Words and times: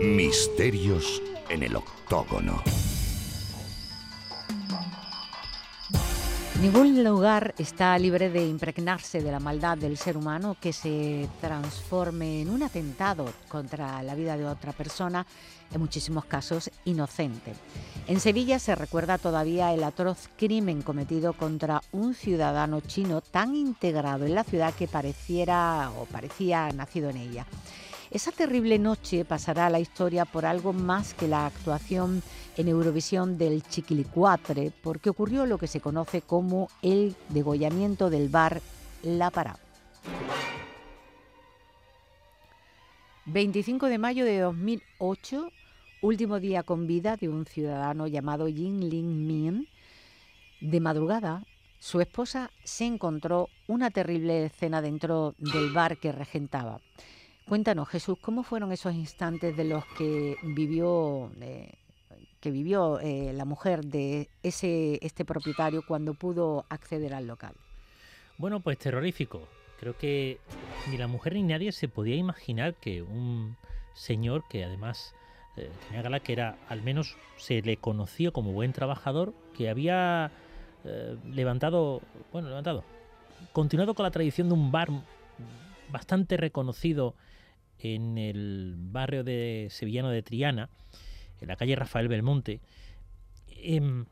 Misterios 0.00 1.22
en 1.48 1.62
el 1.62 1.76
octógono. 1.76 2.62
Ningún 6.60 7.02
lugar 7.02 7.54
está 7.56 7.98
libre 7.98 8.28
de 8.28 8.46
impregnarse 8.46 9.22
de 9.22 9.32
la 9.32 9.40
maldad 9.40 9.78
del 9.78 9.96
ser 9.96 10.18
humano 10.18 10.58
que 10.60 10.74
se 10.74 11.26
transforme 11.40 12.42
en 12.42 12.50
un 12.50 12.62
atentado 12.62 13.32
contra 13.48 14.02
la 14.02 14.14
vida 14.14 14.36
de 14.36 14.44
otra 14.44 14.72
persona, 14.72 15.26
en 15.72 15.80
muchísimos 15.80 16.26
casos 16.26 16.70
inocente. 16.84 17.54
En 18.06 18.20
Sevilla 18.20 18.58
se 18.58 18.74
recuerda 18.74 19.16
todavía 19.16 19.72
el 19.72 19.82
atroz 19.82 20.28
crimen 20.36 20.82
cometido 20.82 21.32
contra 21.32 21.80
un 21.92 22.12
ciudadano 22.12 22.82
chino 22.82 23.22
tan 23.22 23.54
integrado 23.54 24.26
en 24.26 24.34
la 24.34 24.44
ciudad 24.44 24.74
que 24.74 24.86
pareciera 24.86 25.90
o 25.98 26.04
parecía 26.04 26.68
nacido 26.72 27.08
en 27.08 27.16
ella. 27.16 27.46
Esa 28.10 28.32
terrible 28.32 28.76
noche 28.80 29.24
pasará 29.24 29.66
a 29.66 29.70
la 29.70 29.78
historia 29.78 30.24
por 30.24 30.44
algo 30.44 30.72
más 30.72 31.14
que 31.14 31.28
la 31.28 31.46
actuación 31.46 32.24
en 32.56 32.66
Eurovisión 32.66 33.38
del 33.38 33.62
Chiquilicuatre, 33.62 34.72
porque 34.82 35.10
ocurrió 35.10 35.46
lo 35.46 35.58
que 35.58 35.68
se 35.68 35.80
conoce 35.80 36.20
como 36.20 36.68
el 36.82 37.14
degollamiento 37.28 38.10
del 38.10 38.28
bar 38.28 38.62
La 39.04 39.30
Pará. 39.30 39.56
25 43.26 43.86
de 43.86 43.98
mayo 43.98 44.24
de 44.24 44.40
2008, 44.40 45.52
último 46.02 46.40
día 46.40 46.64
con 46.64 46.88
vida 46.88 47.16
de 47.16 47.28
un 47.28 47.46
ciudadano 47.46 48.08
llamado 48.08 48.48
Jin 48.48 48.90
Ling 48.90 49.26
Min. 49.28 49.68
De 50.60 50.80
madrugada, 50.80 51.44
su 51.78 52.00
esposa 52.00 52.50
se 52.64 52.86
encontró 52.86 53.48
una 53.68 53.92
terrible 53.92 54.46
escena 54.46 54.82
dentro 54.82 55.36
del 55.38 55.72
bar 55.72 55.96
que 55.98 56.10
regentaba. 56.10 56.80
Cuéntanos, 57.50 57.88
Jesús, 57.88 58.16
¿cómo 58.20 58.44
fueron 58.44 58.70
esos 58.70 58.94
instantes 58.94 59.56
de 59.56 59.64
los 59.64 59.84
que 59.98 60.36
vivió, 60.40 61.32
eh, 61.40 61.72
que 62.38 62.52
vivió 62.52 63.00
eh, 63.00 63.32
la 63.34 63.44
mujer 63.44 63.84
de 63.84 64.28
ese, 64.44 65.00
este 65.02 65.24
propietario 65.24 65.82
cuando 65.84 66.14
pudo 66.14 66.64
acceder 66.68 67.12
al 67.12 67.26
local? 67.26 67.54
Bueno, 68.38 68.60
pues 68.60 68.78
terrorífico. 68.78 69.48
Creo 69.80 69.98
que 69.98 70.38
ni 70.92 70.96
la 70.96 71.08
mujer 71.08 71.34
ni 71.34 71.42
nadie 71.42 71.72
se 71.72 71.88
podía 71.88 72.14
imaginar 72.14 72.74
que 72.74 73.02
un 73.02 73.56
señor 73.94 74.44
que 74.48 74.64
además 74.64 75.12
eh, 75.56 75.72
tenía 75.88 76.02
gala 76.02 76.20
que 76.20 76.34
era, 76.34 76.56
al 76.68 76.82
menos 76.82 77.16
se 77.36 77.62
le 77.62 77.78
conoció 77.78 78.32
como 78.32 78.52
buen 78.52 78.72
trabajador, 78.72 79.34
que 79.56 79.68
había 79.68 80.30
levantado, 81.24 82.00
bueno, 82.32 82.48
levantado, 82.48 82.84
continuado 83.52 83.94
con 83.94 84.04
la 84.04 84.12
tradición 84.12 84.46
de 84.46 84.54
un 84.54 84.70
bar 84.70 84.88
bastante 85.90 86.36
reconocido 86.36 87.16
en 87.82 88.18
el 88.18 88.74
barrio 88.76 89.24
de 89.24 89.68
sevillano 89.70 90.10
de 90.10 90.22
Triana, 90.22 90.70
en 91.40 91.48
la 91.48 91.56
calle 91.56 91.76
Rafael 91.76 92.08
Belmonte, 92.08 92.60
em, 93.48 94.04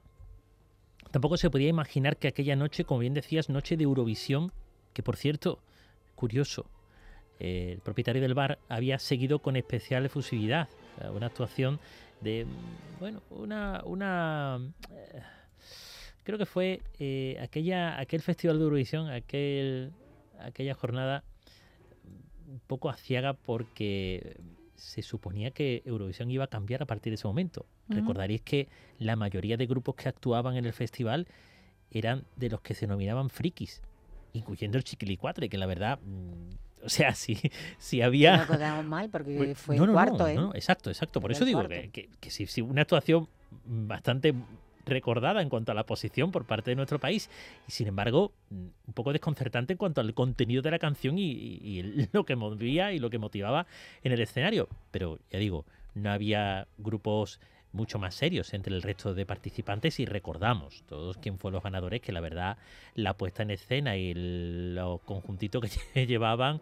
tampoco 1.10 1.36
se 1.36 1.50
podía 1.50 1.68
imaginar 1.68 2.16
que 2.16 2.28
aquella 2.28 2.56
noche, 2.56 2.84
como 2.84 3.00
bien 3.00 3.14
decías, 3.14 3.48
noche 3.48 3.76
de 3.76 3.84
Eurovisión, 3.84 4.52
que 4.92 5.02
por 5.02 5.16
cierto, 5.16 5.60
curioso, 6.14 6.66
eh, 7.40 7.72
el 7.74 7.80
propietario 7.80 8.20
del 8.20 8.34
bar 8.34 8.58
había 8.68 8.98
seguido 8.98 9.38
con 9.38 9.56
especial 9.56 10.04
efusividad 10.06 10.68
una 11.14 11.26
actuación 11.26 11.78
de, 12.20 12.46
bueno, 12.98 13.22
una, 13.30 13.82
una 13.84 14.58
eh, 14.90 15.22
creo 16.24 16.38
que 16.38 16.46
fue 16.46 16.82
eh, 16.98 17.38
aquella, 17.40 17.98
aquel 17.98 18.20
festival 18.20 18.58
de 18.58 18.64
Eurovisión, 18.64 19.08
aquel, 19.08 19.92
aquella 20.40 20.74
jornada 20.74 21.24
un 22.48 22.60
poco 22.66 22.88
aciaga 22.88 23.34
porque 23.34 24.36
se 24.74 25.02
suponía 25.02 25.50
que 25.50 25.82
Eurovisión 25.84 26.30
iba 26.30 26.44
a 26.44 26.48
cambiar 26.48 26.82
a 26.82 26.86
partir 26.86 27.10
de 27.10 27.16
ese 27.16 27.26
momento. 27.26 27.66
Recordaréis 27.88 28.42
que 28.42 28.68
la 28.98 29.16
mayoría 29.16 29.56
de 29.56 29.66
grupos 29.66 29.96
que 29.96 30.08
actuaban 30.08 30.56
en 30.56 30.64
el 30.64 30.72
festival 30.72 31.26
eran 31.90 32.24
de 32.36 32.50
los 32.50 32.60
que 32.60 32.74
se 32.74 32.86
nominaban 32.86 33.28
frikis, 33.28 33.82
incluyendo 34.32 34.78
el 34.78 34.84
Chiquilicuatre, 34.84 35.48
que 35.48 35.58
la 35.58 35.66
verdad, 35.66 35.98
mm, 36.00 36.84
o 36.84 36.88
sea, 36.88 37.14
si, 37.14 37.38
si 37.78 38.02
había... 38.02 38.46
No 38.46 38.82
mal 38.84 39.10
porque 39.10 39.54
fue 39.54 39.76
el 39.76 39.90
cuarto, 39.90 40.28
¿eh? 40.28 40.38
exacto, 40.54 40.90
exacto. 40.90 41.20
Por 41.20 41.32
eso 41.32 41.44
digo 41.44 41.66
que, 41.66 42.08
que, 42.20 42.30
si, 42.30 42.60
una 42.60 42.82
actuación 42.82 43.28
bastante 43.64 44.34
recordada 44.88 45.42
en 45.42 45.48
cuanto 45.48 45.72
a 45.72 45.74
la 45.74 45.84
posición 45.84 46.30
por 46.30 46.44
parte 46.44 46.70
de 46.70 46.76
nuestro 46.76 46.98
país. 46.98 47.30
Y 47.66 47.72
sin 47.72 47.88
embargo, 47.88 48.32
un 48.50 48.94
poco 48.94 49.12
desconcertante 49.12 49.74
en 49.74 49.76
cuanto 49.76 50.00
al 50.00 50.14
contenido 50.14 50.62
de 50.62 50.70
la 50.70 50.78
canción 50.78 51.16
y, 51.18 51.82
lo 52.12 52.24
que 52.24 52.36
movía 52.36 52.92
y 52.92 52.98
lo 52.98 53.10
que 53.10 53.18
motivaba 53.18 53.66
en 54.02 54.12
el 54.12 54.20
escenario. 54.20 54.68
Pero 54.90 55.18
ya 55.30 55.38
digo, 55.38 55.64
no 55.94 56.10
había 56.10 56.66
grupos 56.78 57.40
mucho 57.72 57.98
más 57.98 58.14
serios 58.14 58.54
entre 58.54 58.74
el 58.74 58.82
resto 58.82 59.14
de 59.14 59.26
participantes 59.26 60.00
y 60.00 60.06
recordamos 60.06 60.82
todos 60.88 61.18
quién 61.18 61.38
fueron 61.38 61.54
los 61.56 61.62
ganadores 61.62 62.00
que 62.00 62.12
la 62.12 62.20
verdad 62.20 62.56
la 62.94 63.14
puesta 63.14 63.42
en 63.42 63.50
escena 63.50 63.96
y 63.96 64.14
los 64.14 65.00
conjuntitos 65.02 65.62
que 65.92 66.06
llevaban 66.06 66.60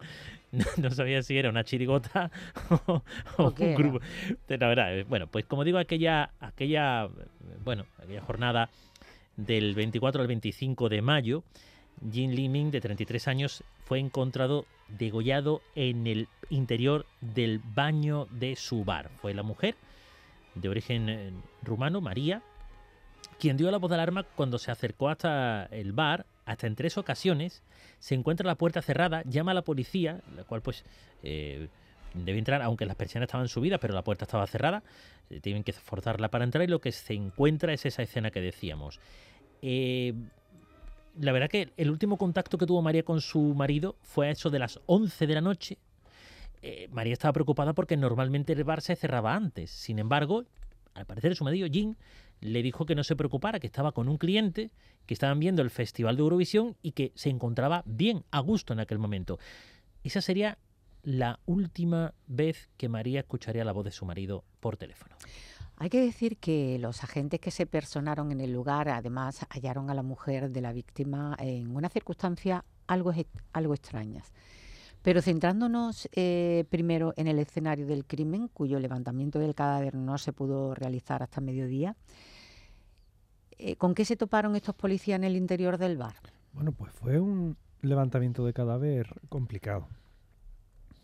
no, 0.76 0.90
sabía 0.90 1.22
si 1.22 1.38
era 1.38 1.48
una 1.48 1.64
chirigota 1.64 2.30
o, 2.86 3.02
un 3.38 3.74
grupo 3.74 4.00
la 4.48 4.68
verdad 4.68 4.98
eh, 4.98 5.04
bueno 5.04 5.26
pues 5.28 5.44
como 5.44 5.64
digo 5.64 5.78
aquella 5.78 6.30
aquella 6.40 7.08
bueno 7.64 7.86
aquella 7.98 8.22
jornada 8.22 8.70
del 9.36 9.74
24 9.74 10.22
al 10.22 10.28
25 10.28 10.88
de 10.88 11.02
mayo 11.02 11.44
Jin 12.10 12.34
Liming 12.34 12.70
de 12.70 12.80
33 12.80 13.28
años 13.28 13.64
fue 13.84 13.98
encontrado 13.98 14.66
degollado 14.88 15.62
en 15.74 16.06
el 16.06 16.28
interior 16.50 17.06
del 17.20 17.60
baño 17.74 18.26
de 18.30 18.54
su 18.56 18.84
bar. 18.84 19.10
Fue 19.20 19.34
la 19.34 19.42
mujer 19.42 19.76
de 20.56 20.68
origen 20.68 21.08
eh, 21.08 21.32
rumano, 21.62 22.00
María, 22.00 22.42
quien 23.38 23.56
dio 23.56 23.70
la 23.70 23.78
voz 23.78 23.90
de 23.90 23.96
alarma 23.96 24.24
cuando 24.24 24.58
se 24.58 24.70
acercó 24.70 25.08
hasta 25.08 25.66
el 25.66 25.92
bar, 25.92 26.26
hasta 26.44 26.66
en 26.66 26.74
tres 26.74 26.98
ocasiones, 26.98 27.62
se 27.98 28.14
encuentra 28.14 28.46
la 28.46 28.56
puerta 28.56 28.82
cerrada, 28.82 29.22
llama 29.24 29.52
a 29.52 29.54
la 29.54 29.62
policía, 29.62 30.20
la 30.34 30.44
cual 30.44 30.62
pues 30.62 30.84
eh, 31.22 31.68
debe 32.14 32.38
entrar, 32.38 32.62
aunque 32.62 32.86
las 32.86 32.96
persianas 32.96 33.28
estaban 33.28 33.48
subidas, 33.48 33.78
pero 33.80 33.94
la 33.94 34.02
puerta 34.02 34.24
estaba 34.24 34.46
cerrada, 34.46 34.82
eh, 35.30 35.40
tienen 35.40 35.62
que 35.62 35.72
forzarla 35.72 36.30
para 36.30 36.44
entrar 36.44 36.64
y 36.64 36.68
lo 36.68 36.80
que 36.80 36.92
se 36.92 37.14
encuentra 37.14 37.72
es 37.72 37.84
esa 37.84 38.02
escena 38.02 38.30
que 38.30 38.40
decíamos. 38.40 39.00
la 39.62 41.32
verdad 41.32 41.48
que 41.48 41.72
el 41.76 41.90
último 41.90 42.16
contacto 42.16 42.58
que 42.58 42.66
tuvo 42.66 42.82
María 42.82 43.02
con 43.02 43.20
su 43.20 43.54
marido 43.54 43.96
fue 44.02 44.28
a 44.28 44.30
eso 44.30 44.50
de 44.50 44.58
las 44.58 44.80
11 44.86 45.26
de 45.26 45.34
la 45.34 45.40
noche, 45.40 45.78
eh, 46.66 46.88
María 46.90 47.12
estaba 47.12 47.32
preocupada 47.32 47.74
porque 47.74 47.96
normalmente 47.96 48.52
el 48.52 48.64
bar 48.64 48.80
se 48.80 48.96
cerraba 48.96 49.34
antes. 49.34 49.70
Sin 49.70 50.00
embargo, 50.00 50.44
al 50.94 51.06
parecer 51.06 51.36
su 51.36 51.44
marido 51.44 51.68
Jim 51.70 51.94
le 52.40 52.60
dijo 52.60 52.86
que 52.86 52.96
no 52.96 53.04
se 53.04 53.14
preocupara, 53.14 53.60
que 53.60 53.68
estaba 53.68 53.92
con 53.92 54.08
un 54.08 54.18
cliente, 54.18 54.72
que 55.06 55.14
estaban 55.14 55.38
viendo 55.38 55.62
el 55.62 55.70
Festival 55.70 56.16
de 56.16 56.22
Eurovisión 56.22 56.76
y 56.82 56.90
que 56.90 57.12
se 57.14 57.30
encontraba 57.30 57.84
bien, 57.86 58.24
a 58.32 58.40
gusto 58.40 58.72
en 58.72 58.80
aquel 58.80 58.98
momento. 58.98 59.38
Esa 60.02 60.20
sería 60.20 60.58
la 61.04 61.38
última 61.46 62.14
vez 62.26 62.68
que 62.76 62.88
María 62.88 63.20
escucharía 63.20 63.64
la 63.64 63.70
voz 63.70 63.84
de 63.84 63.92
su 63.92 64.04
marido 64.04 64.42
por 64.58 64.76
teléfono. 64.76 65.14
Hay 65.76 65.88
que 65.88 66.00
decir 66.00 66.36
que 66.38 66.78
los 66.80 67.04
agentes 67.04 67.38
que 67.38 67.52
se 67.52 67.66
personaron 67.66 68.32
en 68.32 68.40
el 68.40 68.52
lugar 68.52 68.88
además 68.88 69.46
hallaron 69.50 69.88
a 69.88 69.94
la 69.94 70.02
mujer 70.02 70.50
de 70.50 70.60
la 70.62 70.72
víctima 70.72 71.36
en 71.38 71.76
una 71.76 71.88
circunstancia 71.90 72.64
algo, 72.88 73.12
algo 73.52 73.74
extrañas. 73.74 74.32
Pero 75.06 75.22
centrándonos 75.22 76.08
eh, 76.16 76.64
primero 76.68 77.14
en 77.16 77.28
el 77.28 77.38
escenario 77.38 77.86
del 77.86 78.04
crimen, 78.04 78.48
cuyo 78.48 78.80
levantamiento 78.80 79.38
del 79.38 79.54
cadáver 79.54 79.94
no 79.94 80.18
se 80.18 80.32
pudo 80.32 80.74
realizar 80.74 81.22
hasta 81.22 81.40
mediodía, 81.40 81.94
eh, 83.56 83.76
¿con 83.76 83.94
qué 83.94 84.04
se 84.04 84.16
toparon 84.16 84.56
estos 84.56 84.74
policías 84.74 85.14
en 85.14 85.22
el 85.22 85.36
interior 85.36 85.78
del 85.78 85.96
bar? 85.96 86.16
Bueno, 86.52 86.72
pues 86.72 86.90
fue 86.90 87.20
un 87.20 87.56
levantamiento 87.82 88.44
de 88.44 88.52
cadáver 88.52 89.14
complicado, 89.28 89.86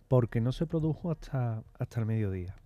porque 0.09 0.41
no 0.41 0.51
se 0.51 0.67
produjo 0.67 1.13
hasta, 1.13 1.63
hasta 1.79 2.01
el 2.01 2.07
mediodía. 2.07 2.57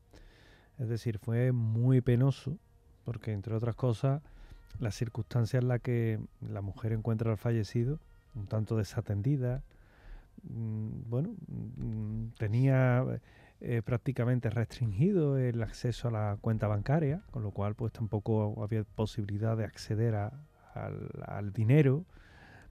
Es 0.79 0.88
decir, 0.88 1.19
fue 1.19 1.53
muy 1.53 2.00
penoso, 2.00 2.56
porque 3.05 3.33
entre 3.33 3.55
otras 3.55 3.77
cosas, 3.77 4.23
las 4.81 4.94
circunstancias 4.94 5.62
en 5.62 5.69
las 5.69 5.83
que 5.83 6.19
la 6.41 6.62
mujer 6.62 6.94
encuentra 6.94 7.31
al 7.31 7.37
fallecido, 7.37 8.00
un 8.35 8.47
tanto 8.47 8.79
desatendida, 8.79 9.62
bueno, 10.43 11.35
mm, 11.49 12.35
tenía 12.38 13.05
eh, 13.61 13.81
prácticamente 13.83 14.50
restringido 14.50 15.38
el 15.38 15.62
acceso 15.62 16.09
a 16.09 16.11
la 16.11 16.38
cuenta 16.41 16.69
bancaria, 16.69 17.23
con 17.31 17.43
lo 17.43 17.53
cual 17.53 17.75
pues 17.75 17.91
tampoco 17.91 18.62
había 18.62 18.85
posibilidad 18.85 19.56
de 19.56 19.65
acceder 19.65 20.15
al, 20.15 21.53
dinero, 21.55 22.05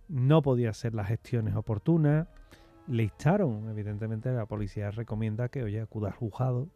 no 0.07 0.43
podía 0.43 0.69
hacer 0.69 0.93
las 0.93 1.07
gestiones 1.07 1.55
oportunas, 1.55 2.27
le 2.87 3.01
instaron, 3.01 3.67
evidentemente 3.69 4.31
la 4.31 4.45
policía 4.45 4.91
recomienda 4.91 5.49
que 5.49 5.63
oye, 5.63 5.81
acuda 5.81 6.09
al 6.09 6.13
juzgado, 6.13 6.67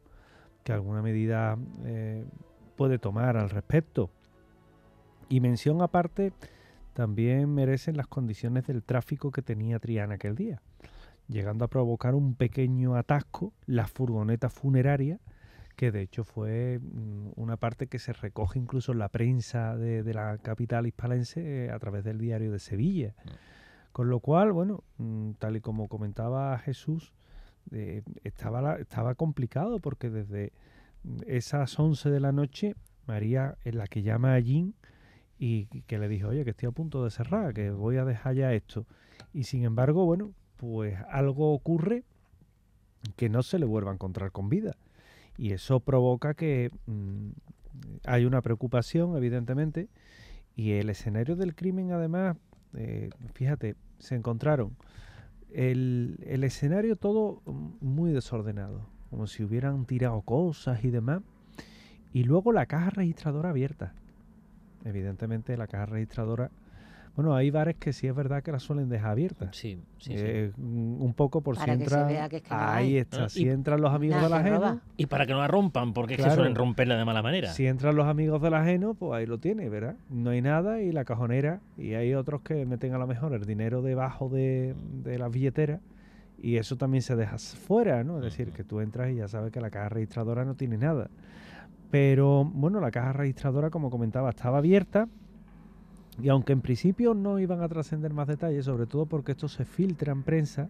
que 0.64 0.74
alguna 0.74 1.04
medida 1.04 1.56
eh, 1.86 2.26
puede 2.76 2.98
tomar 2.98 3.38
al 3.38 3.52
respecto. 3.52 4.10
Y 5.30 5.40
mención 5.40 5.84
aparte 5.84 6.34
también 6.94 7.54
merecen 7.54 7.96
las 7.96 8.08
condiciones 8.08 8.66
del 8.66 8.82
tráfico 8.82 9.32
que 9.32 9.44
tenía 9.44 9.78
Triana 9.78 10.16
aquel 10.16 10.36
día, 10.36 10.64
llegando 11.30 11.64
a 11.64 11.70
provocar 11.70 12.16
un 12.16 12.36
pequeño 12.36 12.96
atasco 12.96 13.54
la 13.66 13.88
furgoneta 13.88 14.50
funeraria, 14.50 15.20
que 15.76 15.92
de 15.92 16.02
hecho 16.02 16.26
fue 16.26 16.80
mm, 16.80 17.30
una 17.36 17.56
parte 17.56 17.88
que 17.88 18.00
se 18.00 18.12
recoge 18.12 18.60
incluso 18.60 18.92
en 18.92 19.00
la 19.00 19.10
prensa 19.10 19.78
de, 19.78 20.04
la 20.14 20.38
capital 20.40 20.88
hispalense 20.88 21.66
eh, 21.66 21.72
a 21.72 21.80
través 21.80 22.04
del 22.04 22.18
diario 22.18 22.52
de 22.52 22.60
Sevilla. 22.60 23.16
Mm. 23.24 23.30
Con 23.92 24.10
lo 24.10 24.20
cual, 24.20 24.52
bueno, 24.52 24.84
mm, 24.98 25.32
tal 25.40 25.56
y 25.56 25.62
como 25.62 25.88
comentaba 25.88 26.58
Jesús, 26.60 27.14
eh, 27.72 28.02
estaba, 28.24 28.76
estaba 28.76 29.16
complicado 29.16 29.80
porque 29.80 30.10
desde 30.10 30.52
esas 31.28 31.80
11 31.80 32.10
de 32.10 32.20
la 32.20 32.32
noche, 32.32 32.76
María 33.06 33.56
es 33.64 33.76
la 33.76 33.88
que 33.88 34.02
llama 34.02 34.34
a 34.34 34.40
Jean 34.40 34.74
y 35.38 35.68
que 35.84 35.98
le 35.98 36.10
dijo, 36.10 36.30
oye, 36.30 36.44
que 36.44 36.50
estoy 36.50 36.68
a 36.68 36.72
punto 36.72 37.04
de 37.04 37.12
cerrar, 37.12 37.54
que 37.54 37.72
voy 37.72 37.98
a 37.98 38.06
dejar 38.06 38.36
ya 38.36 38.54
esto. 38.54 38.86
Y 39.34 39.44
sin 39.44 39.64
embargo, 39.64 40.06
bueno, 40.06 40.34
pues 40.60 40.98
algo 41.10 41.54
ocurre 41.54 42.04
que 43.16 43.30
no 43.30 43.44
se 43.44 43.60
le 43.60 43.66
vuelva 43.66 43.92
a 43.92 43.94
encontrar 43.94 44.32
con 44.32 44.50
vida. 44.50 44.76
Y 45.38 45.54
eso 45.54 45.80
provoca 45.80 46.34
que 46.34 46.70
mm, 46.86 47.30
hay 48.06 48.26
una 48.26 48.42
preocupación, 48.42 49.16
evidentemente, 49.16 49.88
y 50.58 50.72
el 50.72 50.90
escenario 50.90 51.38
del 51.38 51.56
crimen, 51.56 51.94
además, 51.94 52.36
eh, 52.74 53.10
fíjate, 53.34 53.76
se 54.00 54.16
encontraron 54.16 54.76
el, 55.54 56.20
el 56.28 56.44
escenario 56.44 56.98
todo 56.98 57.42
muy 57.46 58.12
desordenado, 58.12 58.86
como 59.10 59.28
si 59.28 59.44
hubieran 59.44 59.86
tirado 59.86 60.22
cosas 60.22 60.84
y 60.84 60.90
demás, 60.90 61.22
y 62.12 62.26
luego 62.26 62.52
la 62.52 62.66
caja 62.66 62.90
registradora 62.90 63.52
abierta. 63.52 63.94
Evidentemente 64.84 65.56
la 65.56 65.68
caja 65.68 65.86
registradora 65.86 66.52
bueno, 67.20 67.36
hay 67.36 67.52
bares 67.52 67.76
que 67.76 67.92
sí 67.92 68.08
es 68.08 68.16
verdad 68.16 68.42
que 68.42 68.50
la 68.50 68.60
suelen 68.60 68.88
dejar 68.88 69.12
abiertas. 69.12 69.54
Sí, 69.54 69.78
sí, 69.98 70.14
eh, 70.16 70.54
Un 70.56 71.14
poco 71.14 71.42
por 71.42 71.58
si 71.58 71.70
entran. 71.70 72.08
ahí 72.50 72.96
está. 72.96 73.28
si 73.28 73.50
entran 73.50 73.82
los 73.82 73.94
amigos 73.94 74.22
del 74.22 74.32
ajeno. 74.32 74.80
Y 74.96 75.08
para 75.08 75.26
que 75.26 75.34
no 75.34 75.40
la 75.40 75.50
rompan, 75.50 75.92
porque 75.92 76.14
es 76.14 76.24
que 76.24 76.32
suelen 76.32 76.56
romperla 76.56 76.96
de 76.96 77.04
mala 77.04 77.22
manera. 77.22 77.50
Si 77.52 77.68
entran 77.68 77.98
los 77.98 78.08
amigos 78.08 78.42
del 78.42 78.54
ajeno, 78.54 78.94
pues 78.94 79.20
ahí 79.20 79.26
lo 79.26 79.38
tiene, 79.38 79.68
¿verdad? 79.68 79.98
No 80.10 80.30
hay 80.30 80.42
nada 80.42 80.80
y 80.82 80.94
la 80.94 81.04
cajonera. 81.04 81.60
Y 81.78 81.96
hay 81.96 82.14
otros 82.14 82.40
que 82.40 82.66
meten 82.66 82.94
a 82.94 82.98
lo 82.98 83.06
mejor 83.06 83.34
el 83.34 83.44
dinero 83.44 83.82
debajo 83.82 84.30
de, 84.30 84.74
de 85.04 85.20
las 85.20 85.30
billeteras. 85.30 85.82
Y 86.42 86.56
eso 86.56 86.78
también 86.78 87.02
se 87.02 87.18
deja 87.18 87.38
fuera, 87.38 88.02
¿no? 88.06 88.20
Es 88.20 88.24
decir, 88.24 88.54
que 88.54 88.64
tú 88.64 88.80
entras 88.80 89.12
y 89.12 89.16
ya 89.16 89.28
sabes 89.28 89.52
que 89.52 89.60
la 89.60 89.72
caja 89.72 89.90
registradora 89.90 90.46
no 90.46 90.56
tiene 90.56 90.78
nada. 90.78 91.10
Pero 91.92 92.46
bueno, 92.46 92.80
la 92.80 92.92
caja 92.92 93.12
registradora, 93.12 93.72
como 93.72 93.90
comentaba, 93.90 94.30
estaba 94.30 94.60
abierta 94.60 95.10
y 96.22 96.30
aunque 96.30 96.54
en 96.54 96.62
principio 96.62 97.14
no 97.14 97.40
iban 97.40 97.62
a 97.62 97.70
trascender 97.70 98.14
más 98.14 98.28
detalles, 98.28 98.66
sobre 98.66 98.86
todo 98.86 99.06
porque 99.06 99.32
esto 99.32 99.48
se 99.48 99.66
filtra 99.66 100.12
en 100.12 100.24
prensa 100.24 100.70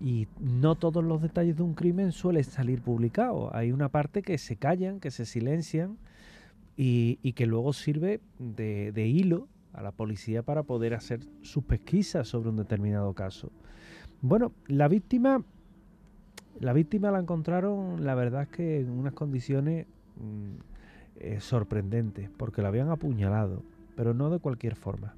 y 0.00 0.28
no 0.40 0.74
todos 0.76 1.04
los 1.04 1.20
detalles 1.20 1.56
de 1.56 1.62
un 1.62 1.74
crimen 1.74 2.12
suelen 2.12 2.44
salir 2.44 2.80
publicados. 2.80 3.50
Hay 3.52 3.72
una 3.72 3.90
parte 3.90 4.22
que 4.22 4.38
se 4.38 4.56
callan, 4.56 4.98
que 4.98 5.10
se 5.10 5.26
silencian 5.26 5.98
y, 6.76 7.16
que 7.34 7.46
luego 7.46 7.72
sirve 7.72 8.20
de, 8.38 9.06
hilo 9.06 9.48
a 9.74 9.82
la 9.82 9.92
policía 9.92 10.42
para 10.42 10.62
poder 10.62 10.94
hacer 10.94 11.20
sus 11.42 11.64
pesquisas 11.64 12.28
sobre 12.28 12.48
un 12.48 12.56
determinado 12.56 13.12
caso. 13.12 13.52
Bueno, 14.22 14.52
la 14.66 14.88
víctima, 14.88 15.44
la 16.60 16.72
víctima 16.72 17.10
la 17.10 17.18
encontraron, 17.18 18.04
la 18.04 18.14
verdad 18.14 18.42
es 18.42 18.48
que 18.48 18.80
en 18.80 18.90
unas 18.90 19.12
condiciones 19.12 19.86
mm, 20.16 21.20
eh, 21.20 21.40
sorprendentes, 21.40 22.30
porque 22.36 22.62
la 22.62 22.68
habían 22.68 22.88
apuñalado 22.88 23.62
pero 23.96 24.14
no 24.14 24.30
de 24.30 24.38
cualquier 24.38 24.76
forma. 24.76 25.14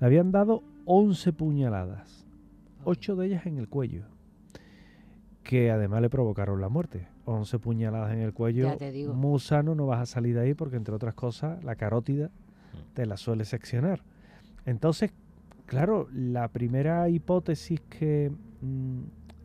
Le 0.00 0.06
habían 0.06 0.32
dado 0.32 0.62
11 0.86 1.32
puñaladas, 1.32 2.26
8 2.84 3.16
de 3.16 3.26
ellas 3.26 3.46
en 3.46 3.58
el 3.58 3.68
cuello, 3.68 4.04
que 5.42 5.70
además 5.70 6.02
le 6.02 6.10
provocaron 6.10 6.60
la 6.60 6.68
muerte. 6.68 7.08
11 7.26 7.58
puñaladas 7.58 8.12
en 8.12 8.20
el 8.20 8.32
cuello, 8.32 8.76
musano, 9.14 9.74
no 9.74 9.86
vas 9.86 10.00
a 10.00 10.06
salir 10.06 10.34
de 10.34 10.42
ahí 10.42 10.54
porque 10.54 10.76
entre 10.76 10.94
otras 10.94 11.14
cosas 11.14 11.62
la 11.64 11.76
carótida 11.76 12.30
te 12.92 13.06
la 13.06 13.16
suele 13.16 13.44
seccionar. 13.44 14.02
Entonces, 14.66 15.12
claro, 15.66 16.08
la 16.12 16.48
primera 16.48 17.08
hipótesis 17.08 17.80
que 17.80 18.30
mm, 18.60 19.00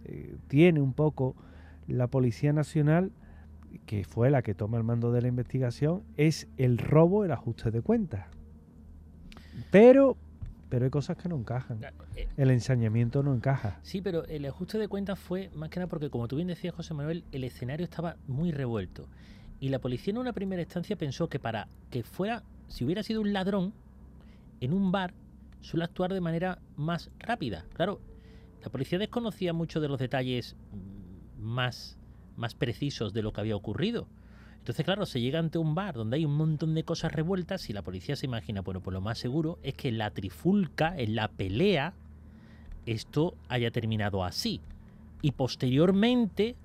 eh, 0.06 0.38
tiene 0.48 0.81
un 0.81 0.94
poco 0.94 1.36
la 1.88 2.07
Policía 2.07 2.54
Nacional, 2.54 3.12
que 3.86 4.04
fue 4.04 4.30
la 4.30 4.42
que 4.42 4.56
toma 4.56 4.77
el 4.77 4.83
mando 4.83 5.12
de 5.12 5.21
la 5.21 5.27
investigación, 5.27 6.04
es 6.18 6.48
el 6.57 6.77
robo, 6.77 7.24
el 7.24 7.31
ajuste 7.31 7.71
de 7.71 7.81
cuentas. 7.81 8.27
Pero, 9.71 10.17
pero 10.69 10.85
hay 10.85 10.91
cosas 10.91 11.17
que 11.17 11.29
no 11.29 11.38
encajan. 11.38 11.79
Eh, 12.15 12.27
el 12.38 12.51
ensañamiento 12.51 13.23
no 13.23 13.33
encaja. 13.33 13.79
Sí, 13.83 14.01
pero 14.01 14.25
el 14.25 14.45
ajuste 14.45 14.77
de 14.77 14.88
cuentas 14.88 15.19
fue 15.19 15.50
más 15.53 15.69
que 15.69 15.79
nada 15.79 15.89
porque, 15.89 16.09
como 16.09 16.27
tú 16.27 16.35
bien 16.35 16.47
decías, 16.47 16.73
José 16.73 16.94
Manuel, 16.94 17.23
el 17.31 17.44
escenario 17.44 17.83
estaba 17.83 18.17
muy 18.27 18.51
revuelto. 18.51 19.07
Y 19.59 19.69
la 19.69 19.79
policía 19.79 20.11
en 20.11 20.19
una 20.19 20.33
primera 20.33 20.61
instancia 20.61 20.95
pensó 20.95 21.27
que 21.27 21.39
para 21.39 21.67
que 21.89 22.03
fuera, 22.03 22.44
si 22.67 22.85
hubiera 22.85 23.03
sido 23.03 23.21
un 23.21 23.33
ladrón, 23.33 23.73
en 24.61 24.73
un 24.73 24.91
bar 24.91 25.13
suele 25.61 25.83
actuar 25.83 26.13
de 26.13 26.21
manera 26.21 26.59
más 26.75 27.11
rápida. 27.19 27.65
Claro, 27.73 28.00
la 28.63 28.69
policía 28.69 29.00
desconocía 29.00 29.53
mucho 29.53 29.79
de 29.79 29.88
los 29.88 30.00
detalles 30.00 30.56
más, 31.38 31.97
más 32.35 32.56
precisos 32.56 33.13
de 33.13 33.21
lo 33.21 33.33
que 33.33 33.41
había 33.41 33.56
ocurrido. 33.56 34.07
Entonces, 34.59 34.85
claro, 34.85 35.06
se 35.06 35.21
llega 35.21 35.39
ante 35.39 35.57
un 35.57 35.73
bar 35.73 35.95
donde 35.95 36.17
hay 36.17 36.25
un 36.25 36.35
montón 36.35 36.75
de 36.75 36.83
cosas 36.83 37.11
revueltas 37.11 37.69
y 37.69 37.73
la 37.73 37.81
policía 37.81 38.15
se 38.15 38.25
imagina, 38.25 38.61
bueno, 38.61 38.81
pues 38.81 38.94
lo 38.94 39.01
más 39.01 39.17
seguro 39.17 39.57
es 39.63 39.73
que 39.73 39.88
en 39.89 39.97
la 39.97 40.11
trifulca, 40.11 40.95
en 40.97 41.15
la 41.15 41.27
pelea, 41.29 41.94
esto 42.85 43.35
haya 43.47 43.71
terminado 43.71 44.23
así. 44.23 44.61
Y 45.21 45.31
posteriormente, 45.31 46.56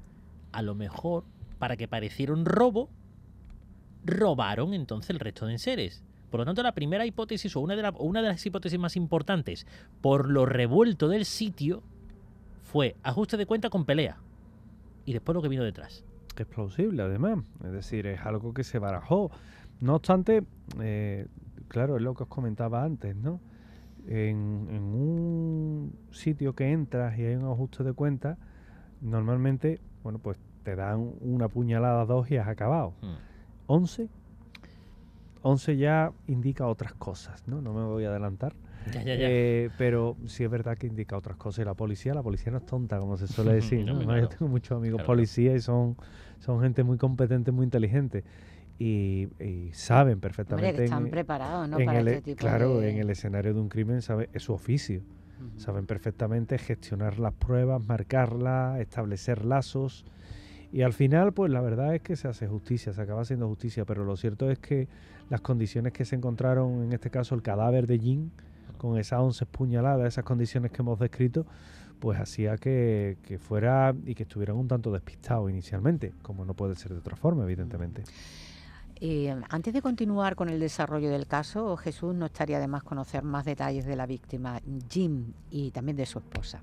a 0.52 0.62
lo 0.62 0.74
mejor, 0.74 1.24
para 1.58 1.76
que 1.76 1.88
pareciera 1.88 2.32
un 2.32 2.44
robo, 2.44 2.90
robaron 4.04 4.74
entonces 4.74 5.10
el 5.10 5.20
resto 5.20 5.46
de 5.46 5.52
enseres. 5.52 6.02
Por 6.30 6.40
lo 6.40 6.46
tanto, 6.46 6.62
la 6.62 6.74
primera 6.74 7.06
hipótesis, 7.06 7.54
o 7.56 7.60
una 7.60 7.76
de, 7.76 7.92
una 8.00 8.20
de 8.20 8.28
las 8.28 8.44
hipótesis 8.44 8.78
más 8.78 8.96
importantes, 8.96 9.66
por 10.00 10.28
lo 10.28 10.46
revuelto 10.46 11.08
del 11.08 11.24
sitio, 11.24 11.82
fue 12.60 12.96
ajuste 13.02 13.36
de 13.36 13.46
cuenta 13.46 13.70
con 13.70 13.84
pelea. 13.84 14.18
Y 15.06 15.12
después 15.12 15.34
lo 15.34 15.42
que 15.42 15.48
vino 15.48 15.62
detrás 15.62 16.04
es 16.42 16.48
plausible 16.48 17.02
además, 17.02 17.38
es 17.64 17.72
decir, 17.72 18.06
es 18.06 18.20
algo 18.20 18.52
que 18.52 18.64
se 18.64 18.78
barajó. 18.78 19.30
No 19.80 19.96
obstante, 19.96 20.44
eh, 20.80 21.26
claro, 21.68 21.96
es 21.96 22.02
lo 22.02 22.14
que 22.14 22.24
os 22.24 22.28
comentaba 22.28 22.84
antes, 22.84 23.16
¿no? 23.16 23.40
En, 24.06 24.68
un 24.70 25.96
sitio 26.10 26.54
que 26.54 26.70
entras 26.70 27.18
y 27.18 27.24
hay 27.24 27.36
un 27.36 27.46
ajuste 27.50 27.84
de 27.84 27.92
cuenta, 27.92 28.36
normalmente, 29.00 29.80
bueno, 30.02 30.18
pues 30.18 30.38
te 30.62 30.76
dan 30.76 31.12
una 31.20 31.48
puñalada, 31.48 32.04
dos 32.04 32.30
y 32.30 32.36
has 32.36 32.48
acabado. 32.48 32.94
11, 33.66 34.04
hmm. 34.04 34.08
11 35.42 35.76
ya 35.76 36.12
indica 36.26 36.66
otras 36.66 36.94
cosas, 36.94 37.46
¿no? 37.46 37.60
No 37.60 37.72
me 37.72 37.84
voy 37.84 38.04
a 38.04 38.10
adelantar. 38.10 38.54
Eh, 38.92 39.70
pero 39.78 40.16
sí 40.26 40.44
es 40.44 40.50
verdad 40.50 40.76
que 40.76 40.86
indica 40.86 41.16
otras 41.16 41.36
cosas. 41.36 41.62
Y 41.62 41.64
la 41.64 41.74
policía, 41.74 42.14
la 42.14 42.22
policía 42.22 42.52
no 42.52 42.58
es 42.58 42.66
tonta, 42.66 42.98
como 42.98 43.16
se 43.16 43.26
suele 43.26 43.52
decir. 43.54 43.84
Yo 43.84 44.28
tengo 44.28 44.48
muchos 44.48 44.76
amigos 44.76 45.02
policías 45.02 45.56
y 45.56 45.60
son, 45.60 45.96
son 46.40 46.60
gente 46.60 46.82
muy 46.84 46.98
competente, 46.98 47.52
muy 47.52 47.64
inteligente. 47.64 48.24
Y, 48.78 49.28
saben 49.72 50.20
perfectamente. 50.20 50.84
están 50.84 51.08
preparados, 51.08 51.68
¿no? 51.68 51.78
Para 51.78 52.00
el, 52.00 52.08
este 52.08 52.22
tipo 52.22 52.40
claro, 52.40 52.82
en 52.82 52.98
el 52.98 53.10
escenario 53.10 53.54
de 53.54 53.60
un 53.60 53.68
crimen 53.68 54.02
sabe, 54.02 54.28
es 54.32 54.42
su 54.42 54.52
oficio. 54.52 55.02
Saben 55.56 55.84
perfectamente 55.84 56.56
gestionar 56.58 57.18
las 57.18 57.34
pruebas, 57.34 57.86
marcarlas, 57.86 58.80
establecer 58.80 59.44
lazos. 59.44 60.04
Y 60.72 60.82
al 60.82 60.92
final, 60.92 61.32
pues 61.32 61.52
la 61.52 61.60
verdad 61.60 61.94
es 61.94 62.00
que 62.00 62.16
se 62.16 62.28
hace 62.28 62.48
justicia, 62.48 62.92
se 62.92 63.02
acaba 63.02 63.22
haciendo 63.22 63.46
justicia. 63.46 63.84
Pero 63.84 64.04
lo 64.04 64.16
cierto 64.16 64.50
es 64.50 64.58
que 64.58 64.88
las 65.30 65.40
condiciones 65.40 65.92
que 65.92 66.04
se 66.04 66.16
encontraron, 66.16 66.84
en 66.84 66.92
este 66.92 67.10
caso 67.10 67.34
el 67.34 67.42
cadáver 67.42 67.86
de 67.86 67.98
Jean, 67.98 68.32
con 68.84 68.98
esas 68.98 69.18
11 69.20 69.46
puñaladas, 69.46 70.06
esas 70.06 70.24
condiciones 70.24 70.70
que 70.70 70.82
hemos 70.82 70.98
descrito, 70.98 71.46
pues 72.00 72.20
hacía 72.20 72.58
que, 72.58 73.16
fuera 73.40 73.94
y 74.04 74.14
que 74.14 74.24
estuvieran 74.24 74.56
un 74.56 74.68
tanto 74.68 74.92
despistados 74.92 75.50
inicialmente, 75.50 76.12
como 76.20 76.44
no 76.44 76.52
puede 76.52 76.74
ser 76.74 76.92
de 76.92 76.98
otra 76.98 77.16
forma, 77.16 77.44
evidentemente. 77.44 78.02
Eh, 78.96 79.34
antes 79.48 79.72
de 79.72 79.80
continuar 79.80 80.36
con 80.36 80.50
el 80.50 80.60
desarrollo 80.60 81.08
del 81.08 81.26
caso, 81.26 81.78
Jesús 81.78 82.14
no 82.14 82.26
estaría 82.26 82.60
de 82.60 82.68
más 82.68 82.82
conocer 82.82 83.22
más 83.22 83.46
detalles 83.46 83.86
de 83.86 83.96
la 83.96 84.04
víctima, 84.04 84.60
Jim, 84.90 85.32
y 85.50 85.70
también 85.70 85.96
de 85.96 86.04
su 86.04 86.18
esposa. 86.18 86.62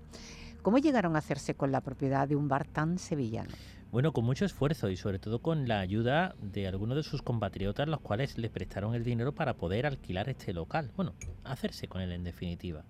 ¿Cómo 0.61 0.77
llegaron 0.77 1.15
a 1.15 1.19
hacerse 1.19 1.55
con 1.55 1.71
la 1.71 1.81
propiedad 1.81 2.27
de 2.27 2.35
un 2.35 2.47
bar 2.47 2.67
tan 2.67 2.99
sevillano? 2.99 3.49
Bueno, 3.91 4.13
con 4.13 4.23
mucho 4.23 4.45
esfuerzo 4.45 4.89
y 4.89 4.95
sobre 4.95 5.19
todo 5.19 5.39
con 5.39 5.67
la 5.67 5.81
ayuda 5.81 6.33
de 6.41 6.65
algunos 6.65 6.95
de 6.95 7.03
sus 7.03 7.21
compatriotas, 7.21 7.89
los 7.89 7.99
cuales 7.99 8.37
le 8.37 8.49
prestaron 8.49 8.95
el 8.95 9.03
dinero 9.03 9.35
para 9.35 9.55
poder 9.55 9.85
alquilar 9.85 10.29
este 10.29 10.53
local. 10.53 10.91
Bueno, 10.95 11.13
hacerse 11.43 11.89
con 11.89 11.99
él 11.99 12.13
en 12.13 12.23
definitiva. 12.23 12.85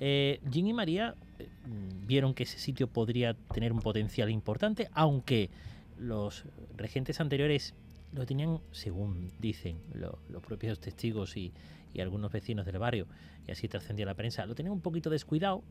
Eh, 0.00 0.40
Jim 0.50 0.66
y 0.66 0.72
María 0.72 1.14
eh, 1.38 1.48
vieron 2.06 2.32
que 2.32 2.44
ese 2.44 2.58
sitio 2.58 2.86
podría 2.86 3.34
tener 3.34 3.70
un 3.74 3.80
potencial 3.80 4.30
importante, 4.30 4.88
aunque 4.94 5.50
los 5.98 6.44
regentes 6.74 7.20
anteriores 7.20 7.74
lo 8.14 8.24
tenían, 8.24 8.60
según 8.72 9.30
dicen 9.40 9.78
los 9.92 10.42
propios 10.42 10.80
testigos 10.80 11.36
y, 11.36 11.52
algunos 12.00 12.32
vecinos 12.32 12.66
del 12.66 12.78
barrio, 12.78 13.06
y 13.46 13.52
así 13.52 13.68
trascendía 13.68 14.04
la 14.04 14.14
prensa, 14.14 14.46
lo 14.46 14.56
tenían 14.56 14.72
un 14.72 14.80
poquito 14.80 15.10
descuidado. 15.10 15.62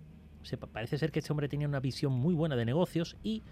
Se, 0.43 0.57
parece 0.57 0.97
ser 0.97 1.11
que 1.11 1.19
este 1.19 1.33
hombre 1.33 1.49
tenía 1.49 1.67
una 1.67 1.81
visión 1.81 2.13
muy 2.13 2.33
buena 2.33 2.55
de 2.55 2.63
negocios 2.63 3.17
y 3.23 3.43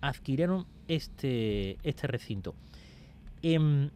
adquirieron 0.00 0.66
este, 0.88 1.78
este 1.82 2.06
recinto. 2.06 2.54
Em, 3.42 3.90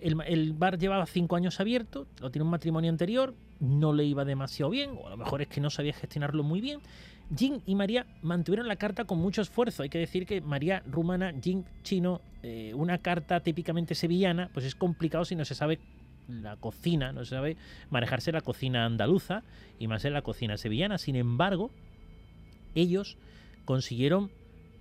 el, 0.00 0.52
bar 0.52 0.78
llevaba 0.78 1.06
cinco 1.06 1.36
años 1.36 1.60
abierto, 1.60 2.06
lo 2.20 2.30
tiene 2.30 2.44
un 2.44 2.50
matrimonio 2.50 2.90
anterior, 2.90 3.34
no 3.60 3.92
le 3.92 4.04
iba 4.04 4.24
demasiado 4.24 4.70
bien, 4.70 4.90
o 5.00 5.06
a 5.06 5.10
lo 5.10 5.16
mejor 5.16 5.42
es 5.42 5.48
que 5.48 5.60
no 5.60 5.70
sabía 5.70 5.92
gestionarlo 5.92 6.42
muy 6.42 6.60
bien. 6.60 6.80
Jin 7.34 7.62
y 7.64 7.74
María 7.74 8.06
mantuvieron 8.22 8.68
la 8.68 8.76
carta 8.76 9.04
con 9.04 9.18
mucho 9.18 9.40
esfuerzo. 9.40 9.82
Hay 9.82 9.88
que 9.88 9.98
decir 9.98 10.26
que 10.26 10.42
María 10.42 10.82
rumana, 10.86 11.32
Jin 11.40 11.64
chino, 11.82 12.20
eh, 12.42 12.72
una 12.74 12.98
carta 12.98 13.40
típicamente 13.40 13.94
sevillana, 13.94 14.50
pues 14.52 14.66
es 14.66 14.74
complicado 14.74 15.24
si 15.24 15.34
no 15.34 15.44
se 15.46 15.54
sabe 15.54 15.78
la 16.28 16.56
cocina, 16.56 17.12
no 17.12 17.24
se 17.24 17.30
sabe 17.30 17.56
manejarse 17.90 18.32
la 18.32 18.40
cocina 18.40 18.84
andaluza 18.84 19.42
y 19.78 19.88
más 19.88 20.04
en 20.04 20.12
la 20.12 20.22
cocina 20.22 20.58
sevillana. 20.58 20.98
Sin 20.98 21.16
embargo, 21.16 21.70
ellos 22.74 23.16
consiguieron 23.64 24.30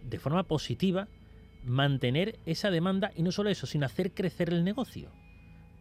de 0.03 0.19
forma 0.19 0.43
positiva 0.43 1.07
mantener 1.65 2.39
esa 2.45 2.72
demanda 2.72 3.12
y 3.15 3.24
no 3.24 3.31
solo 3.31 3.50
eso, 3.50 3.65
sino 3.67 3.86
hacer 3.86 4.12
crecer 4.13 4.50
el 4.50 4.63
negocio 4.63 5.10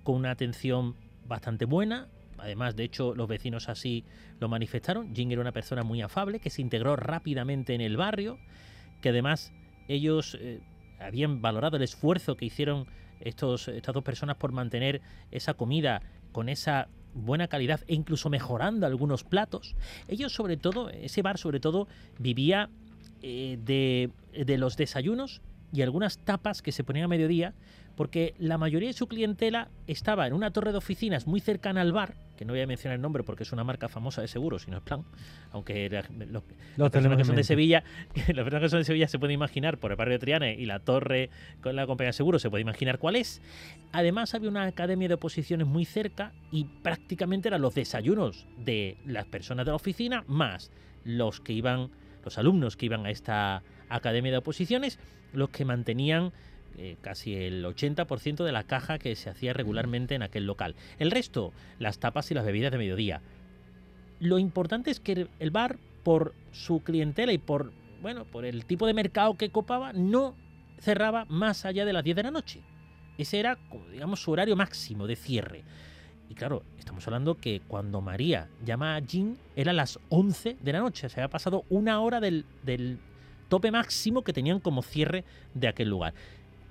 con 0.04 0.16
una 0.16 0.30
atención 0.30 0.96
bastante 1.26 1.64
buena. 1.64 2.08
Además, 2.38 2.74
de 2.76 2.84
hecho, 2.84 3.14
los 3.14 3.28
vecinos 3.28 3.68
así 3.68 4.04
lo 4.40 4.48
manifestaron. 4.48 5.14
Jing 5.14 5.30
era 5.30 5.40
una 5.40 5.52
persona 5.52 5.82
muy 5.82 6.02
afable 6.02 6.40
que 6.40 6.50
se 6.50 6.62
integró 6.62 6.96
rápidamente 6.96 7.74
en 7.74 7.80
el 7.80 7.96
barrio, 7.96 8.38
que 9.00 9.10
además 9.10 9.52
ellos 9.88 10.36
eh, 10.40 10.60
habían 10.98 11.40
valorado 11.40 11.76
el 11.76 11.82
esfuerzo 11.82 12.36
que 12.36 12.46
hicieron 12.46 12.86
estos, 13.20 13.68
estas 13.68 13.94
dos 13.94 14.02
personas 14.02 14.36
por 14.36 14.52
mantener 14.52 15.00
esa 15.30 15.54
comida 15.54 16.02
con 16.32 16.48
esa 16.48 16.88
buena 17.14 17.46
calidad 17.48 17.80
e 17.86 17.94
incluso 17.94 18.30
mejorando 18.30 18.86
algunos 18.86 19.22
platos. 19.22 19.76
Ellos 20.08 20.32
sobre 20.32 20.56
todo, 20.56 20.90
ese 20.90 21.22
bar 21.22 21.38
sobre 21.38 21.60
todo, 21.60 21.86
vivía 22.18 22.70
eh, 23.22 23.58
de, 23.64 24.10
de 24.44 24.58
los 24.58 24.76
desayunos 24.76 25.40
y 25.72 25.82
algunas 25.82 26.18
tapas 26.18 26.60
que 26.60 26.70
se 26.70 26.84
ponían 26.84 27.06
a 27.06 27.08
mediodía, 27.08 27.54
porque 27.96 28.34
la 28.38 28.58
mayoría 28.58 28.88
de 28.88 28.94
su 28.94 29.06
clientela 29.06 29.68
estaba 29.86 30.26
en 30.26 30.32
una 30.32 30.50
torre 30.50 30.72
de 30.72 30.78
oficinas 30.78 31.26
muy 31.26 31.40
cercana 31.40 31.80
al 31.80 31.92
bar, 31.92 32.14
que 32.36 32.44
no 32.44 32.52
voy 32.52 32.60
a 32.60 32.66
mencionar 32.66 32.96
el 32.96 33.02
nombre 33.02 33.22
porque 33.22 33.42
es 33.42 33.52
una 33.52 33.64
marca 33.64 33.88
famosa 33.88 34.20
de 34.20 34.28
seguros, 34.28 34.68
no 34.68 34.78
es 34.78 34.82
plan, 34.82 35.04
aunque 35.50 35.88
las 35.88 36.90
personas 36.90 37.18
que 37.18 37.24
son 37.24 37.36
de 37.36 37.44
Sevilla, 37.44 37.84
las 38.14 38.44
personas 38.44 38.62
que 38.62 38.68
son 38.68 38.80
de 38.80 38.84
Sevilla 38.84 39.08
se 39.08 39.18
pueden 39.18 39.34
imaginar 39.34 39.78
por 39.78 39.90
el 39.90 39.96
barrio 39.96 40.14
de 40.14 40.18
Triana 40.18 40.50
y 40.50 40.66
la 40.66 40.80
torre 40.80 41.30
con 41.62 41.76
la 41.76 41.86
compañía 41.86 42.08
de 42.08 42.14
seguros 42.14 42.42
se 42.42 42.50
puede 42.50 42.62
imaginar 42.62 42.98
cuál 42.98 43.16
es. 43.16 43.40
Además 43.92 44.34
había 44.34 44.50
una 44.50 44.64
academia 44.64 45.08
de 45.08 45.14
oposiciones 45.14 45.66
muy 45.66 45.84
cerca 45.84 46.32
y 46.50 46.64
prácticamente 46.64 47.48
eran 47.48 47.62
los 47.62 47.74
desayunos 47.74 48.46
de 48.58 48.96
las 49.06 49.26
personas 49.26 49.64
de 49.64 49.70
la 49.72 49.76
oficina 49.76 50.24
más 50.26 50.70
los 51.04 51.40
que 51.40 51.52
iban, 51.52 51.90
los 52.24 52.38
alumnos 52.38 52.76
que 52.76 52.86
iban 52.86 53.06
a 53.06 53.10
esta 53.10 53.62
academia 53.88 54.32
de 54.32 54.38
oposiciones 54.38 54.98
los 55.32 55.50
que 55.50 55.64
mantenían 55.64 56.32
eh, 56.78 56.96
casi 57.02 57.34
el 57.34 57.64
80% 57.64 58.44
de 58.44 58.52
la 58.52 58.64
caja 58.64 58.98
que 58.98 59.14
se 59.14 59.28
hacía 59.28 59.52
regularmente 59.52 60.14
en 60.14 60.22
aquel 60.22 60.46
local. 60.46 60.74
El 60.98 61.10
resto, 61.10 61.52
las 61.78 61.98
tapas 61.98 62.30
y 62.30 62.34
las 62.34 62.46
bebidas 62.46 62.72
de 62.72 62.78
mediodía. 62.78 63.20
Lo 64.20 64.38
importante 64.38 64.90
es 64.90 65.00
que 65.00 65.28
el 65.38 65.50
bar, 65.50 65.78
por 66.02 66.34
su 66.50 66.82
clientela 66.82 67.32
y 67.32 67.38
por, 67.38 67.72
bueno, 68.00 68.24
por 68.24 68.44
el 68.44 68.64
tipo 68.64 68.86
de 68.86 68.94
mercado 68.94 69.36
que 69.36 69.50
copaba, 69.50 69.92
no 69.92 70.34
cerraba 70.78 71.26
más 71.26 71.64
allá 71.64 71.84
de 71.84 71.92
las 71.92 72.04
10 72.04 72.16
de 72.16 72.22
la 72.22 72.30
noche. 72.30 72.60
Ese 73.18 73.38
era, 73.38 73.58
digamos, 73.92 74.20
su 74.20 74.32
horario 74.32 74.56
máximo 74.56 75.06
de 75.06 75.16
cierre. 75.16 75.64
Y 76.32 76.34
claro, 76.34 76.62
estamos 76.78 77.06
hablando 77.06 77.34
que 77.34 77.60
cuando 77.68 78.00
María 78.00 78.48
llama 78.64 78.96
a 78.96 79.00
Jean 79.00 79.36
era 79.54 79.74
las 79.74 79.98
11 80.08 80.56
de 80.62 80.72
la 80.72 80.78
noche. 80.78 81.10
Se 81.10 81.20
había 81.20 81.28
pasado 81.28 81.66
una 81.68 82.00
hora 82.00 82.20
del, 82.20 82.46
del 82.62 82.98
tope 83.50 83.70
máximo 83.70 84.22
que 84.22 84.32
tenían 84.32 84.58
como 84.58 84.80
cierre 84.80 85.24
de 85.52 85.68
aquel 85.68 85.90
lugar. 85.90 86.14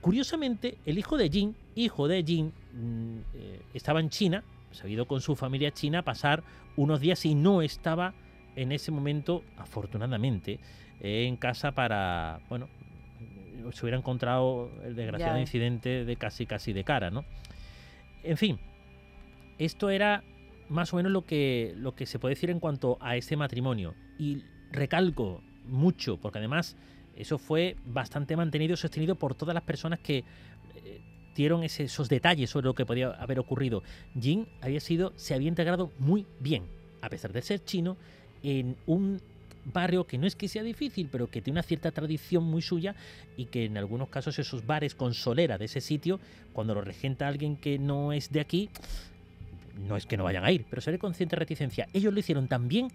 Curiosamente, 0.01 0.79
el 0.87 0.97
hijo 0.97 1.15
de 1.15 1.29
Jin, 1.29 1.55
hijo 1.75 2.07
de 2.07 2.23
Jin, 2.23 2.47
mm, 2.47 3.17
eh, 3.35 3.61
estaba 3.75 3.99
en 3.99 4.09
China, 4.09 4.43
se 4.71 4.87
ha 4.87 4.89
ido 4.89 5.05
con 5.05 5.21
su 5.21 5.35
familia 5.35 5.67
a 5.67 5.73
China 5.73 5.99
a 5.99 6.01
pasar 6.01 6.41
unos 6.75 6.99
días 6.99 7.23
y 7.27 7.35
no 7.35 7.61
estaba 7.61 8.15
en 8.55 8.71
ese 8.71 8.89
momento, 8.89 9.43
afortunadamente, 9.59 10.59
en 11.01 11.37
casa 11.37 11.73
para, 11.73 12.39
bueno, 12.49 12.67
se 13.73 13.85
hubiera 13.85 13.99
encontrado 13.99 14.71
el 14.83 14.95
desgraciado 14.95 15.37
incidente 15.37 16.03
de 16.03 16.15
casi 16.15 16.47
casi 16.47 16.73
de 16.73 16.83
cara, 16.83 17.11
¿no? 17.11 17.25
En 18.23 18.37
fin, 18.37 18.59
esto 19.65 19.89
era 19.89 20.23
más 20.69 20.93
o 20.93 20.97
menos 20.97 21.11
lo 21.11 21.25
que, 21.25 21.73
lo 21.77 21.93
que 21.95 22.05
se 22.05 22.19
puede 22.19 22.35
decir 22.35 22.49
en 22.49 22.59
cuanto 22.59 22.97
a 23.01 23.15
ese 23.15 23.35
matrimonio. 23.35 23.93
Y 24.17 24.43
recalco, 24.71 25.41
mucho, 25.65 26.17
porque 26.17 26.39
además 26.39 26.75
eso 27.15 27.37
fue 27.37 27.75
bastante 27.85 28.35
mantenido 28.35 28.73
y 28.73 28.77
sostenido 28.77 29.15
por 29.15 29.35
todas 29.35 29.53
las 29.53 29.63
personas 29.63 29.99
que 29.99 30.19
eh, 30.19 31.01
dieron 31.35 31.63
esos 31.63 32.09
detalles 32.09 32.49
sobre 32.49 32.65
lo 32.65 32.73
que 32.73 32.85
podía 32.85 33.09
haber 33.09 33.39
ocurrido. 33.39 33.83
Jin 34.19 34.47
había 34.61 34.79
sido, 34.79 35.13
se 35.15 35.33
había 35.33 35.49
integrado 35.49 35.91
muy 35.99 36.25
bien, 36.39 36.63
a 37.01 37.09
pesar 37.09 37.31
de 37.33 37.41
ser 37.41 37.63
chino, 37.63 37.97
en 38.43 38.75
un 38.87 39.21
barrio 39.65 40.05
que 40.05 40.17
no 40.17 40.25
es 40.25 40.35
que 40.35 40.47
sea 40.47 40.63
difícil, 40.63 41.09
pero 41.11 41.29
que 41.29 41.41
tiene 41.41 41.59
una 41.59 41.63
cierta 41.63 41.91
tradición 41.91 42.43
muy 42.43 42.61
suya 42.61 42.95
y 43.37 43.45
que 43.45 43.65
en 43.65 43.77
algunos 43.77 44.09
casos 44.09 44.39
esos 44.39 44.65
bares 44.65 44.95
con 44.95 45.13
solera 45.13 45.57
de 45.57 45.65
ese 45.65 45.81
sitio, 45.81 46.19
cuando 46.53 46.73
lo 46.73 46.81
regenta 46.81 47.27
alguien 47.27 47.57
que 47.57 47.77
no 47.77 48.13
es 48.13 48.31
de 48.31 48.39
aquí, 48.39 48.69
no 49.77 49.97
es 49.97 50.05
que 50.05 50.17
no 50.17 50.23
vayan 50.23 50.45
a 50.45 50.51
ir, 50.51 50.65
pero 50.69 50.81
seré 50.81 50.99
consciente 50.99 51.35
reticencia. 51.35 51.87
Ellos 51.93 52.13
lo 52.13 52.19
hicieron 52.19 52.47
tan 52.47 52.67
bien 52.67 52.89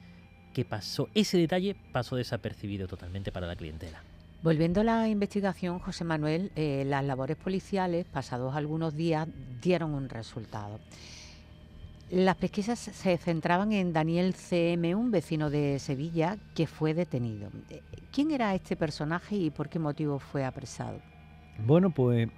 que 0.52 0.64
pasó, 0.64 1.08
ese 1.14 1.36
detalle 1.36 1.76
pasó 1.92 2.16
desapercibido 2.16 2.86
totalmente 2.88 3.30
para 3.30 3.46
la 3.46 3.56
clientela. 3.56 4.02
Volviendo 4.42 4.82
a 4.82 4.84
la 4.84 5.08
investigación, 5.08 5.78
José 5.78 6.04
Manuel, 6.04 6.52
eh, 6.56 6.84
las 6.86 7.04
labores 7.04 7.36
policiales, 7.36 8.06
pasados 8.06 8.54
algunos 8.54 8.94
días, 8.94 9.28
dieron 9.60 9.92
un 9.92 10.08
resultado. 10.08 10.78
Las 12.10 12.36
pesquisas 12.36 12.78
se 12.78 13.16
centraban 13.18 13.72
en 13.72 13.92
Daniel 13.92 14.34
CM, 14.34 14.94
un 14.94 15.10
vecino 15.10 15.50
de 15.50 15.80
Sevilla 15.80 16.36
que 16.54 16.68
fue 16.68 16.94
detenido. 16.94 17.50
¿Quién 18.12 18.30
era 18.30 18.54
este 18.54 18.76
personaje 18.76 19.34
y 19.34 19.50
por 19.50 19.68
qué 19.68 19.80
motivo 19.80 20.20
fue 20.20 20.44
apresado? 20.44 21.00
Bueno, 21.58 21.90
pues 21.90 22.28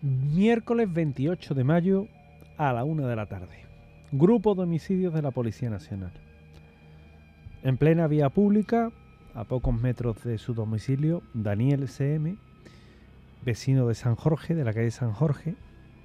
miércoles 0.00 0.90
28 0.90 1.54
de 1.54 1.64
mayo 1.64 2.08
a 2.56 2.72
la 2.72 2.84
una 2.84 3.06
de 3.06 3.16
la 3.16 3.26
tarde. 3.26 3.64
Grupo 4.12 4.54
de 4.54 4.62
homicidios 4.62 5.12
de 5.12 5.22
la 5.22 5.30
Policía 5.30 5.70
Nacional. 5.70 6.12
En 7.62 7.76
plena 7.76 8.06
vía 8.06 8.28
pública, 8.28 8.92
a 9.34 9.44
pocos 9.44 9.74
metros 9.74 10.22
de 10.22 10.38
su 10.38 10.54
domicilio, 10.54 11.22
Daniel 11.32 11.88
CM, 11.88 12.36
vecino 13.44 13.88
de 13.88 13.94
San 13.94 14.14
Jorge, 14.14 14.54
de 14.54 14.64
la 14.64 14.72
calle 14.72 14.90
San 14.90 15.12
Jorge, 15.12 15.56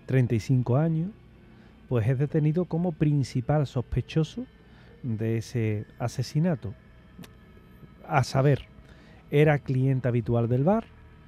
35 0.08 0.78
años, 0.78 1.12
pues 1.88 2.08
es 2.08 2.18
detenido 2.18 2.66
como 2.66 2.92
principal 2.92 3.68
sospechoso 3.68 4.46
de 5.04 5.38
ese 5.38 5.86
asesinato. 6.00 6.74
A 8.08 8.24
saber, 8.24 8.66
era 9.30 9.60
cliente 9.60 10.08
habitual 10.08 10.48
del 10.48 10.64
bar, 10.64 10.86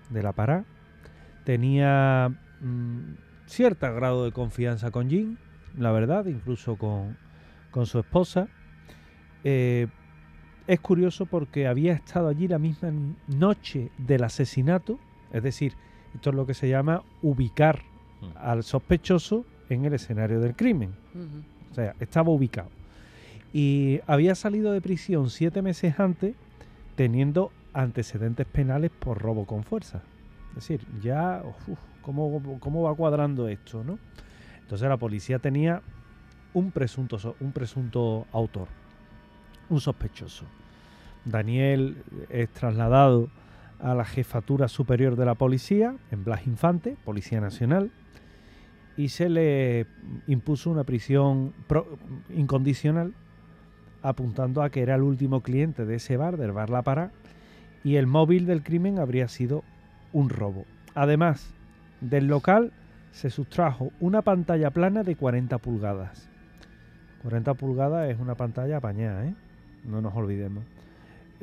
de 0.10 0.24
la 0.24 0.32
Pará, 0.32 0.66
tenía 1.46 2.30
mm, 2.62 3.14
cierto 3.52 3.94
grado 3.94 4.26
de 4.26 4.32
confianza 4.32 4.92
con 4.92 5.10
Jim, 5.10 5.38
la 5.78 5.92
verdad, 5.92 6.26
incluso 6.26 6.78
con, 6.78 7.18
su 7.86 8.00
esposa. 8.00 8.48
Eh, 9.44 9.88
es 10.68 10.80
curioso 10.80 11.26
porque 11.26 11.68
había 11.68 11.94
estado 11.94 12.28
allí 12.28 12.48
la 12.48 12.60
misma 12.60 12.92
noche 13.28 13.92
del 13.98 14.24
asesinato, 14.24 15.00
es 15.32 15.44
decir, 15.44 15.74
esto 16.14 16.30
es 16.30 16.36
lo 16.36 16.46
que 16.46 16.54
se 16.54 16.70
llama 16.70 17.04
ubicar 17.22 17.82
mm. 18.22 18.38
al 18.38 18.64
sospechoso 18.64 19.46
en 19.70 19.86
el 19.86 19.94
escenario 19.94 20.40
del 20.40 20.56
crimen. 20.56 20.94
O 21.72 21.74
sea, 21.74 21.96
estaba 22.00 22.30
ubicado. 22.30 22.70
Y 23.54 24.00
había 24.08 24.36
salido 24.36 24.72
de 24.72 24.82
prisión 24.82 25.30
siete 25.30 25.62
meses 25.62 26.00
antes 26.00 26.36
teniendo 26.96 27.52
antecedentes 27.74 28.46
penales 28.46 28.92
por 28.92 29.18
robo 29.18 29.46
con 29.46 29.64
fuerza. 29.64 30.04
Es 30.50 30.56
decir, 30.56 30.86
ya, 31.02 31.44
¿cómo, 32.02 32.60
¿cómo, 32.60 32.84
va 32.84 32.96
cuadrando 32.96 33.48
esto? 33.48 33.84
¿no? 33.84 34.00
Entonces 34.62 34.88
la 34.88 34.98
policía 34.98 35.40
tenía 35.40 35.82
un 36.54 36.72
presunto, 36.72 37.36
un 37.40 37.52
presunto 37.52 38.28
autor 38.32 38.68
un 39.72 39.82
sospechoso. 39.82 40.46
Daniel 41.26 42.04
es 42.30 42.50
trasladado 42.50 43.30
a 43.80 43.96
la 43.96 44.06
jefatura 44.06 44.68
superior 44.68 45.16
de 45.16 45.26
la 45.26 45.36
policía, 45.36 45.96
en 46.12 46.24
Blas 46.24 46.46
Infante, 46.46 46.98
Policía 47.04 47.42
Nacional, 47.42 47.90
y 48.98 49.10
se 49.10 49.30
le 49.30 49.88
impuso 50.28 50.70
una 50.70 50.84
prisión 50.84 51.54
incondicional, 52.30 53.14
apuntando 54.04 54.62
a 54.62 54.70
que 54.70 54.82
era 54.82 54.96
el 54.96 55.02
último 55.02 55.42
cliente 55.42 55.86
de 55.86 55.96
ese 55.96 56.18
bar, 56.18 56.38
del 56.38 56.52
bar 56.52 56.70
La 56.70 57.12
y 57.84 57.96
el 57.96 58.08
móvil 58.08 58.46
del 58.46 58.62
crimen 58.62 59.00
habría 59.00 59.28
sido 59.28 59.64
un 60.12 60.30
robo. 60.30 60.66
Además, 60.94 61.54
Del 62.02 62.26
local 62.26 62.72
se 63.12 63.30
sustrajo 63.30 63.92
una 64.00 64.24
pantalla 64.24 64.72
plana 64.72 65.04
de 65.04 65.16
40 65.16 65.60
pulgadas. 65.60 66.28
40 67.22 67.54
pulgadas 67.54 68.10
es 68.10 68.20
una 68.20 68.34
pantalla 68.34 68.78
apañada, 68.78 69.26
¿eh? 69.26 69.36
No 69.86 70.02
nos 70.02 70.16
olvidemos. 70.16 70.64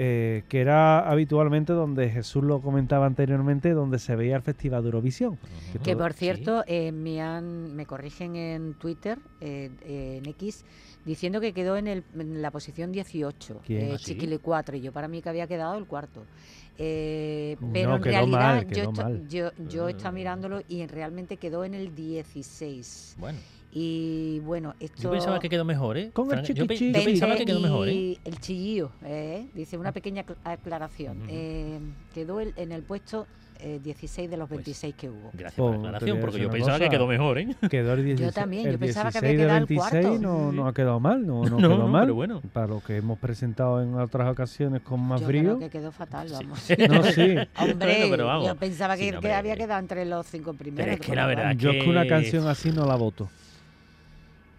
Eh, 0.01 0.45
que 0.49 0.61
era 0.61 1.11
habitualmente 1.11 1.73
donde 1.73 2.09
Jesús 2.09 2.45
lo 2.45 2.61
comentaba 2.63 3.05
anteriormente, 3.07 3.73
donde 3.73 3.99
se 3.99 4.15
veía 4.15 4.37
el 4.37 4.43
Festival 4.43 4.83
de 4.83 4.87
Eurovisión. 4.91 5.37
Que, 5.83 5.97
por 5.97 6.13
cierto, 6.13 6.63
eh, 6.69 6.93
me, 6.93 7.21
han, 7.21 7.75
me 7.75 7.85
corrigen 7.85 8.37
en 8.37 8.75
Twitter, 8.75 9.19
eh, 9.41 9.71
en 9.83 10.25
X, 10.27 10.65
diciendo 11.05 11.41
que 11.41 11.53
quedó 11.53 11.77
en, 11.77 11.89
el, 11.89 12.05
en 12.17 12.41
la 12.41 12.53
posición 12.53 12.93
18, 12.93 13.61
¿Quién? 13.67 13.81
eh, 13.83 13.91
¿Ah, 13.95 13.99
sí? 13.99 14.13
Chiquile 14.15 14.39
4, 14.39 14.77
y 14.77 14.83
yo 14.83 14.93
para 14.93 15.09
mí 15.09 15.21
que 15.21 15.31
había 15.31 15.49
quedado 15.49 15.77
el 15.77 15.87
cuarto. 15.87 16.23
Eh, 16.77 17.57
No, 17.61 17.73
pero 17.73 17.97
en 17.97 18.03
realidad 18.05 18.29
mal, 18.29 18.67
yo, 18.71 18.93
mal. 18.93 19.29
yo, 19.29 19.51
yo 19.69 19.89
estaba 19.89 20.13
Mm. 20.13 20.15
mirándolo 20.15 20.61
y 20.69 20.87
realmente 20.87 21.37
quedó 21.39 21.65
en 21.65 21.75
el 21.75 21.93
16. 21.93 23.17
Bueno, 23.19 23.39
Y 23.71 24.41
bueno, 24.41 24.75
esto... 24.81 25.03
yo 25.03 25.11
pensaba 25.11 25.39
que 25.39 25.49
quedó 25.49 25.65
mejor, 25.65 25.99
¿eh? 25.99 26.11
Con 26.13 26.31
el 26.33 26.39
Fran- 26.45 26.55
yo, 26.55 26.67
pe- 26.67 26.77
yo 26.77 27.05
pensaba 27.05 27.37
que 27.37 27.45
quedó 27.45 27.61
mejor, 27.61 27.89
¿eh? 27.89 27.93
y 27.95 28.19
el 28.25 28.41
chillío, 28.41 28.91
eh, 29.05 29.47
dice 29.55 29.77
una 29.77 29.93
pequeña 29.93 30.25
acl- 30.25 30.37
aclaración. 30.45 31.19
Ujú. 31.19 31.27
Eh, 31.31 31.79
quedó 32.15 32.41
el- 32.41 32.55
en 32.57 32.73
el 32.73 32.83
puesto 32.83 33.27
eh, 33.61 33.81
16 33.83 34.31
de 34.31 34.37
los 34.37 34.49
Pues, 34.49 34.59
26 34.59 34.95
que 34.95 35.11
hubo. 35.11 35.31
Gracias 35.33 35.55
por 35.57 35.73
la 35.73 35.77
aclaración, 35.79 36.21
porque 36.21 36.39
yo 36.39 36.49
pensaba 36.49 36.79
que 36.79 36.89
quedó 36.89 37.09
mejor, 37.09 37.39
¿eh? 37.41 37.57
Quedó 37.71 37.95
el 37.95 38.05
16, 38.05 38.33
también, 38.35 38.71
yo 38.71 38.79
pensaba 38.79 39.11
que 39.11 39.21
16 39.21 39.25
había 39.35 39.45
quedado 39.45 39.59
el 39.59 39.67
26 39.67 39.91
cuarto. 40.07 40.21
no, 40.23 40.51
Sí, 40.51 40.57
no 40.57 40.63
sí. 40.63 40.69
ha 40.69 40.73
quedado 40.73 41.01
mal, 41.01 41.27
no, 41.27 41.43
no, 41.45 41.51
No, 41.51 41.57
quedó 41.69 41.79
no, 41.79 41.89
mal. 41.89 42.03
pero 42.05 42.15
bueno. 42.15 42.41
Para 42.53 42.69
lo 42.69 42.81
que 42.81 42.97
hemos 42.99 43.19
presentado 43.19 43.83
en 43.83 43.95
otras 43.97 44.31
ocasiones 44.31 44.81
con 44.83 45.01
más 45.01 45.21
Yo 45.23 45.27
brío. 45.27 45.43
creo 45.43 45.59
que 45.59 45.71
quedó 45.71 45.91
fatal, 45.93 46.29
vamos. 46.33 46.69
No, 46.89 47.03
sí. 47.03 47.35
Hombre, 47.59 47.77
Bueno, 47.99 48.07
pero 48.11 48.27
vamos. 48.27 48.47
yo 48.47 48.55
pensaba 48.55 48.97
que, 48.97 49.03
Sí, 49.05 49.11
que 49.11 49.17
hombre. 49.17 49.35
había 49.35 49.57
quedado 49.57 49.81
entre 49.81 50.05
los 50.07 50.25
cinco 50.27 50.55
primeros. 50.55 50.85
Pero 50.87 50.95
es 50.95 51.01
que 51.07 51.17
la 51.17 51.27
verdad 51.27 51.53
Yo 51.57 51.71
es 51.73 51.83
que 51.83 51.91
una 51.91 52.03
que- 52.05 52.09
canción 52.11 52.47
así 52.47 52.71
no 52.71 52.87
la 52.87 52.95
voto. 52.95 53.29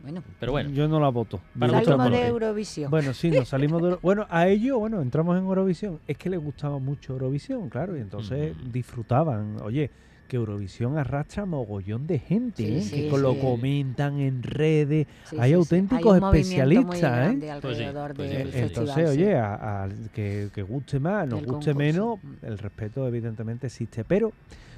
Bueno, 0.01 0.23
Pero 0.39 0.51
bueno, 0.53 0.69
Yo 0.69 0.87
no 0.87 0.99
la 0.99 1.09
voto. 1.09 1.41
Para 1.59 1.83
salimos 1.83 2.11
de. 2.11 2.27
Eurovisión. 2.27 2.89
Bueno, 2.89 3.13
sí, 3.13 3.29
nos 3.31 3.49
salimos 3.49 3.81
de... 3.81 3.95
Bueno, 4.01 4.25
a 4.29 4.47
ellos, 4.47 4.77
bueno, 4.79 5.01
entramos 5.01 5.37
en 5.37 5.43
Eurovisión. 5.43 5.99
Es 6.07 6.17
que 6.17 6.29
les 6.29 6.39
gustaba 6.39 6.79
mucho 6.79 7.13
Eurovisión, 7.13 7.69
claro, 7.69 7.97
y 7.97 8.01
entonces 8.01 8.55
disfrutaban. 8.71 9.57
Oye, 9.61 9.89
que 10.29 10.37
Eurovisión 10.37 10.97
arrastra 10.97 11.45
mogollón 11.45 12.05
de 12.07 12.19
gente, 12.19 12.63
Sí, 12.63 12.75
¿eh? 12.77 12.81
sí, 12.81 13.09
que 13.09 13.17
lo 13.17 13.37
comentan 13.39 14.19
en 14.19 14.43
redes. 14.43 15.07
Sí, 15.25 15.35
hay 15.39 15.53
auténticos 15.53 16.13
Hay 16.13 16.19
un 16.19 16.25
movimiento 16.27 16.65
muy 16.65 16.95
especialistas, 16.97 17.31
¿eh? 17.33 17.37
Pues 17.39 17.51
alrededor 17.79 18.13
pues 18.13 18.29
del 18.29 18.41
pues 18.43 18.53
festival, 18.55 18.87
Entonces, 18.89 19.09
sí. 19.15 19.17
oye, 19.21 19.35
a- 19.37 19.83
a- 19.85 19.89
que, 20.13 20.49
que 20.53 20.61
guste 20.61 20.99
más, 20.99 21.27
nos 21.27 21.39
guste 21.39 21.71
concurso. 21.73 21.75
menos, 21.75 22.19
el 22.43 22.57
respeto 22.59 23.07
evidentemente 23.07 23.67
existe. 23.67 24.03
Pero, 24.05 24.31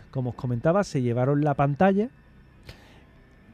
como 0.09 0.29
os 0.31 0.35
comentaba, 0.37 0.83
se 0.85 1.01
llevaron 1.01 1.43
la 1.43 1.53
pantalla. 1.53 2.09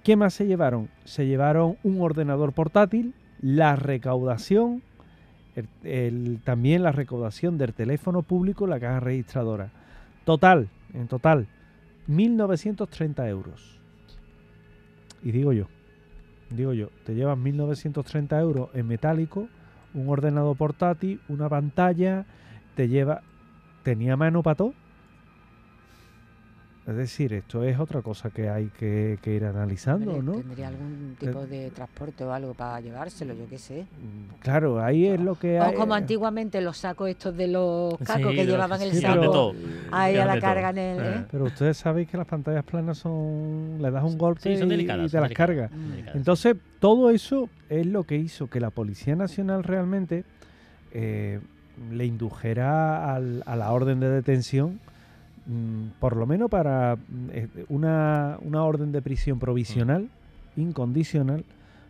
¿Qué 0.08 0.16
más 0.16 0.36
se 0.36 0.48
llevaron? 0.48 0.88
Se 1.04 1.28
llevaron 1.28 1.76
un 1.84 2.00
ordenador 2.00 2.54
portátil, 2.54 3.14
la 3.42 3.76
recaudación, 3.76 4.82
también 6.46 6.84
la 6.84 6.94
recaudación 6.94 7.58
del 7.58 7.74
teléfono 7.74 8.22
público, 8.22 8.68
la 8.68 8.80
caja 8.80 9.02
registradora. 9.02 9.70
Total, 10.24 10.70
en 10.94 11.10
total, 11.10 11.48
1.930 12.08 13.28
euros. 13.28 13.82
Y 15.24 15.34
digo 15.34 15.52
yo, 15.52 15.68
digo 16.52 16.72
yo, 16.72 16.88
te 17.06 17.14
llevas 17.14 17.38
1.930 17.38 18.40
euros 18.40 18.70
en 18.76 18.88
metálico, 18.88 19.50
un 19.94 20.08
ordenador 20.08 20.56
portátil, 20.56 21.20
una 21.28 21.50
pantalla, 21.50 22.26
te 22.76 22.88
lleva... 22.88 23.24
¿Tenía 23.84 24.16
mano 24.16 24.42
para 24.42 24.56
todo? 24.56 24.74
Es 26.88 26.96
decir, 26.96 27.34
esto 27.34 27.66
es 27.66 27.78
otra 27.80 28.02
cosa 28.02 28.30
que 28.30 28.48
hay 28.50 28.68
que, 28.80 29.20
que 29.22 29.34
ir 29.36 29.44
analizando, 29.44 30.14
Hombre, 30.16 30.26
¿no? 30.38 30.40
Tendría 30.42 30.70
algún 30.70 31.18
tipo 31.20 31.46
de 31.46 31.70
transporte 31.72 32.24
o 32.24 32.32
algo 32.32 32.54
para 32.54 32.80
llevárselo, 32.80 33.34
yo 33.34 33.46
qué 33.50 33.58
sé. 33.58 33.82
Mm, 33.82 34.40
Claro, 34.42 34.82
ahí 34.82 35.06
es 35.06 35.20
lo 35.20 35.36
que 35.36 35.60
O 35.60 35.64
hay. 35.64 35.76
como 35.76 35.94
antiguamente 35.96 36.62
los 36.62 36.78
sacos 36.78 37.10
estos 37.10 37.36
de 37.36 37.50
los 37.50 37.98
cacos 37.98 38.32
Sí, 38.32 38.38
que 38.38 38.46
llevaban 38.46 38.82
el 38.82 38.92
sí, 38.94 39.02
saco 39.02 39.20
todo. 39.20 39.54
ahí 39.92 40.16
a 40.16 40.26
la 40.26 40.36
de 40.36 40.40
todo. 40.40 40.50
carga 40.50 40.70
en 40.70 40.78
el... 40.78 41.00
Eh. 41.00 41.16
¿eh? 41.18 41.26
Pero 41.30 41.44
ustedes 41.44 41.76
sabéis 41.76 42.08
que 42.08 42.16
las 42.16 42.26
pantallas 42.26 42.64
planas 42.64 42.98
son... 43.00 43.82
Le 43.82 43.92
das 43.92 44.06
un 44.06 44.18
golpe 44.18 44.42
Sí, 44.44 44.56
son 44.58 44.68
y- 44.68 44.72
delicadas. 44.72 45.10
y 45.10 45.12
te 45.12 45.20
las 45.20 45.32
cargas. 45.34 45.70
Entonces, 46.14 46.56
todo 46.80 47.10
eso 47.10 47.50
es 47.70 47.86
lo 47.86 48.06
que 48.06 48.16
hizo 48.16 48.48
que 48.50 48.62
la 48.62 48.70
Policía 48.70 49.18
Nacional 49.18 49.66
realmente 49.66 50.24
eh, 50.94 51.42
le 51.92 52.06
indujera 52.06 53.14
al- 53.14 53.44
a 53.46 53.58
la 53.58 53.74
orden 53.74 54.00
de 54.00 54.10
detención, 54.10 54.80
mm, 55.48 56.00
por 56.00 56.16
lo 56.16 56.26
menos 56.28 56.50
para 56.50 56.96
mm, 56.96 57.30
eh, 57.32 57.48
una, 57.70 58.38
una 58.42 58.64
orden 58.64 58.92
de 58.92 59.02
prisión 59.02 59.40
provisional, 59.40 60.10
incondicional, 60.56 61.44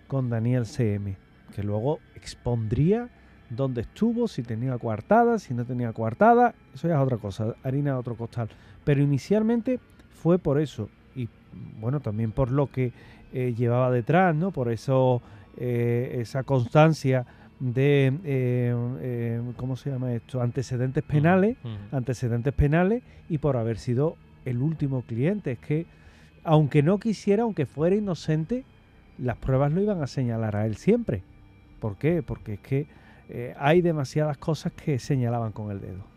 con 0.07 0.29
Daniel 0.29 0.65
CM, 0.65 1.17
que 1.53 1.63
luego 1.63 1.99
expondría 2.15 3.09
dónde 3.49 3.81
estuvo, 3.81 4.27
si 4.27 4.43
tenía 4.43 4.77
coartada, 4.77 5.39
si 5.39 5.53
no 5.53 5.65
tenía 5.65 5.93
coartada, 5.93 6.53
eso 6.73 6.87
ya 6.87 6.95
es 6.95 7.01
otra 7.01 7.17
cosa, 7.17 7.55
harina 7.63 7.93
de 7.93 7.97
otro 7.97 8.15
costal. 8.15 8.49
Pero 8.83 9.01
inicialmente 9.01 9.79
fue 10.09 10.39
por 10.39 10.59
eso, 10.59 10.89
y 11.15 11.29
bueno, 11.79 11.99
también 11.99 12.31
por 12.31 12.51
lo 12.51 12.67
que 12.67 12.91
eh, 13.33 13.53
llevaba 13.57 13.91
detrás, 13.91 14.35
¿no? 14.35 14.51
Por 14.51 14.71
eso 14.71 15.21
eh, 15.57 16.17
esa 16.21 16.43
constancia 16.43 17.25
de, 17.59 18.13
eh, 18.23 18.75
eh, 19.01 19.41
¿cómo 19.55 19.75
se 19.75 19.89
llama 19.89 20.13
esto? 20.13 20.41
Antecedentes 20.41 21.03
penales, 21.03 21.57
antecedentes 21.91 22.53
penales 22.53 23.03
y 23.29 23.39
por 23.39 23.57
haber 23.57 23.77
sido 23.77 24.15
el 24.45 24.61
último 24.61 25.01
cliente. 25.01 25.53
Es 25.53 25.59
que, 25.59 25.85
aunque 26.43 26.83
no 26.83 26.99
quisiera, 26.99 27.43
aunque 27.43 27.65
fuera 27.65 27.95
inocente, 27.95 28.63
las 29.17 29.37
pruebas 29.37 29.71
lo 29.71 29.81
iban 29.81 30.01
a 30.01 30.07
señalar 30.07 30.55
a 30.55 30.65
él 30.65 30.75
siempre. 30.75 31.23
¿Por 31.79 31.97
qué? 31.97 32.23
Porque 32.23 32.53
es 32.53 32.59
que 32.59 32.87
eh, 33.29 33.53
hay 33.57 33.81
demasiadas 33.81 34.37
cosas 34.37 34.71
que 34.73 34.99
señalaban 34.99 35.51
con 35.51 35.71
el 35.71 35.81
dedo. 35.81 36.16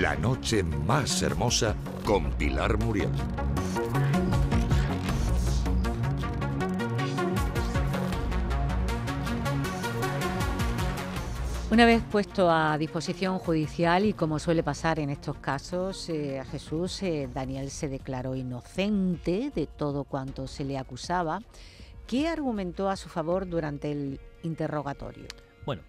La 0.00 0.16
noche 0.16 0.62
más 0.62 1.20
hermosa 1.20 1.76
con 2.06 2.30
Pilar 2.32 2.78
Muriel. 2.78 3.10
Una 11.70 11.84
vez 11.84 12.02
puesto 12.10 12.50
a 12.50 12.78
disposición 12.78 13.38
judicial 13.38 14.06
y 14.06 14.14
como 14.14 14.38
suele 14.38 14.62
pasar 14.62 15.00
en 15.00 15.10
estos 15.10 15.36
casos, 15.36 16.08
eh, 16.08 16.40
a 16.40 16.46
Jesús 16.46 17.02
eh, 17.02 17.28
Daniel 17.34 17.68
se 17.68 17.90
declaró 17.90 18.34
inocente 18.34 19.52
de 19.54 19.66
todo 19.66 20.04
cuanto 20.04 20.46
se 20.46 20.64
le 20.64 20.78
acusaba. 20.78 21.40
¿Qué 22.06 22.26
argumentó 22.26 22.88
a 22.88 22.96
su 22.96 23.10
favor 23.10 23.46
durante 23.46 23.92
el 23.92 24.18
interrogatorio? 24.44 25.26
Bueno, 25.66 25.82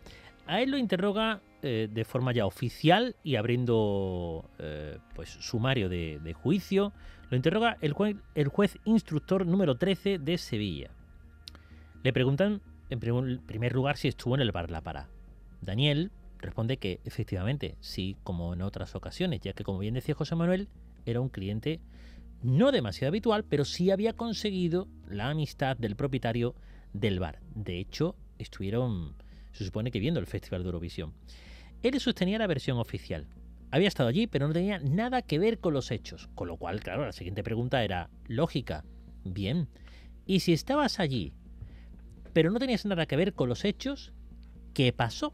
a 0.47 0.59
él 0.59 0.71
lo 0.71 0.77
interroga 0.77 1.39
eh, 1.61 1.87
de 1.91 2.05
forma 2.05 2.31
ya 2.33 2.45
oficial 2.45 3.15
y 3.23 3.35
abriendo 3.35 4.49
eh, 4.59 4.97
pues 5.15 5.29
sumario 5.29 5.89
de, 5.89 6.33
juicio. 6.33 6.93
Lo 7.29 7.37
interroga 7.37 7.77
el 7.81 7.93
juez, 7.93 8.17
el 8.35 8.47
juez 8.47 8.77
instructor 8.85 9.45
número 9.45 9.77
13 9.77 10.19
de 10.19 10.37
Sevilla. 10.37 10.91
Le 12.03 12.13
preguntan 12.13 12.61
en 12.89 12.99
primer- 12.99 13.73
lugar 13.73 13.97
si 13.97 14.07
estuvo 14.07 14.35
en 14.35 14.41
el 14.41 14.51
bar 14.51 14.71
La 14.71 14.81
Para. 14.81 15.07
Daniel 15.61 16.11
responde 16.39 16.77
que 16.77 16.99
efectivamente 17.05 17.75
sí, 17.79 18.17
como 18.23 18.53
en 18.53 18.61
otras 18.61 18.95
ocasiones, 18.95 19.41
ya 19.41 19.53
que 19.53 19.63
como 19.63 19.79
bien 19.79 19.93
decía 19.93 20.15
José 20.15 20.35
Manuel, 20.35 20.67
era 21.05 21.21
un 21.21 21.29
cliente 21.29 21.79
no 22.41 22.71
demasiado 22.71 23.09
habitual, 23.09 23.45
pero 23.47 23.65
sí 23.65 23.91
había 23.91 24.13
conseguido 24.13 24.87
la 25.07 25.29
amistad 25.29 25.77
del 25.77 25.95
propietario 25.95 26.55
del 26.93 27.19
bar. 27.19 27.39
De 27.53 27.79
hecho, 27.79 28.15
estuvieron, 28.39 29.15
se 29.51 29.63
supone 29.63 29.91
que 29.91 29.99
viendo 29.99 30.19
el 30.19 30.25
Festival 30.25 30.63
de 30.63 30.67
Eurovisión. 30.67 31.13
Él 31.83 31.99
sostenía 31.99 32.37
la 32.37 32.47
versión 32.47 32.77
oficial. 32.77 33.27
Había 33.71 33.87
estado 33.87 34.09
allí, 34.09 34.27
pero 34.27 34.47
no 34.47 34.53
tenía 34.53 34.79
nada 34.79 35.21
que 35.21 35.39
ver 35.39 35.59
con 35.59 35.73
los 35.73 35.91
hechos. 35.91 36.29
Con 36.35 36.47
lo 36.47 36.57
cual, 36.57 36.81
claro, 36.81 37.05
la 37.05 37.13
siguiente 37.13 37.43
pregunta 37.43 37.83
era 37.83 38.09
lógica. 38.27 38.83
Bien. 39.23 39.69
¿Y 40.25 40.41
si 40.41 40.53
estabas 40.53 40.99
allí, 40.99 41.33
pero 42.33 42.51
no 42.51 42.59
tenías 42.59 42.85
nada 42.85 43.05
que 43.05 43.15
ver 43.15 43.33
con 43.33 43.49
los 43.49 43.65
hechos, 43.65 44.13
qué 44.73 44.93
pasó? 44.93 45.33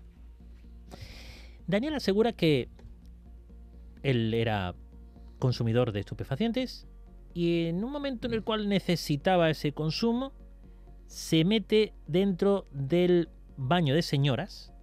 Daniel 1.65 1.95
asegura 1.95 2.31
que 2.31 2.69
él 4.03 4.33
era 4.33 4.75
consumidor 5.39 5.91
de 5.91 5.99
estupefacientes 5.99 6.87
y 7.33 7.65
en 7.65 7.83
un 7.83 7.91
momento 7.91 8.27
en 8.27 8.33
el 8.33 8.43
cual 8.43 8.69
necesitaba 8.69 9.49
ese 9.49 9.73
consumo, 9.73 10.33
se 11.07 11.43
mete 11.43 11.93
dentro 12.07 12.65
del 12.71 13.29
baño 13.57 13.93
de 13.93 14.01
señoras 14.01 14.73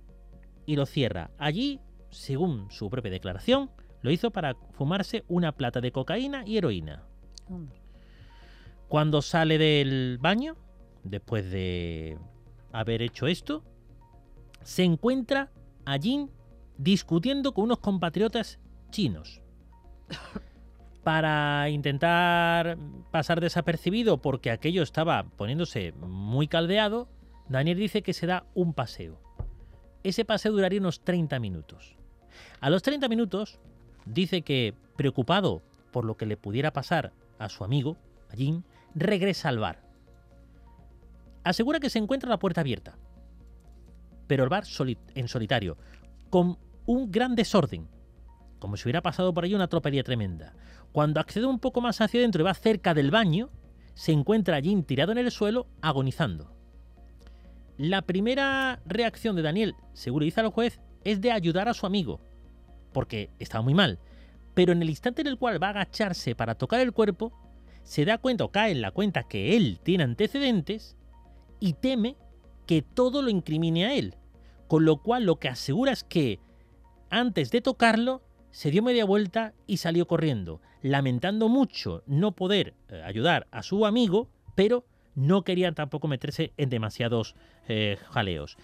y 0.66 0.76
lo 0.76 0.86
cierra. 0.86 1.30
Allí, 1.38 1.80
según 2.10 2.70
su 2.70 2.90
propia 2.90 3.10
declaración, 3.10 3.70
lo 4.02 4.10
hizo 4.10 4.30
para 4.30 4.54
fumarse 4.72 5.24
una 5.28 5.52
plata 5.52 5.80
de 5.80 5.92
cocaína 5.92 6.44
y 6.46 6.58
heroína. 6.58 7.04
Cuando 8.88 9.22
sale 9.22 9.58
del 9.58 10.18
baño, 10.20 10.56
después 11.02 11.50
de 11.50 12.18
haber 12.72 13.02
hecho 13.02 13.26
esto, 13.26 13.64
se 14.62 14.84
encuentra 14.84 15.50
allí 15.84 16.28
discutiendo 16.76 17.54
con 17.54 17.64
unos 17.64 17.78
compatriotas 17.78 18.58
chinos. 18.90 19.40
Para 21.02 21.68
intentar 21.68 22.78
pasar 23.10 23.40
desapercibido 23.40 24.22
porque 24.22 24.50
aquello 24.50 24.82
estaba 24.82 25.24
poniéndose 25.24 25.92
muy 25.92 26.48
caldeado, 26.48 27.08
Daniel 27.48 27.78
dice 27.78 28.02
que 28.02 28.14
se 28.14 28.26
da 28.26 28.46
un 28.54 28.72
paseo. 28.72 29.23
Ese 30.04 30.26
paseo 30.26 30.52
duraría 30.52 30.80
unos 30.80 31.00
30 31.00 31.40
minutos. 31.40 31.96
A 32.60 32.68
los 32.68 32.82
30 32.82 33.08
minutos 33.08 33.58
dice 34.04 34.42
que, 34.42 34.74
preocupado 34.96 35.62
por 35.90 36.04
lo 36.04 36.16
que 36.16 36.26
le 36.26 36.36
pudiera 36.36 36.72
pasar 36.74 37.12
a 37.38 37.48
su 37.48 37.64
amigo, 37.64 37.96
a 38.30 38.36
Jin, 38.36 38.64
regresa 38.94 39.48
al 39.48 39.58
bar. 39.58 39.82
Asegura 41.42 41.80
que 41.80 41.88
se 41.88 41.98
encuentra 41.98 42.28
la 42.28 42.38
puerta 42.38 42.60
abierta, 42.60 42.98
pero 44.26 44.44
el 44.44 44.50
bar 44.50 44.64
en 45.14 45.28
solitario, 45.28 45.78
con 46.28 46.58
un 46.84 47.10
gran 47.10 47.34
desorden, 47.34 47.88
como 48.58 48.76
si 48.76 48.84
hubiera 48.84 49.02
pasado 49.02 49.32
por 49.32 49.44
ahí 49.44 49.54
una 49.54 49.68
tropelía 49.68 50.04
tremenda. 50.04 50.54
Cuando 50.92 51.20
accede 51.20 51.46
un 51.46 51.58
poco 51.58 51.80
más 51.80 52.00
hacia 52.02 52.20
adentro 52.20 52.42
y 52.42 52.44
va 52.44 52.54
cerca 52.54 52.92
del 52.92 53.10
baño, 53.10 53.48
se 53.94 54.12
encuentra 54.12 54.60
Jin 54.60 54.84
tirado 54.84 55.12
en 55.12 55.18
el 55.18 55.30
suelo, 55.30 55.66
agonizando. 55.80 56.53
La 57.76 58.02
primera 58.02 58.80
reacción 58.86 59.34
de 59.34 59.42
Daniel, 59.42 59.74
seguro 59.94 60.24
dice 60.24 60.40
al 60.40 60.48
juez, 60.48 60.80
es 61.02 61.20
de 61.20 61.32
ayudar 61.32 61.68
a 61.68 61.74
su 61.74 61.86
amigo, 61.86 62.20
porque 62.92 63.30
estaba 63.38 63.62
muy 63.62 63.74
mal. 63.74 63.98
Pero 64.54 64.72
en 64.72 64.80
el 64.80 64.90
instante 64.90 65.22
en 65.22 65.26
el 65.26 65.38
cual 65.38 65.60
va 65.62 65.68
a 65.68 65.70
agacharse 65.70 66.36
para 66.36 66.54
tocar 66.54 66.80
el 66.80 66.92
cuerpo, 66.92 67.32
se 67.82 68.04
da 68.04 68.18
cuenta 68.18 68.44
o 68.44 68.52
cae 68.52 68.70
en 68.70 68.80
la 68.80 68.92
cuenta 68.92 69.24
que 69.24 69.56
él 69.56 69.80
tiene 69.82 70.04
antecedentes 70.04 70.96
y 71.58 71.74
teme 71.74 72.16
que 72.66 72.82
todo 72.82 73.22
lo 73.22 73.28
incrimine 73.28 73.86
a 73.86 73.94
él. 73.94 74.16
Con 74.68 74.84
lo 74.84 75.02
cual 75.02 75.24
lo 75.24 75.36
que 75.40 75.48
asegura 75.48 75.92
es 75.92 76.04
que 76.04 76.40
antes 77.10 77.50
de 77.50 77.60
tocarlo 77.60 78.22
se 78.50 78.70
dio 78.70 78.82
media 78.82 79.04
vuelta 79.04 79.52
y 79.66 79.78
salió 79.78 80.06
corriendo, 80.06 80.60
lamentando 80.80 81.48
mucho 81.48 82.04
no 82.06 82.32
poder 82.36 82.74
eh, 82.88 83.02
ayudar 83.04 83.48
a 83.50 83.62
su 83.64 83.84
amigo, 83.84 84.30
pero 84.54 84.86
no 85.14 85.42
quería 85.42 85.72
tampoco 85.72 86.08
meterse 86.08 86.52
en 86.56 86.70
demasiados 86.70 87.34
eh, 87.68 87.98
jaleos. 88.10 88.56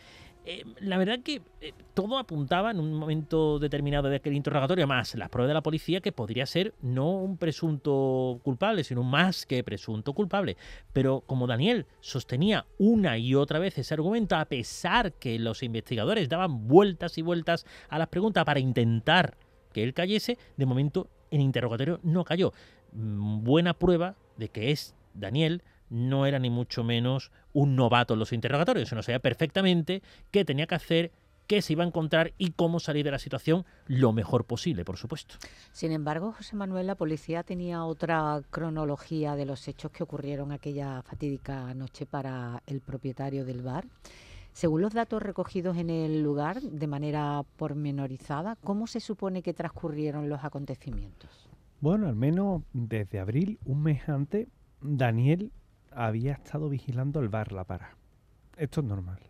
Eh, 0.46 0.64
la 0.80 0.96
verdad 0.96 1.20
que 1.22 1.42
eh, 1.60 1.74
todo 1.92 2.18
apuntaba 2.18 2.70
en 2.70 2.80
un 2.80 2.94
momento 2.94 3.58
determinado 3.58 4.08
de 4.08 4.16
aquel 4.16 4.32
interrogatorio, 4.32 4.86
más 4.86 5.14
las 5.14 5.28
pruebas 5.28 5.50
de 5.50 5.54
la 5.54 5.62
policía, 5.62 6.00
que 6.00 6.12
podría 6.12 6.46
ser 6.46 6.74
no 6.80 7.10
un 7.10 7.36
presunto 7.36 8.40
culpable, 8.42 8.82
sino 8.82 9.02
más 9.02 9.44
que 9.44 9.62
presunto 9.62 10.14
culpable. 10.14 10.56
Pero 10.94 11.22
como 11.26 11.46
Daniel 11.46 11.86
sostenía 12.00 12.64
una 12.78 13.18
y 13.18 13.34
otra 13.34 13.58
vez 13.58 13.76
ese 13.76 13.92
argumento, 13.92 14.34
a 14.34 14.46
pesar 14.46 15.12
que 15.12 15.38
los 15.38 15.62
investigadores 15.62 16.28
daban 16.28 16.66
vueltas 16.66 17.18
y 17.18 17.22
vueltas 17.22 17.66
a 17.90 17.98
las 17.98 18.08
preguntas 18.08 18.44
para 18.44 18.60
intentar 18.60 19.36
que 19.74 19.82
él 19.82 19.92
cayese, 19.92 20.38
de 20.56 20.66
momento 20.66 21.08
en 21.30 21.42
interrogatorio 21.42 22.00
no 22.02 22.24
cayó. 22.24 22.52
Mm, 22.92 23.44
buena 23.44 23.74
prueba 23.74 24.16
de 24.38 24.48
que 24.48 24.70
es 24.70 24.94
Daniel 25.12 25.62
no 25.90 26.24
era 26.24 26.38
ni 26.38 26.48
mucho 26.48 26.82
menos 26.84 27.30
un 27.52 27.76
novato 27.76 28.14
en 28.14 28.20
los 28.20 28.32
interrogatorios, 28.32 28.88
sino 28.88 29.02
sabía 29.02 29.18
perfectamente 29.18 30.02
qué 30.30 30.44
tenía 30.44 30.66
que 30.66 30.76
hacer, 30.76 31.12
qué 31.46 31.60
se 31.60 31.72
iba 31.72 31.82
a 31.82 31.86
encontrar 31.86 32.32
y 32.38 32.52
cómo 32.52 32.78
salir 32.78 33.04
de 33.04 33.10
la 33.10 33.18
situación 33.18 33.66
lo 33.86 34.12
mejor 34.12 34.44
posible, 34.44 34.84
por 34.84 34.96
supuesto. 34.96 35.34
Sin 35.72 35.90
embargo, 35.90 36.32
José 36.32 36.54
Manuel, 36.54 36.86
la 36.86 36.94
policía 36.94 37.42
tenía 37.42 37.84
otra 37.84 38.40
cronología 38.50 39.34
de 39.34 39.46
los 39.46 39.66
hechos 39.66 39.90
que 39.90 40.04
ocurrieron 40.04 40.52
aquella 40.52 41.02
fatídica 41.02 41.74
noche 41.74 42.06
para 42.06 42.62
el 42.66 42.80
propietario 42.80 43.44
del 43.44 43.62
bar. 43.62 43.86
Según 44.52 44.82
los 44.82 44.94
datos 44.94 45.22
recogidos 45.22 45.76
en 45.76 45.90
el 45.90 46.22
lugar 46.22 46.60
de 46.60 46.86
manera 46.86 47.42
pormenorizada, 47.56 48.56
¿cómo 48.62 48.86
se 48.86 49.00
supone 49.00 49.42
que 49.42 49.54
transcurrieron 49.54 50.28
los 50.28 50.44
acontecimientos? 50.44 51.48
Bueno, 51.80 52.08
al 52.08 52.16
menos 52.16 52.62
desde 52.72 53.18
abril, 53.20 53.58
un 53.64 53.82
mes 53.82 54.08
antes, 54.08 54.48
Daniel 54.82 55.50
había 55.90 56.32
estado 56.32 56.68
vigilando 56.68 57.20
el 57.20 57.28
bar 57.28 57.52
La 57.52 57.64
Para. 57.64 57.96
Esto 58.56 58.80
es 58.80 58.86
normal. 58.86 59.20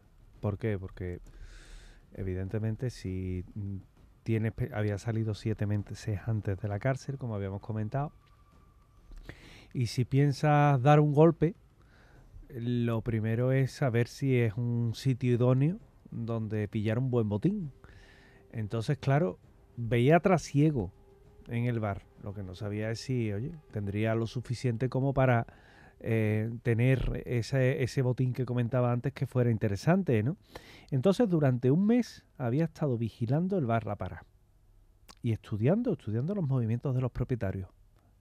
¿Por 0.40 0.58
qué? 0.58 0.78
Porque 0.78 1.20
evidentemente 2.14 2.90
si 2.90 3.44
tiene, 4.22 4.52
había 4.72 4.98
salido 4.98 5.34
siete 5.34 5.66
meses 5.66 6.20
antes 6.26 6.58
de 6.60 6.68
la 6.68 6.78
cárcel, 6.78 7.18
como 7.18 7.34
habíamos 7.34 7.60
comentado, 7.60 8.12
y 9.72 9.86
si 9.86 10.04
piensas 10.04 10.82
dar 10.82 11.00
un 11.00 11.12
golpe, 11.12 11.54
lo 12.48 13.02
primero 13.02 13.52
es 13.52 13.70
saber 13.70 14.08
si 14.08 14.36
es 14.38 14.54
un 14.56 14.94
sitio 14.94 15.34
idóneo 15.34 15.78
donde 16.10 16.66
pillar 16.66 16.98
un 16.98 17.10
buen 17.10 17.28
botín. 17.28 17.70
Entonces, 18.50 18.98
claro, 18.98 19.38
veía 19.76 20.18
trasiego 20.18 20.92
en 21.46 21.66
el 21.66 21.78
bar. 21.78 22.02
Lo 22.24 22.34
que 22.34 22.42
no 22.42 22.56
sabía 22.56 22.90
es 22.90 23.00
si, 23.00 23.32
oye, 23.32 23.52
tendría 23.70 24.16
lo 24.16 24.26
suficiente 24.26 24.88
como 24.88 25.14
para 25.14 25.46
eh, 26.02 26.50
tener 26.62 27.22
ese, 27.26 28.00
botín 28.00 28.32
que 28.32 28.46
comentaba 28.46 28.90
antes 28.90 29.12
que 29.12 29.26
fuera 29.26 29.50
interesante, 29.50 30.22
¿no? 30.22 30.38
Entonces, 30.90 31.28
durante 31.28 31.70
un 31.70 31.86
mes 31.86 32.24
había 32.38 32.64
estado 32.64 32.96
vigilando 32.96 33.58
el 33.58 33.66
bar 33.66 33.84
La 33.86 33.96
Para 33.96 34.24
y 35.22 35.32
estudiando, 35.32 35.92
estudiando 35.92 36.34
los 36.34 36.48
movimientos 36.48 36.94
de 36.94 37.02
los 37.02 37.12
propietarios, 37.12 37.68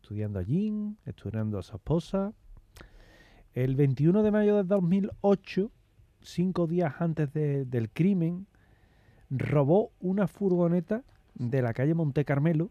estudiando 0.02 0.39
a 0.39 0.44
Jean, 0.44 0.98
estudiando 1.06 1.58
a 1.58 1.63
su 1.63 1.78
esposa. 1.78 2.34
El 3.54 3.76
21 3.76 4.24
de 4.24 4.32
mayo 4.32 4.58
de 4.58 4.63
2008, 4.63 5.72
cinco 6.22 6.68
días 6.68 6.96
antes 7.00 7.32
del 7.32 7.89
crimen, 7.92 8.46
robó 9.30 9.92
una 10.02 10.28
furgoneta 10.28 11.04
de 11.36 11.62
la 11.62 11.74
calle 11.74 11.94
Monte 11.94 12.26
Carmelo 12.26 12.70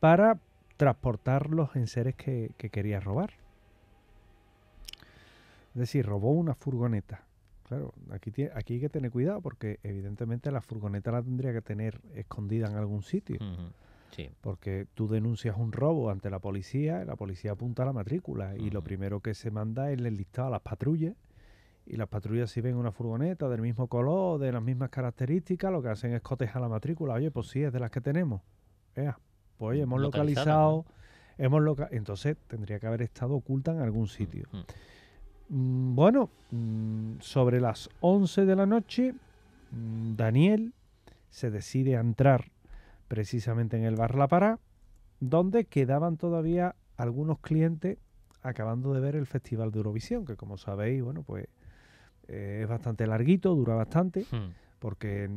para 0.00 0.40
transportar 0.76 1.50
los 1.50 1.76
enseres 1.76 2.16
que 2.16 2.52
quería 2.56 2.98
robar. 2.98 3.43
Es 5.74 5.80
decir, 5.80 6.06
robó 6.06 6.30
una 6.30 6.54
furgoneta. 6.54 7.26
Claro, 7.64 7.92
aquí, 8.10 8.30
aquí 8.54 8.74
hay 8.74 8.80
que 8.80 8.88
tener 8.88 9.10
cuidado 9.10 9.40
porque 9.40 9.80
evidentemente 9.82 10.50
la 10.50 10.60
furgoneta 10.60 11.10
la 11.10 11.22
tendría 11.22 11.52
que 11.52 11.62
tener 11.62 12.00
escondida 12.14 12.68
en 12.68 12.76
algún 12.76 13.02
sitio. 13.02 13.38
sí. 14.10 14.30
Porque 14.40 14.86
tú 14.94 15.08
denuncias 15.08 15.56
un 15.58 15.72
robo 15.72 16.10
ante 16.10 16.30
la 16.30 16.38
policía, 16.38 17.02
y 17.02 17.06
la 17.06 17.16
policía 17.16 17.52
apunta 17.52 17.82
a 17.82 17.86
la 17.86 17.92
matrícula 17.92 18.54
y 18.56 18.70
lo 18.70 18.82
primero 18.82 19.20
que 19.20 19.34
se 19.34 19.50
manda 19.50 19.90
es 19.90 19.98
el 19.98 20.16
listado 20.16 20.48
a 20.48 20.50
las 20.52 20.60
patrullas 20.60 21.14
y 21.86 21.96
las 21.96 22.08
patrullas 22.08 22.50
si 22.50 22.60
ven 22.60 22.76
una 22.76 22.92
furgoneta 22.92 23.48
del 23.48 23.60
mismo 23.60 23.88
color, 23.88 24.40
de 24.40 24.52
las 24.52 24.62
mismas 24.62 24.90
características, 24.90 25.70
lo 25.70 25.82
que 25.82 25.88
hacen 25.88 26.12
es 26.14 26.22
cotejar 26.22 26.62
la 26.62 26.68
matrícula. 26.68 27.14
Oye, 27.14 27.30
pues 27.30 27.48
sí, 27.48 27.62
es 27.62 27.72
de 27.72 27.80
las 27.80 27.90
que 27.90 28.00
tenemos. 28.00 28.40
Vea, 28.94 29.18
pues 29.58 29.80
hemos 29.80 30.00
localizado, 30.00 30.86
hemos 31.36 31.62
loca 31.62 31.88
entonces 31.90 32.36
tendría 32.46 32.78
que 32.78 32.86
haber 32.86 33.02
estado 33.02 33.34
oculta 33.34 33.72
en 33.72 33.80
algún 33.80 34.06
sitio. 34.06 34.48
Bueno, 35.48 36.30
mm, 36.50 37.20
sobre 37.20 37.60
las 37.60 37.90
11 38.00 38.44
de 38.44 38.56
la 38.56 38.66
noche, 38.66 39.14
mm, 39.70 40.16
Daniel 40.16 40.72
se 41.30 41.50
decide 41.50 41.96
a 41.96 42.00
entrar 42.00 42.50
precisamente 43.08 43.76
en 43.76 43.84
el 43.84 43.96
bar 43.96 44.14
La 44.14 44.28
Pará, 44.28 44.58
donde 45.20 45.64
quedaban 45.64 46.16
todavía 46.16 46.74
algunos 46.96 47.38
clientes 47.40 47.98
acabando 48.42 48.92
de 48.92 49.00
ver 49.00 49.16
el 49.16 49.26
Festival 49.26 49.70
de 49.72 49.78
Eurovisión, 49.78 50.24
que 50.24 50.36
como 50.36 50.58
sabéis, 50.58 51.02
bueno, 51.02 51.22
pues 51.22 51.48
eh, 52.28 52.60
es 52.62 52.68
bastante 52.68 53.06
larguito, 53.06 53.54
dura 53.54 53.74
bastante, 53.74 54.26
hmm. 54.30 54.52
porque 54.78 55.28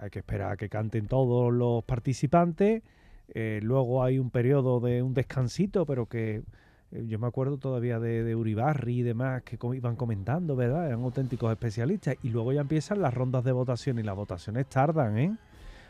hay 0.00 0.10
que 0.10 0.18
esperar 0.18 0.52
a 0.52 0.56
que 0.56 0.68
canten 0.68 1.06
todos 1.06 1.52
los 1.52 1.84
participantes. 1.84 2.82
Eh, 3.28 3.60
luego 3.62 4.02
hay 4.02 4.18
un 4.18 4.30
periodo 4.30 4.80
de 4.80 5.02
un 5.02 5.14
descansito, 5.14 5.86
pero 5.86 6.06
que 6.06 6.42
yo 6.90 7.18
me 7.18 7.26
acuerdo 7.26 7.58
todavía 7.58 7.98
de, 7.98 8.34
Uribarri 8.34 9.00
y 9.00 9.02
demás 9.02 9.42
que 9.42 9.58
iban 9.74 9.96
comentando, 9.96 10.56
¿verdad? 10.56 10.86
Eran 10.86 11.02
auténticos 11.02 11.50
especialistas. 11.50 12.16
Y 12.22 12.30
luego 12.30 12.52
ya 12.52 12.60
empiezan 12.60 13.02
las 13.02 13.12
rondas 13.12 13.44
de 13.44 13.52
votación 13.52 13.98
y 13.98 14.02
las 14.02 14.16
votaciones 14.16 14.66
tardan, 14.66 15.18
¿eh? 15.18 15.36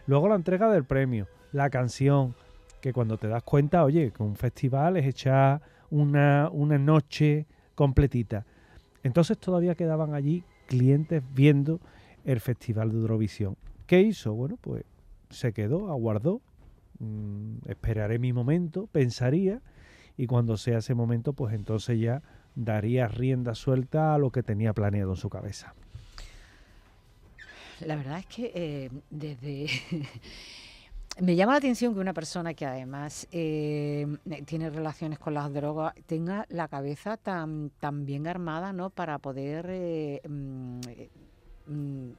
Luego 0.07 0.29
la 0.29 0.37
entrega 0.37 0.71
del 0.71 0.85
premio, 0.85 1.27
la 1.53 1.69
canción, 1.69 2.35
que 2.81 2.93
cuando 2.93 3.19
te 3.19 3.29
das 3.29 3.43
cuenta, 3.43 3.85
oye, 3.85 4.13
que 4.13 4.23
un 4.23 4.37
festival 4.37 4.97
es 4.97 5.07
echar 5.07 5.61
una, 5.91 6.49
una 6.53 6.79
noche 6.79 7.47
completita. 7.75 8.47
Entonces 9.03 9.39
todavía 9.39 9.75
quedaban 9.75 10.15
allí 10.15 10.45
clientes 10.67 11.23
viendo 11.35 11.81
el 12.25 12.41
Festival 12.41 12.91
de 12.91 12.99
Eurovisión. 12.99 13.57
¿Qué 13.87 14.01
hizo? 14.01 14.35
Bueno, 14.35 14.59
pues 14.61 14.85
se 15.31 15.53
quedó, 15.53 15.91
aguardó, 15.91 16.41
mm, 16.99 17.69
esperaré 17.69 18.19
mi 18.19 18.33
momento, 18.33 18.89
pensaría 18.89 19.61
y 20.17 20.27
cuando 20.27 20.57
sea 20.57 20.79
ese 20.79 20.95
momento, 20.95 21.33
pues 21.33 21.55
entonces 21.55 22.01
ya 22.01 22.23
daría 22.55 23.09
rienda 23.09 23.55
suelta 23.55 24.15
a 24.15 24.19
lo 24.19 24.31
que 24.31 24.43
tenía 24.43 24.73
planeado 24.73 25.11
en 25.13 25.17
su 25.17 25.29
cabeza. 25.29 25.75
La 27.81 27.97
verdad 27.97 28.19
es 28.19 28.27
que 28.27 28.53
eh, 28.55 28.91
desde... 29.11 29.67
Me 31.19 31.35
llama 31.35 31.53
la 31.53 31.59
atención 31.59 31.95
que 31.95 32.01
una 32.01 32.13
persona 32.13 32.53
que 32.53 32.67
además 32.67 33.27
eh, 33.33 34.07
tiene 34.45 34.69
relaciones 34.69 35.19
con 35.19 35.33
las 35.33 35.51
drogas 35.51 35.95
tenga 36.05 36.45
la 36.51 36.69
cabeza 36.69 37.17
tan, 37.17 37.71
tan 37.81 38.05
bien 38.05 38.27
armada 38.27 38.75
¿no? 38.75 38.91
para 38.91 39.19
poder 39.19 39.67
eh, 39.71 40.21
mm, 40.29 40.81
mm, 41.69 42.11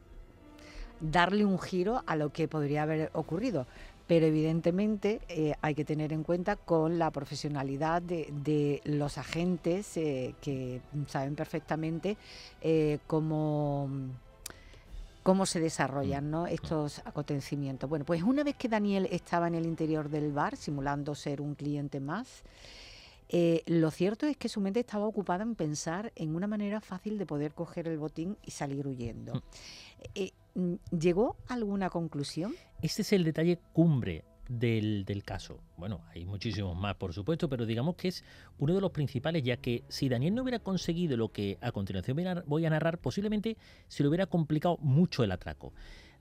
darle 1.00 1.46
un 1.46 1.60
giro 1.60 2.02
a 2.08 2.16
lo 2.16 2.32
que 2.32 2.48
podría 2.48 2.84
haber 2.84 3.12
ocurrido 3.14 3.68
pero 4.08 4.26
evidentemente 4.26 5.20
eh, 5.28 5.54
hay 5.62 5.76
que 5.76 5.84
tener 5.84 6.14
en 6.14 6.24
cuenta 6.24 6.56
con 6.56 6.98
la 6.98 7.12
profesionalidad 7.12 8.02
de, 8.02 8.82
los 8.86 9.18
agentes 9.18 9.98
eh, 9.98 10.34
que 10.42 10.82
saben 11.08 11.36
perfectamente 11.36 12.18
eh, 12.62 13.00
cómo 13.06 13.90
cómo 15.24 15.46
se 15.46 15.60
desarrollan 15.60 16.32
mm. 16.32 16.48
estos 16.48 17.00
acontecimientos. 17.00 17.90
Bueno, 17.90 18.06
pues 18.06 18.24
una 18.24 18.46
vez 18.46 18.56
que 18.56 18.70
Daniel 18.70 19.10
estaba 19.12 19.50
en 19.50 19.56
el 19.56 19.66
interior 19.66 20.08
del 20.08 20.32
bar, 20.32 20.56
simulando 20.56 21.16
ser 21.16 21.42
un 21.42 21.54
cliente 21.54 22.00
más, 22.00 22.44
lo 23.30 23.92
cierto 23.92 24.26
es 24.26 24.38
que 24.38 24.50
su 24.50 24.62
mente 24.62 24.80
estaba 24.80 25.06
ocupada 25.06 25.44
en 25.44 25.56
pensar 25.56 26.12
en 26.16 26.36
una 26.36 26.48
manera 26.48 26.82
fácil 26.82 27.18
de 27.18 27.26
poder 27.26 27.54
coger 27.54 27.88
el 27.88 27.98
botín 27.98 28.38
y 28.46 28.52
salir 28.52 28.88
huyendo. 28.88 29.36
Mm. 29.36 29.40
Mm, 30.58 30.80
¿Llegó 30.90 31.38
a 31.48 31.54
alguna 31.54 31.92
conclusión? 31.92 32.56
Este 32.82 33.04
es 33.04 33.14
el 33.14 33.24
detalle 33.24 33.60
cumbre 33.74 34.26
del, 34.50 35.06
caso. 35.24 35.60
Bueno, 35.78 36.02
hay 36.16 36.26
muchísimos 36.26 36.76
más, 36.76 36.96
por 36.96 37.14
supuesto, 37.14 37.48
pero 37.48 37.68
digamos 37.68 37.96
que 37.96 38.08
es 38.08 38.24
uno 38.58 38.74
de 38.74 38.82
los 38.82 38.90
principales, 38.90 39.44
ya 39.44 39.58
que 39.58 39.84
si 39.88 40.10
Daniel 40.10 40.34
no 40.34 40.42
hubiera 40.42 40.58
conseguido 40.58 41.16
lo 41.16 41.32
que 41.32 41.60
a 41.62 41.72
continuación 41.72 42.44
voy 42.48 42.66
a 42.66 42.72
narrar, 42.72 42.98
posiblemente 42.98 43.56
se 43.88 44.02
le 44.02 44.10
hubiera 44.10 44.26
complicado 44.26 44.78
mucho 44.82 45.24
el 45.24 45.32
atraco. 45.32 45.74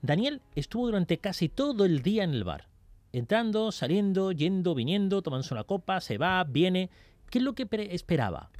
Daniel 0.03 0.41
estuvo 0.55 0.85
durante 0.85 1.17
casi 1.17 1.49
todo 1.49 1.85
el 1.85 2.03
día 2.03 2.23
en 2.23 2.31
el 2.31 2.43
bar, 2.43 2.67
entrando, 3.13 3.71
saliendo, 3.71 4.31
yendo, 4.31 4.75
viniendo, 4.75 5.21
tomándose 5.21 5.53
una 5.53 5.63
copa, 5.63 6.01
se 6.01 6.17
va, 6.17 6.43
viene. 6.43 6.89
¿Qué 7.29 7.39
es 7.39 7.43
lo 7.43 7.53
que 7.53 7.67
esperaba? 7.91 8.51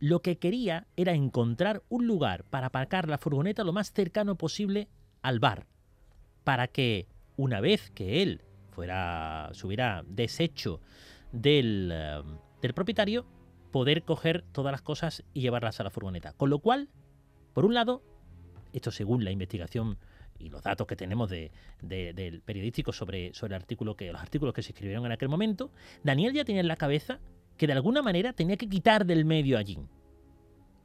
Lo 0.00 0.22
que 0.22 0.38
quería 0.38 0.86
era 0.96 1.14
encontrar 1.14 1.82
un 1.88 2.06
lugar 2.06 2.44
para 2.44 2.68
aparcar 2.68 3.08
la 3.08 3.18
furgoneta 3.18 3.64
lo 3.64 3.72
más 3.72 3.92
cercano 3.92 4.36
posible 4.36 4.88
al 5.22 5.40
bar, 5.40 5.66
para 6.44 6.68
que 6.68 7.06
una 7.36 7.60
vez 7.60 7.90
que 7.90 8.22
él 8.22 8.42
fuera, 8.70 9.50
se 9.52 10.02
deshecho 10.06 10.80
del, 11.32 11.90
eh, 11.92 12.22
del 12.60 12.74
propietario, 12.74 13.24
poder 13.70 14.02
coger 14.02 14.44
todas 14.52 14.72
las 14.72 14.82
cosas 14.82 15.24
y 15.32 15.40
llevarlas 15.40 15.80
a 15.80 15.84
la 15.84 15.90
furgoneta. 15.90 16.32
Con 16.34 16.50
lo 16.50 16.58
cual, 16.58 16.88
por 17.54 17.64
un 17.64 17.74
lado, 17.74 18.02
esto 18.72 18.90
según 18.90 19.24
la 19.24 19.30
investigación 19.30 19.98
y 20.38 20.48
los 20.48 20.62
datos 20.62 20.86
que 20.86 20.96
tenemos 20.96 21.30
de, 21.30 21.50
del 21.80 22.40
periodístico 22.40 22.92
sobre, 22.92 23.32
sobre 23.34 23.54
el 23.54 23.62
artículo 23.62 23.96
que, 23.96 24.12
los 24.12 24.20
artículos 24.20 24.54
que 24.54 24.62
se 24.62 24.72
escribieron 24.72 25.06
en 25.06 25.12
aquel 25.12 25.28
momento, 25.28 25.70
Daniel 26.02 26.32
ya 26.32 26.44
tenía 26.44 26.60
en 26.60 26.68
la 26.68 26.76
cabeza 26.76 27.20
que 27.56 27.66
de 27.66 27.72
alguna 27.72 28.02
manera 28.02 28.32
tenía 28.32 28.56
que 28.56 28.68
quitar 28.68 29.06
del 29.06 29.24
medio 29.24 29.58
allí. 29.58 29.78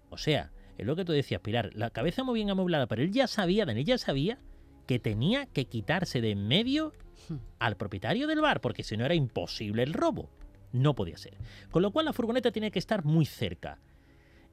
O 0.10 0.18
sea, 0.18 0.52
es 0.78 0.86
lo 0.86 0.96
que 0.96 1.06
tú 1.06 1.12
decías, 1.12 1.42
Pilar, 1.42 1.72
la 1.74 1.90
cabeza 1.90 2.24
muy 2.24 2.36
bien 2.36 2.50
amoblada, 2.50 2.88
pero 2.88 3.02
él 3.02 3.12
ya 3.12 3.28
sabía, 3.28 3.66
Daniel 3.66 3.86
ya 3.86 3.98
sabía 3.98 4.40
que 4.88 4.98
tenía 5.00 5.46
que 5.46 5.66
quitarse 5.66 6.22
de 6.22 6.32
en 6.32 6.48
medio 6.48 6.94
hmm. 7.30 7.36
al 7.60 7.76
propietario 7.78 8.28
del 8.28 8.42
bar, 8.42 8.62
porque 8.62 8.84
si 8.84 8.98
no 8.98 9.06
era 9.06 9.14
imposible 9.14 9.84
el 9.84 9.94
robo. 9.94 10.30
No 10.72 10.96
podía 10.96 11.18
ser. 11.18 11.38
Con 11.72 11.82
lo 11.82 11.92
cual 11.92 12.06
la 12.06 12.14
furgoneta 12.14 12.52
tiene 12.52 12.72
que 12.72 12.80
estar 12.80 13.04
muy 13.04 13.26
cerca. 13.26 13.80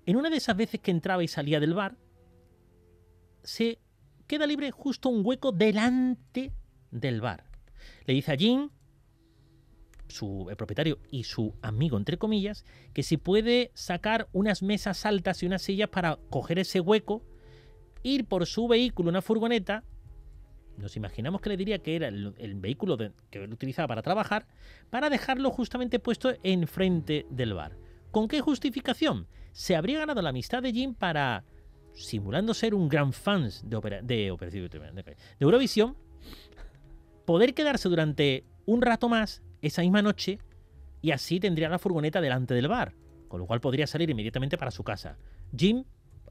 En 0.06 0.16
una 0.16 0.30
de 0.30 0.36
esas 0.36 0.56
veces 0.56 0.80
que 0.80 0.90
entraba 0.90 1.22
y 1.22 1.28
salía 1.28 1.60
del 1.60 1.74
bar, 1.74 1.96
se 3.42 3.78
queda 4.26 4.46
libre 4.46 4.70
justo 4.70 5.08
un 5.08 5.22
hueco 5.24 5.52
delante 5.52 6.52
del 6.90 7.20
bar. 7.20 7.44
Le 8.04 8.14
dice 8.14 8.32
a 8.32 8.36
Jim 8.36 8.70
su 10.08 10.46
el 10.50 10.56
propietario 10.56 10.98
y 11.10 11.24
su 11.24 11.54
amigo, 11.62 11.96
entre 11.96 12.16
comillas, 12.18 12.64
que 12.92 13.02
si 13.02 13.16
puede 13.16 13.70
sacar 13.74 14.28
unas 14.32 14.62
mesas 14.62 15.04
altas 15.04 15.42
y 15.42 15.46
unas 15.46 15.62
sillas 15.62 15.88
para 15.88 16.18
coger 16.30 16.58
ese 16.58 16.80
hueco, 16.80 17.22
ir 18.02 18.26
por 18.26 18.46
su 18.46 18.68
vehículo, 18.68 19.10
una 19.10 19.22
furgoneta, 19.22 19.84
nos 20.76 20.96
imaginamos 20.96 21.40
que 21.40 21.48
le 21.48 21.56
diría 21.56 21.78
que 21.78 21.96
era 21.96 22.08
el, 22.08 22.54
vehículo 22.56 22.96
que 22.98 23.44
él 23.44 23.52
utilizaba 23.52 23.88
para 23.88 24.02
trabajar, 24.02 24.46
para 24.90 25.10
dejarlo 25.10 25.50
justamente 25.50 25.98
puesto 25.98 26.34
enfrente 26.42 27.26
del 27.30 27.54
bar. 27.54 27.76
¿Con 28.10 28.28
qué 28.28 28.40
justificación? 28.40 29.26
Se 29.52 29.74
habría 29.74 29.98
ganado 30.00 30.20
la 30.22 30.30
amistad 30.30 30.62
de 30.62 30.72
Jim 30.72 30.94
para, 30.94 31.44
simulando 31.96 32.54
ser 32.54 32.74
un 32.74 32.88
gran 32.88 33.12
fan 33.12 33.48
de, 33.64 34.00
de, 34.02 35.16
Eurovisión, 35.40 35.96
poder 37.24 37.54
quedarse 37.54 37.88
durante 37.88 38.44
un 38.66 38.82
rato 38.82 39.08
más 39.08 39.42
esa 39.62 39.82
misma 39.82 40.02
noche 40.02 40.38
y 41.00 41.10
así 41.10 41.40
tendría 41.40 41.68
la 41.68 41.78
furgoneta 41.78 42.20
delante 42.20 42.54
del 42.54 42.68
bar, 42.68 42.94
con 43.28 43.40
lo 43.40 43.46
cual 43.46 43.60
podría 43.60 43.86
salir 43.86 44.10
inmediatamente 44.10 44.58
para 44.58 44.70
su 44.70 44.84
casa. 44.84 45.16
Jim 45.56 45.84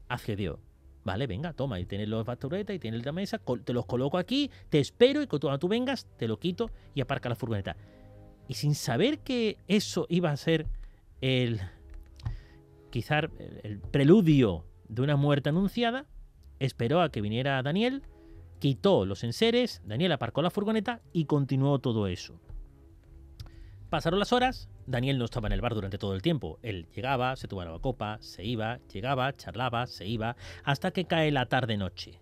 accedió. 0.08 0.60
Vale, 1.04 1.26
venga, 1.26 1.52
toma, 1.52 1.78
y 1.78 1.86
tienes 1.86 2.08
los 2.08 2.26
furgonetas 2.26 2.74
y 2.74 2.78
tienes 2.78 3.04
la 3.04 3.12
mesa, 3.12 3.40
te 3.64 3.72
los 3.72 3.86
coloco 3.86 4.18
aquí, 4.18 4.50
te 4.70 4.80
espero 4.80 5.22
y 5.22 5.26
cuando 5.26 5.58
tú 5.58 5.68
vengas 5.68 6.06
te 6.16 6.26
lo 6.26 6.38
quito 6.38 6.70
y 6.94 7.00
aparca 7.00 7.28
la 7.28 7.36
furgoneta. 7.36 7.76
Y 8.48 8.54
sin 8.54 8.74
saber 8.74 9.20
que 9.20 9.58
eso 9.68 10.06
iba 10.08 10.30
a 10.30 10.36
ser 10.36 10.66
el 11.20 11.60
quizá 12.90 13.20
el 13.62 13.80
preludio 13.90 14.64
de 14.88 15.02
una 15.02 15.16
muerte 15.16 15.48
anunciada, 15.48 16.06
esperó 16.58 17.00
a 17.00 17.10
que 17.10 17.20
viniera 17.20 17.62
Daniel, 17.62 18.02
quitó 18.58 19.04
los 19.04 19.24
enseres, 19.24 19.82
Daniel 19.84 20.12
aparcó 20.12 20.42
la 20.42 20.50
furgoneta 20.50 21.00
y 21.12 21.26
continuó 21.26 21.78
todo 21.78 22.06
eso. 22.06 22.40
Pasaron 23.90 24.18
las 24.18 24.32
horas, 24.32 24.68
Daniel 24.86 25.18
no 25.18 25.24
estaba 25.24 25.46
en 25.46 25.52
el 25.52 25.60
bar 25.60 25.74
durante 25.74 25.98
todo 25.98 26.14
el 26.14 26.22
tiempo. 26.22 26.58
Él 26.62 26.88
llegaba, 26.94 27.36
se 27.36 27.48
tomaba 27.48 27.78
copa, 27.78 28.18
se 28.20 28.44
iba, 28.44 28.78
llegaba, 28.92 29.32
charlaba, 29.36 29.86
se 29.86 30.06
iba, 30.06 30.36
hasta 30.64 30.90
que 30.90 31.04
cae 31.04 31.30
la 31.30 31.46
tarde-noche. 31.46 32.20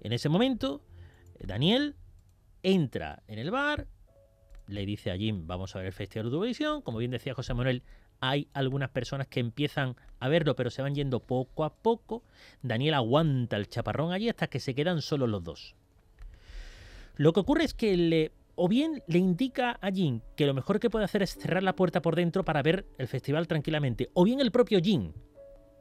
En 0.00 0.12
ese 0.12 0.28
momento, 0.28 0.82
Daniel 1.40 1.96
entra 2.62 3.22
en 3.26 3.38
el 3.38 3.50
bar, 3.50 3.86
le 4.66 4.84
dice 4.86 5.10
a 5.10 5.16
Jim, 5.16 5.46
vamos 5.46 5.74
a 5.74 5.78
ver 5.78 5.88
el 5.88 5.92
Festival 5.92 6.30
de 6.30 6.34
Eurovisión. 6.34 6.82
Como 6.82 6.98
bien 6.98 7.10
decía 7.10 7.34
José 7.34 7.54
Manuel, 7.54 7.82
hay 8.20 8.48
algunas 8.52 8.90
personas 8.90 9.26
que 9.28 9.40
empiezan 9.40 9.96
a 10.20 10.28
verlo, 10.28 10.56
pero 10.56 10.70
se 10.70 10.82
van 10.82 10.94
yendo 10.94 11.20
poco 11.20 11.64
a 11.64 11.74
poco. 11.74 12.22
Daniel 12.62 12.94
aguanta 12.94 13.56
el 13.56 13.68
chaparrón 13.68 14.12
allí 14.12 14.28
hasta 14.28 14.48
que 14.48 14.60
se 14.60 14.74
quedan 14.74 15.02
solo 15.02 15.26
los 15.26 15.44
dos. 15.44 15.74
Lo 17.16 17.32
que 17.32 17.40
ocurre 17.40 17.64
es 17.64 17.74
que 17.74 18.32
o 18.54 18.68
bien 18.68 19.02
le 19.06 19.18
indica 19.18 19.78
a 19.80 19.90
Jin 19.90 20.22
que 20.36 20.46
lo 20.46 20.54
mejor 20.54 20.80
que 20.80 20.90
puede 20.90 21.04
hacer 21.04 21.22
es 21.22 21.34
cerrar 21.34 21.62
la 21.62 21.76
puerta 21.76 22.02
por 22.02 22.16
dentro 22.16 22.44
para 22.44 22.62
ver 22.62 22.86
el 22.98 23.06
festival 23.06 23.46
tranquilamente, 23.46 24.10
o 24.14 24.24
bien 24.24 24.40
el 24.40 24.50
propio 24.50 24.80
Jin, 24.80 25.14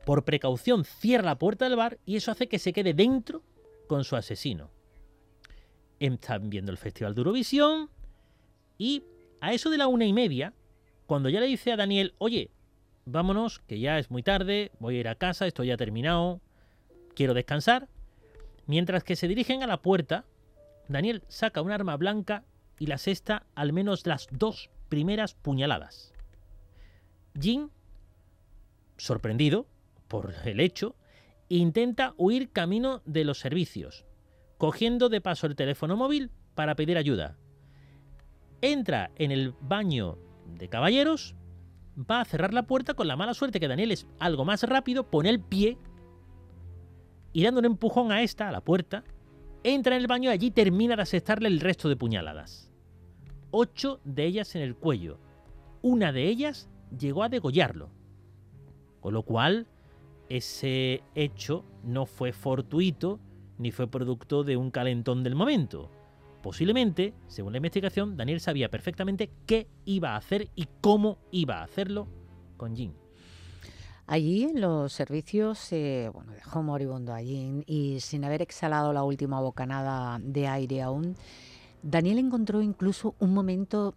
por 0.06 0.24
precaución, 0.24 0.86
cierra 0.86 1.26
la 1.26 1.38
puerta 1.38 1.66
del 1.66 1.76
bar 1.76 1.98
y 2.06 2.16
eso 2.16 2.32
hace 2.32 2.48
que 2.48 2.60
se 2.60 2.74
quede 2.74 2.94
dentro 2.94 3.44
con 3.88 4.04
su 4.04 4.16
asesino. 4.16 4.70
Están 6.00 6.50
viendo 6.50 6.72
el 6.72 6.78
festival 6.78 7.16
de 7.16 7.22
Eurovisión 7.22 7.90
y 8.78 9.04
a 9.42 9.54
eso 9.54 9.70
de 9.70 9.78
la 9.80 9.88
una 9.88 10.06
y 10.06 10.14
media, 10.14 10.54
cuando 11.08 11.30
ya 11.30 11.40
le 11.40 11.48
dice 11.48 11.72
a 11.72 11.78
Daniel, 11.78 12.14
oye, 12.20 12.52
vámonos, 13.06 13.60
que 13.60 13.80
ya 13.80 13.98
es 13.98 14.12
muy 14.12 14.22
tarde, 14.22 14.72
voy 14.80 14.98
a 14.98 15.00
ir 15.00 15.08
a 15.08 15.16
casa, 15.16 15.48
esto 15.48 15.64
ya 15.64 15.76
ha 15.76 15.78
terminado, 15.78 16.42
quiero 17.16 17.34
descansar, 17.34 17.88
mientras 18.68 19.04
que 19.04 19.16
se 19.16 19.30
dirigen 19.30 19.64
a 19.64 19.68
la 19.68 19.82
puerta, 19.82 20.26
Daniel 20.90 21.24
saca 21.30 21.62
un 21.62 21.72
arma 21.72 21.96
blanca 21.96 22.44
y 22.78 22.88
la 22.88 22.98
sexta 22.98 23.48
al 23.56 23.74
menos 23.74 24.06
las 24.06 24.28
dos 24.32 24.70
primeras 24.90 25.34
puñaladas. 25.34 26.14
Jin, 27.40 27.72
sorprendido 28.98 29.66
por 30.10 30.34
el 30.46 30.60
hecho, 30.60 30.96
intenta 31.48 32.14
huir 32.18 32.52
camino 32.52 33.02
de 33.06 33.24
los 33.24 33.40
servicios, 33.40 34.06
cogiendo 34.58 35.08
de 35.08 35.22
paso 35.22 35.48
el 35.48 35.56
teléfono 35.56 35.96
móvil 35.96 36.32
para 36.54 36.76
pedir 36.76 36.98
ayuda. 36.98 37.38
Entra 38.62 39.12
en 39.16 39.32
el 39.32 39.54
baño 39.62 40.18
de 40.58 40.70
caballeros, 40.70 41.36
va 42.00 42.22
a 42.22 42.26
cerrar 42.26 42.54
la 42.54 42.64
puerta 42.64 42.94
con 42.94 43.08
la 43.08 43.16
mala 43.16 43.34
suerte 43.34 43.60
que 43.60 43.68
Daniel 43.68 43.92
es 43.92 44.08
algo 44.20 44.46
más 44.46 44.64
rápido, 44.64 45.10
pone 45.10 45.30
el 45.30 45.40
pie 45.40 45.78
y 47.34 47.44
dando 47.44 47.60
un 47.60 47.66
empujón 47.66 48.12
a 48.12 48.22
esta, 48.22 48.50
a 48.50 48.52
la 48.52 48.62
puerta, 48.62 49.04
entra 49.64 49.96
en 49.96 50.02
el 50.02 50.08
baño 50.08 50.30
y 50.30 50.34
allí 50.34 50.52
termina 50.52 50.96
de 50.96 51.02
asestarle 51.02 51.48
el 51.50 51.60
resto 51.60 51.90
de 51.90 51.96
puñaladas 51.96 52.68
ocho 53.52 54.00
de 54.04 54.26
ellas 54.26 54.56
en 54.56 54.62
el 54.62 54.76
cuello. 54.76 55.20
Una 55.82 56.12
de 56.12 56.28
ellas 56.28 56.70
llegó 56.98 57.24
a 57.24 57.30
degollarlo. 57.30 57.90
Con 59.00 59.14
lo 59.14 59.24
cual, 59.24 59.68
ese 60.30 61.02
hecho 61.16 61.64
no 61.84 62.06
fue 62.06 62.34
fortuito 62.34 63.20
ni 63.58 63.72
fue 63.72 63.88
producto 63.88 64.44
de 64.44 64.58
un 64.58 64.72
calentón 64.72 65.24
del 65.24 65.36
momento. 65.36 65.90
Posiblemente, 66.48 67.14
según 67.28 67.52
la 67.52 67.58
investigación, 67.58 68.16
Daniel 68.16 68.40
sabía 68.40 68.70
perfectamente 68.70 69.30
qué 69.46 69.68
iba 69.84 70.12
a 70.12 70.16
hacer 70.16 70.50
y 70.56 70.70
cómo 70.80 71.18
iba 71.30 71.60
a 71.60 71.64
hacerlo 71.64 72.08
con 72.56 72.74
Jim. 72.74 72.94
Allí 74.06 74.46
en 74.46 74.62
los 74.62 74.94
servicios, 74.94 75.74
eh, 75.74 76.10
bueno, 76.14 76.32
dejó 76.32 76.64
moribundo 76.64 77.14
allí 77.14 77.66
y 77.68 78.00
sin 78.00 78.24
haber 78.24 78.42
exhalado 78.42 78.94
la 78.94 79.04
última 79.04 79.42
bocanada 79.42 80.20
de 80.24 80.48
aire 80.48 80.82
aún, 80.82 81.18
Daniel 81.84 82.18
encontró 82.18 82.62
incluso 82.62 83.14
un 83.20 83.34
momento 83.34 83.94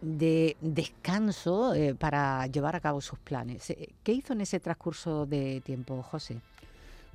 de 0.00 0.56
descanso 0.60 1.74
eh, 1.74 1.94
para 1.94 2.48
llevar 2.48 2.74
a 2.74 2.80
cabo 2.80 3.00
sus 3.00 3.20
planes. 3.20 3.70
Eh, 3.70 3.90
¿Qué 4.02 4.10
hizo 4.10 4.32
en 4.32 4.40
ese 4.40 4.58
transcurso 4.58 5.26
de 5.26 5.60
tiempo, 5.60 6.02
José? 6.02 6.40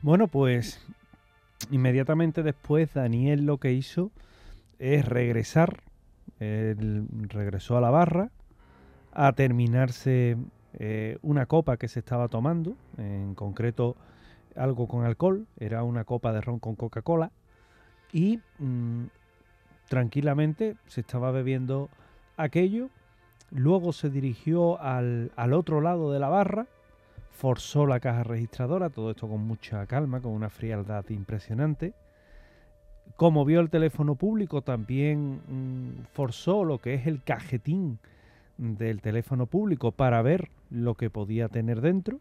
Bueno, 0.01 0.29
pues 0.29 0.79
inmediatamente 1.69 2.43
después 2.43 2.93
Daniel 2.93 3.45
lo 3.45 3.57
que 3.57 3.73
hizo 3.73 4.09
es 4.83 5.05
regresar, 5.05 5.79
él 6.41 7.07
regresó 7.29 7.77
a 7.77 7.81
la 7.81 7.89
barra 7.89 8.31
a 9.13 9.31
terminarse 9.31 10.35
eh, 10.73 11.17
una 11.21 11.45
copa 11.45 11.77
que 11.77 11.87
se 11.87 11.99
estaba 11.99 12.27
tomando, 12.27 12.75
en 12.97 13.33
concreto 13.33 13.95
algo 14.57 14.89
con 14.89 15.05
alcohol, 15.05 15.47
era 15.57 15.83
una 15.83 16.03
copa 16.03 16.33
de 16.33 16.41
ron 16.41 16.59
con 16.59 16.75
Coca-Cola, 16.75 17.31
y 18.11 18.41
mm, 18.59 19.05
tranquilamente 19.87 20.75
se 20.87 20.99
estaba 20.99 21.31
bebiendo 21.31 21.89
aquello, 22.35 22.89
luego 23.51 23.93
se 23.93 24.09
dirigió 24.09 24.81
al, 24.81 25.31
al 25.37 25.53
otro 25.53 25.79
lado 25.79 26.11
de 26.11 26.19
la 26.19 26.27
barra, 26.27 26.67
forzó 27.31 27.85
la 27.85 28.01
caja 28.01 28.23
registradora, 28.23 28.89
todo 28.89 29.11
esto 29.11 29.29
con 29.29 29.47
mucha 29.47 29.85
calma, 29.85 30.19
con 30.19 30.33
una 30.33 30.49
frialdad 30.49 31.07
impresionante. 31.09 31.93
Como 33.15 33.45
vio 33.45 33.59
el 33.59 33.69
teléfono 33.69 34.15
público, 34.15 34.61
también 34.61 35.41
mm, 35.47 36.05
forzó 36.13 36.63
lo 36.63 36.79
que 36.79 36.95
es 36.95 37.07
el 37.07 37.21
cajetín 37.21 37.99
del 38.57 39.01
teléfono 39.01 39.45
público 39.45 39.91
para 39.91 40.21
ver 40.21 40.49
lo 40.69 40.95
que 40.95 41.09
podía 41.09 41.47
tener 41.49 41.81
dentro. 41.81 42.19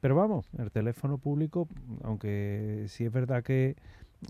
Pero 0.00 0.14
vamos, 0.14 0.46
el 0.58 0.70
teléfono 0.70 1.16
público, 1.16 1.66
aunque 2.02 2.84
sí 2.88 3.06
es 3.06 3.12
verdad 3.12 3.42
que 3.42 3.76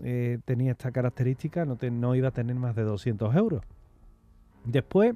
eh, 0.03 0.39
tenía 0.45 0.71
esta 0.71 0.91
característica, 0.91 1.65
no, 1.65 1.77
no 1.91 2.15
iba 2.15 2.29
a 2.29 2.31
tener 2.31 2.55
más 2.55 2.75
de 2.75 2.83
200 2.83 3.35
euros. 3.35 3.61
Después 4.63 5.15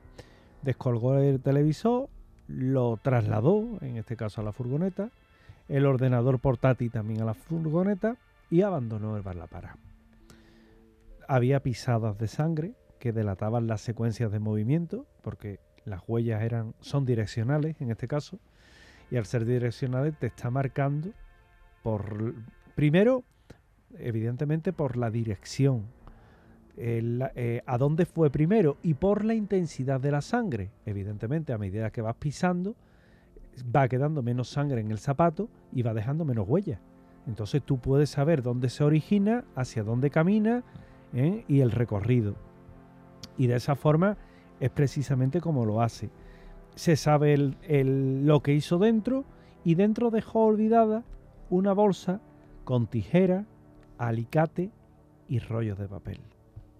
descolgó 0.61 1.17
el 1.17 1.39
televisor, 1.39 2.09
lo 2.47 2.97
trasladó, 3.01 3.77
en 3.81 3.97
este 3.97 4.15
caso 4.15 4.41
a 4.41 4.43
la 4.43 4.51
furgoneta, 4.51 5.09
el 5.69 5.85
ordenador 5.85 6.39
portátil 6.39 6.91
también 6.91 7.21
a 7.21 7.25
la 7.25 7.33
furgoneta 7.33 8.17
y 8.49 8.61
abandonó 8.61 9.15
el 9.15 9.21
bar 9.21 9.35
La 9.35 9.47
Para. 9.47 9.75
Había 11.31 11.59
pisadas 11.59 12.17
de 12.17 12.27
sangre 12.27 12.73
que 12.97 13.13
delataban 13.13 13.67
las 13.67 13.81
secuencias 13.81 14.31
de 14.31 14.39
movimiento, 14.39 15.05
porque 15.21 15.59
las 15.85 16.01
huellas 16.07 16.41
eran, 16.41 16.73
son 16.79 17.05
direccionales 17.05 17.79
en 17.81 17.91
este 17.91 18.07
caso, 18.07 18.39
y 19.11 19.17
al 19.17 19.27
ser 19.27 19.45
direccionales 19.45 20.17
te 20.17 20.25
está 20.25 20.49
marcando 20.49 21.11
por, 21.83 22.33
primero, 22.73 23.25
evidentemente 23.99 24.73
por 24.73 24.97
la 24.97 25.11
dirección 25.11 25.85
eh, 26.77 27.61
a 27.63 27.77
dónde 27.77 28.07
fue 28.07 28.31
primero 28.31 28.77
y 28.81 28.95
por 28.95 29.23
la 29.23 29.35
intensidad 29.35 30.01
de 30.01 30.09
la 30.09 30.21
sangre. 30.21 30.71
Evidentemente, 30.87 31.53
a 31.53 31.59
medida 31.59 31.91
que 31.91 32.01
vas 32.01 32.15
pisando, 32.15 32.75
va 33.63 33.87
quedando 33.87 34.23
menos 34.23 34.49
sangre 34.49 34.81
en 34.81 34.89
el 34.89 34.97
zapato 34.97 35.47
y 35.71 35.83
va 35.83 35.93
dejando 35.93 36.25
menos 36.25 36.49
huellas. 36.49 36.79
Entonces 37.27 37.61
tú 37.61 37.77
puedes 37.77 38.09
saber 38.09 38.41
dónde 38.41 38.69
se 38.69 38.83
origina, 38.83 39.45
hacia 39.55 39.83
dónde 39.83 40.09
camina 40.09 40.63
¿eh? 41.13 41.45
y 41.47 41.61
el 41.61 41.71
recorrido. 41.71 42.35
Y 43.37 43.47
de 43.47 43.55
esa 43.55 43.75
forma 43.75 44.17
es 44.59 44.69
precisamente 44.69 45.41
como 45.41 45.65
lo 45.65 45.81
hace. 45.81 46.09
Se 46.75 46.95
sabe 46.95 47.37
lo 47.37 48.41
que 48.41 48.53
hizo 48.53 48.77
dentro 48.77 49.25
y 49.63 49.75
dentro 49.75 50.11
dejó 50.11 50.45
olvidada 50.45 51.03
una 51.49 51.73
bolsa 51.73 52.21
con 52.63 52.87
tijera, 52.87 53.45
alicate 53.97 54.71
y 55.27 55.39
rollos 55.39 55.77
de 55.77 55.87
papel. 55.87 56.19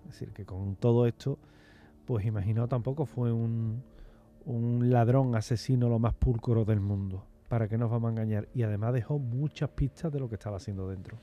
Es 0.08 0.20
decir, 0.20 0.32
que 0.34 0.46
con 0.46 0.76
todo 0.76 1.06
esto, 1.06 1.38
pues 2.06 2.26
imagino 2.26 2.68
tampoco 2.68 3.06
fue 3.06 3.32
un, 3.32 3.84
un 4.46 4.90
ladrón 4.90 5.36
asesino 5.36 5.90
lo 5.90 6.00
más 6.00 6.14
púrpuro 6.14 6.66
del 6.66 6.80
mundo. 6.80 7.26
¿Para 7.48 7.68
que 7.68 7.78
nos 7.78 7.90
vamos 7.90 8.10
a 8.10 8.12
engañar? 8.12 8.48
Y 8.54 8.64
además 8.64 8.94
dejó 8.94 9.18
muchas 9.18 9.70
pistas 9.72 10.12
de 10.12 10.20
lo 10.20 10.30
que 10.30 10.36
estaba 10.36 10.58
haciendo 10.58 10.88
dentro. 10.88 11.18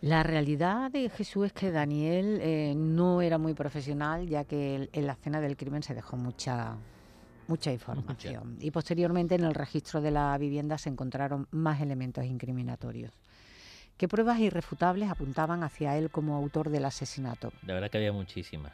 La 0.00 0.22
realidad 0.22 0.90
de 0.92 1.08
Jesús 1.08 1.46
es 1.46 1.52
que 1.52 1.72
Daniel 1.72 2.38
eh, 2.40 2.74
no 2.76 3.20
era 3.20 3.36
muy 3.36 3.54
profesional, 3.54 4.28
ya 4.28 4.44
que 4.44 4.88
en 4.92 5.06
la 5.06 5.14
escena 5.14 5.40
del 5.40 5.56
crimen 5.56 5.82
se 5.82 5.94
dejó 5.94 6.16
mucha, 6.16 6.76
mucha 7.48 7.72
información. 7.72 8.56
Y 8.60 8.70
posteriormente 8.70 9.34
en 9.34 9.44
el 9.44 9.54
registro 9.54 10.00
de 10.00 10.12
la 10.12 10.38
vivienda 10.38 10.78
se 10.78 10.88
encontraron 10.88 11.48
más 11.50 11.80
elementos 11.80 12.24
incriminatorios. 12.24 13.12
¿Qué 13.96 14.06
pruebas 14.06 14.38
irrefutables 14.38 15.10
apuntaban 15.10 15.64
hacia 15.64 15.98
él 15.98 16.10
como 16.10 16.36
autor 16.36 16.70
del 16.70 16.84
asesinato? 16.84 17.52
La 17.66 17.74
verdad 17.74 17.90
que 17.90 17.98
había 17.98 18.12
muchísimas. 18.12 18.72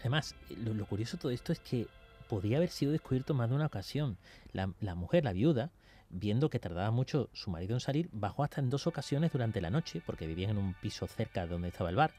Además, 0.00 0.34
lo, 0.50 0.84
curioso 0.84 1.16
de 1.16 1.20
todo 1.22 1.32
esto 1.32 1.52
es 1.52 1.60
que 1.60 1.86
podía 2.28 2.58
haber 2.58 2.68
sido 2.68 2.92
descubierto 2.92 3.32
más 3.32 3.48
de 3.48 3.54
una 3.54 3.64
ocasión. 3.64 4.18
La, 4.52 4.94
mujer, 4.94 5.24
la 5.24 5.32
viuda, 5.32 5.70
viendo 6.10 6.50
que 6.50 6.58
tardaba 6.58 6.90
mucho 6.90 7.28
su 7.32 7.50
marido 7.50 7.74
en 7.74 7.80
salir, 7.80 8.08
bajó 8.12 8.44
hasta 8.44 8.60
en 8.60 8.70
dos 8.70 8.86
ocasiones 8.86 9.32
durante 9.32 9.60
la 9.60 9.70
noche, 9.70 10.02
porque 10.04 10.26
vivían 10.26 10.50
en 10.50 10.58
un 10.58 10.74
piso 10.74 11.06
cerca 11.06 11.42
de 11.42 11.48
donde 11.48 11.68
estaba 11.68 11.90
el 11.90 11.96
bar. 11.96 12.12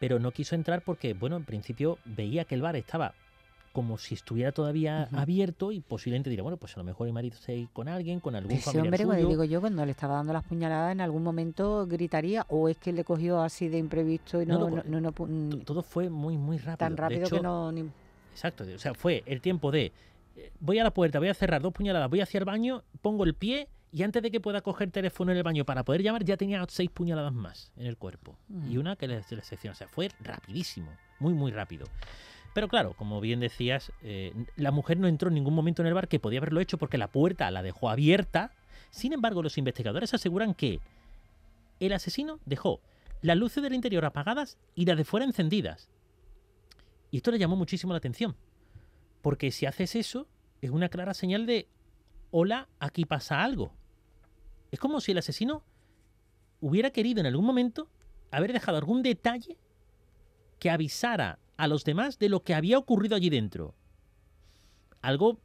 Pero 0.00 0.18
no 0.18 0.32
quiso 0.32 0.54
entrar 0.54 0.82
porque, 0.82 1.14
bueno, 1.14 1.36
en 1.36 1.44
principio 1.44 1.98
veía 2.04 2.44
que 2.44 2.54
el 2.54 2.62
bar 2.62 2.76
estaba 2.76 3.14
como 3.72 3.96
si 3.96 4.14
estuviera 4.14 4.52
todavía 4.52 5.08
abierto 5.12 5.72
y 5.72 5.80
posiblemente 5.80 6.28
diría, 6.28 6.42
bueno, 6.42 6.58
pues 6.58 6.76
a 6.76 6.80
lo 6.80 6.84
mejor 6.84 7.06
el 7.06 7.12
marido 7.12 7.36
se 7.38 7.68
con 7.72 7.88
alguien, 7.88 8.20
con 8.20 8.34
algún 8.34 8.52
Ese 8.52 8.70
familiar 8.70 9.06
hombre, 9.06 9.24
digo 9.24 9.44
yo, 9.44 9.60
cuando 9.60 9.84
le 9.84 9.90
estaba 9.92 10.16
dando 10.16 10.32
las 10.32 10.44
puñaladas, 10.44 10.92
en 10.92 11.00
algún 11.00 11.22
momento 11.22 11.86
gritaría 11.86 12.44
o 12.48 12.68
es 12.68 12.76
que 12.76 12.92
le 12.92 13.02
cogió 13.02 13.40
así 13.40 13.68
de 13.68 13.78
imprevisto 13.78 14.42
y 14.42 14.46
no... 14.46 14.68
no, 14.68 15.00
no, 15.00 15.10
mm, 15.10 15.62
todo 15.64 15.82
fue 15.82 16.10
muy, 16.10 16.36
muy 16.36 16.58
rápido. 16.58 16.76
Tan 16.76 16.96
rápido 16.96 17.28
que 17.28 17.40
no... 17.40 17.72
Exacto, 18.32 18.64
o 18.64 18.78
sea, 18.78 18.94
fue 18.94 19.22
el 19.26 19.40
tiempo 19.40 19.70
de 19.70 19.92
voy 20.60 20.78
a 20.78 20.84
la 20.84 20.92
puerta, 20.92 21.18
voy 21.18 21.28
a 21.28 21.34
cerrar 21.34 21.62
dos 21.62 21.72
puñaladas, 21.72 22.08
voy 22.08 22.20
hacia 22.20 22.38
el 22.38 22.44
baño, 22.44 22.84
pongo 23.00 23.24
el 23.24 23.34
pie 23.34 23.68
y 23.92 24.02
antes 24.02 24.22
de 24.22 24.30
que 24.30 24.40
pueda 24.40 24.62
coger 24.62 24.90
teléfono 24.90 25.32
en 25.32 25.38
el 25.38 25.42
baño 25.42 25.66
para 25.66 25.84
poder 25.84 26.02
llamar, 26.02 26.24
ya 26.24 26.38
tenía 26.38 26.64
seis 26.68 26.88
puñaladas 26.90 27.32
más 27.34 27.72
en 27.76 27.86
el 27.86 27.98
cuerpo. 27.98 28.38
Y 28.68 28.78
una 28.78 28.96
que 28.96 29.06
le, 29.06 29.16
le 29.16 29.42
seccionó. 29.42 29.72
O 29.72 29.76
sea, 29.76 29.86
fue 29.86 30.08
rapidísimo, 30.20 30.90
muy, 31.18 31.34
muy 31.34 31.52
rápido. 31.52 31.86
Pero 32.54 32.68
claro, 32.68 32.94
como 32.94 33.20
bien 33.20 33.40
decías, 33.40 33.92
eh, 34.02 34.32
la 34.56 34.70
mujer 34.70 34.98
no 34.98 35.08
entró 35.08 35.28
en 35.28 35.34
ningún 35.34 35.54
momento 35.54 35.82
en 35.82 35.88
el 35.88 35.94
bar 35.94 36.08
que 36.08 36.18
podía 36.18 36.38
haberlo 36.38 36.60
hecho 36.60 36.78
porque 36.78 36.96
la 36.96 37.08
puerta 37.08 37.50
la 37.50 37.62
dejó 37.62 37.90
abierta. 37.90 38.52
Sin 38.90 39.12
embargo, 39.12 39.42
los 39.42 39.58
investigadores 39.58 40.14
aseguran 40.14 40.54
que 40.54 40.80
el 41.80 41.92
asesino 41.92 42.40
dejó 42.46 42.80
las 43.20 43.36
luces 43.36 43.62
del 43.62 43.74
interior 43.74 44.04
apagadas 44.04 44.58
y 44.74 44.86
las 44.86 44.96
de 44.96 45.04
fuera 45.04 45.26
encendidas. 45.26 45.90
Y 47.10 47.18
esto 47.18 47.30
le 47.30 47.38
llamó 47.38 47.56
muchísimo 47.56 47.92
la 47.92 47.98
atención. 47.98 48.36
Porque 49.22 49.50
si 49.50 49.66
haces 49.66 49.96
eso, 49.96 50.28
es 50.60 50.70
una 50.70 50.88
clara 50.88 51.14
señal 51.14 51.46
de, 51.46 51.68
hola, 52.30 52.68
aquí 52.78 53.04
pasa 53.04 53.42
algo. 53.42 53.72
Es 54.70 54.78
como 54.78 55.00
si 55.00 55.12
el 55.12 55.18
asesino 55.18 55.64
hubiera 56.60 56.90
querido 56.90 57.20
en 57.20 57.26
algún 57.26 57.44
momento 57.44 57.88
haber 58.30 58.52
dejado 58.52 58.78
algún 58.78 59.02
detalle 59.02 59.58
que 60.58 60.70
avisara 60.70 61.38
a 61.56 61.68
los 61.68 61.84
demás 61.84 62.18
de 62.18 62.28
lo 62.28 62.42
que 62.42 62.54
había 62.54 62.78
ocurrido 62.78 63.16
allí 63.16 63.30
dentro. 63.30 63.74
Algo, 65.00 65.40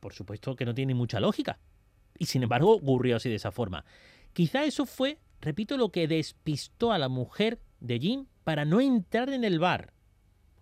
por 0.00 0.12
supuesto, 0.12 0.56
que 0.56 0.64
no 0.64 0.74
tiene 0.74 0.94
mucha 0.94 1.20
lógica. 1.20 1.58
Y 2.18 2.26
sin 2.26 2.42
embargo 2.42 2.72
ocurrió 2.72 3.16
así 3.16 3.28
de 3.28 3.36
esa 3.36 3.52
forma. 3.52 3.84
Quizá 4.32 4.64
eso 4.64 4.84
fue, 4.86 5.18
repito, 5.40 5.76
lo 5.76 5.90
que 5.90 6.06
despistó 6.06 6.92
a 6.92 6.98
la 6.98 7.08
mujer 7.08 7.60
de 7.80 7.98
Jim 7.98 8.26
para 8.44 8.64
no 8.64 8.80
entrar 8.80 9.30
en 9.30 9.44
el 9.44 9.58
bar. 9.58 9.92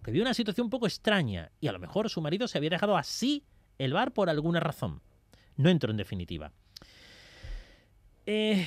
Que 0.09 0.13
vio 0.13 0.23
una 0.23 0.33
situación 0.33 0.65
un 0.65 0.71
poco 0.71 0.87
extraña 0.87 1.53
y 1.61 1.69
a 1.69 1.73
lo 1.73 1.79
mejor 1.79 2.09
su 2.09 2.23
marido 2.23 2.49
se 2.49 2.57
había 2.57 2.71
dejado 2.71 2.97
así 2.97 3.45
el 3.77 3.93
bar 3.93 4.15
por 4.15 4.31
alguna 4.31 4.59
razón. 4.59 5.03
No 5.57 5.69
entró 5.69 5.91
en 5.91 5.99
definitiva. 5.99 6.51
Eh, 8.25 8.67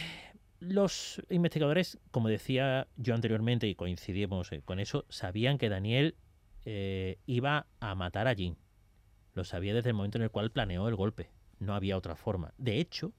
los 0.59 1.19
investigadores, 1.31 1.97
como 2.11 2.29
decía 2.29 2.87
yo 2.95 3.15
anteriormente 3.15 3.67
y 3.67 3.73
coincidimos 3.73 4.51
eh, 4.51 4.61
con 4.63 4.79
eso, 4.79 5.05
sabían 5.09 5.57
que 5.57 5.69
Daniel 5.69 6.13
eh, 6.65 7.17
iba 7.25 7.65
a 7.79 7.95
matar 7.95 8.27
a 8.27 8.35
Jim. 8.35 8.53
Lo 9.33 9.43
sabía 9.43 9.73
desde 9.73 9.89
el 9.89 9.95
momento 9.95 10.19
en 10.19 10.25
el 10.25 10.29
cual 10.29 10.51
planeó 10.51 10.87
el 10.89 10.95
golpe. 10.95 11.31
No 11.57 11.73
había 11.73 11.97
otra 11.97 12.15
forma. 12.15 12.53
De 12.59 12.79
hecho, 12.79 13.13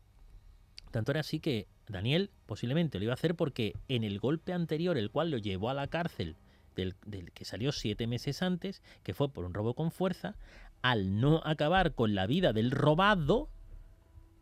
tanto 0.92 1.10
era 1.10 1.22
así 1.22 1.40
que 1.40 1.66
Daniel 1.88 2.30
posiblemente 2.46 3.00
lo 3.00 3.04
iba 3.04 3.14
a 3.14 3.14
hacer 3.14 3.34
porque 3.34 3.74
en 3.88 4.04
el 4.04 4.20
golpe 4.20 4.52
anterior, 4.52 4.96
el 4.96 5.10
cual 5.10 5.32
lo 5.32 5.38
llevó 5.38 5.70
a 5.70 5.74
la 5.74 5.88
cárcel, 5.88 6.36
del, 6.74 6.94
que 7.32 7.44
salió 7.44 7.72
siete 7.72 8.06
meses 8.06 8.42
antes, 8.42 8.82
que 9.02 9.14
fue 9.14 9.32
por 9.32 9.44
un 9.44 9.54
robo 9.54 9.74
con 9.74 9.90
fuerza, 9.90 10.36
al 10.82 11.20
no 11.20 11.40
acabar 11.44 11.94
con 11.94 12.14
la 12.14 12.26
vida 12.26 12.52
del 12.52 12.70
robado, 12.70 13.48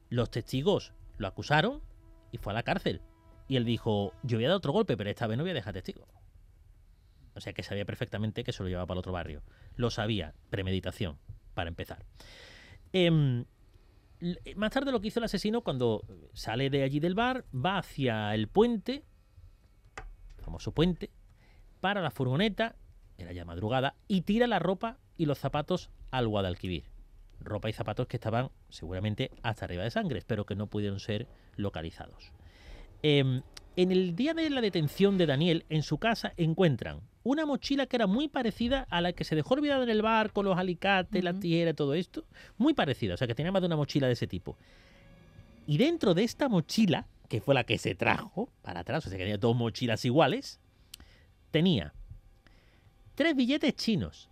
los 0.08 0.30
testigos 0.30 0.92
lo 1.18 1.26
acusaron 1.26 1.82
y 2.32 2.38
fue 2.38 2.52
a 2.52 2.54
la 2.54 2.62
cárcel. 2.62 3.02
Y 3.48 3.56
él 3.56 3.64
dijo, 3.64 4.14
yo 4.22 4.38
voy 4.38 4.44
a 4.44 4.48
dar 4.48 4.56
otro 4.56 4.72
golpe, 4.72 4.96
pero 4.96 5.10
esta 5.10 5.26
vez 5.26 5.36
no 5.36 5.44
voy 5.44 5.50
a 5.50 5.54
dejar 5.54 5.74
testigo. 5.74 6.06
O 7.34 7.40
sea 7.40 7.52
que 7.52 7.62
sabía 7.62 7.84
perfectamente 7.84 8.44
que 8.44 8.52
se 8.52 8.62
lo 8.62 8.68
llevaba 8.68 8.86
para 8.86 8.96
el 8.96 9.00
otro 9.00 9.12
barrio. 9.12 9.42
Lo 9.76 9.90
sabía, 9.90 10.34
premeditación, 10.50 11.18
para 11.54 11.68
empezar. 11.68 12.04
Em, 12.92 13.44
más 14.56 14.70
tarde 14.70 14.92
lo 14.92 15.00
que 15.00 15.08
hizo 15.08 15.20
el 15.20 15.24
asesino 15.24 15.62
cuando 15.62 16.04
sale 16.32 16.70
de 16.70 16.82
allí 16.82 17.00
del 17.00 17.14
bar, 17.14 17.44
va 17.54 17.78
hacia 17.78 18.34
el 18.34 18.48
puente, 18.48 19.04
famoso 20.38 20.72
puente, 20.72 21.10
para 21.80 22.00
la 22.00 22.10
furgoneta, 22.10 22.76
era 23.18 23.32
ya 23.32 23.44
madrugada, 23.44 23.94
y 24.08 24.22
tira 24.22 24.46
la 24.46 24.58
ropa 24.58 24.98
y 25.16 25.26
los 25.26 25.38
zapatos 25.38 25.90
al 26.10 26.28
Guadalquivir. 26.28 26.84
Ropa 27.40 27.70
y 27.70 27.72
zapatos 27.72 28.06
que 28.06 28.16
estaban 28.16 28.50
seguramente 28.68 29.30
hasta 29.42 29.64
arriba 29.64 29.84
de 29.84 29.90
sangre, 29.90 30.22
pero 30.26 30.44
que 30.44 30.54
no 30.54 30.66
pudieron 30.66 31.00
ser 31.00 31.26
localizados. 31.56 32.32
Em, 33.02 33.42
en 33.76 33.92
el 33.92 34.14
día 34.14 34.34
de 34.34 34.50
la 34.50 34.60
detención 34.60 35.16
de 35.16 35.26
Daniel, 35.26 35.64
en 35.68 35.82
su 35.82 35.98
casa 35.98 36.34
encuentran 36.36 37.00
una 37.22 37.46
mochila 37.46 37.86
que 37.86 37.96
era 37.96 38.06
muy 38.06 38.28
parecida 38.28 38.86
a 38.90 39.00
la 39.00 39.12
que 39.12 39.24
se 39.24 39.36
dejó 39.36 39.54
olvidada 39.54 39.82
en 39.82 39.90
el 39.90 40.02
bar 40.02 40.32
con 40.32 40.44
los 40.44 40.58
alicates, 40.58 41.22
la 41.22 41.34
tijera, 41.34 41.74
todo 41.74 41.94
esto. 41.94 42.24
Muy 42.58 42.74
parecida, 42.74 43.14
o 43.14 43.16
sea 43.16 43.26
que 43.26 43.34
tenía 43.34 43.52
más 43.52 43.62
de 43.62 43.66
una 43.66 43.76
mochila 43.76 44.06
de 44.06 44.14
ese 44.14 44.26
tipo. 44.26 44.56
Y 45.66 45.78
dentro 45.78 46.14
de 46.14 46.24
esta 46.24 46.48
mochila, 46.48 47.06
que 47.28 47.40
fue 47.40 47.54
la 47.54 47.64
que 47.64 47.78
se 47.78 47.94
trajo 47.94 48.50
para 48.62 48.80
atrás, 48.80 49.06
o 49.06 49.08
sea 49.08 49.18
que 49.18 49.24
tenía 49.24 49.38
dos 49.38 49.54
mochilas 49.54 50.04
iguales, 50.04 50.60
tenía 51.50 51.92
tres 53.14 53.34
billetes 53.36 53.74
chinos. 53.74 54.28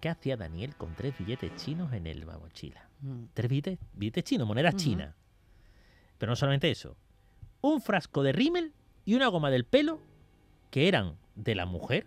¿Qué 0.00 0.08
hacía 0.08 0.36
Daniel 0.36 0.76
con 0.76 0.94
tres 0.94 1.16
billetes 1.18 1.54
chinos 1.56 1.92
en 1.92 2.06
el 2.06 2.26
mochila? 2.26 2.88
Mm. 3.00 3.24
Tres 3.32 3.48
billetes, 3.48 3.78
billetes 3.94 4.24
chinos, 4.24 4.46
moneda 4.46 4.72
china. 4.72 5.14
Pero 6.18 6.30
no 6.30 6.36
solamente 6.36 6.70
eso, 6.70 6.96
un 7.60 7.80
frasco 7.80 8.22
de 8.22 8.32
rímel 8.32 8.72
y 9.04 9.14
una 9.14 9.28
goma 9.28 9.50
del 9.50 9.64
pelo 9.64 10.00
que 10.70 10.88
eran 10.88 11.16
de 11.34 11.54
la 11.54 11.66
mujer 11.66 12.06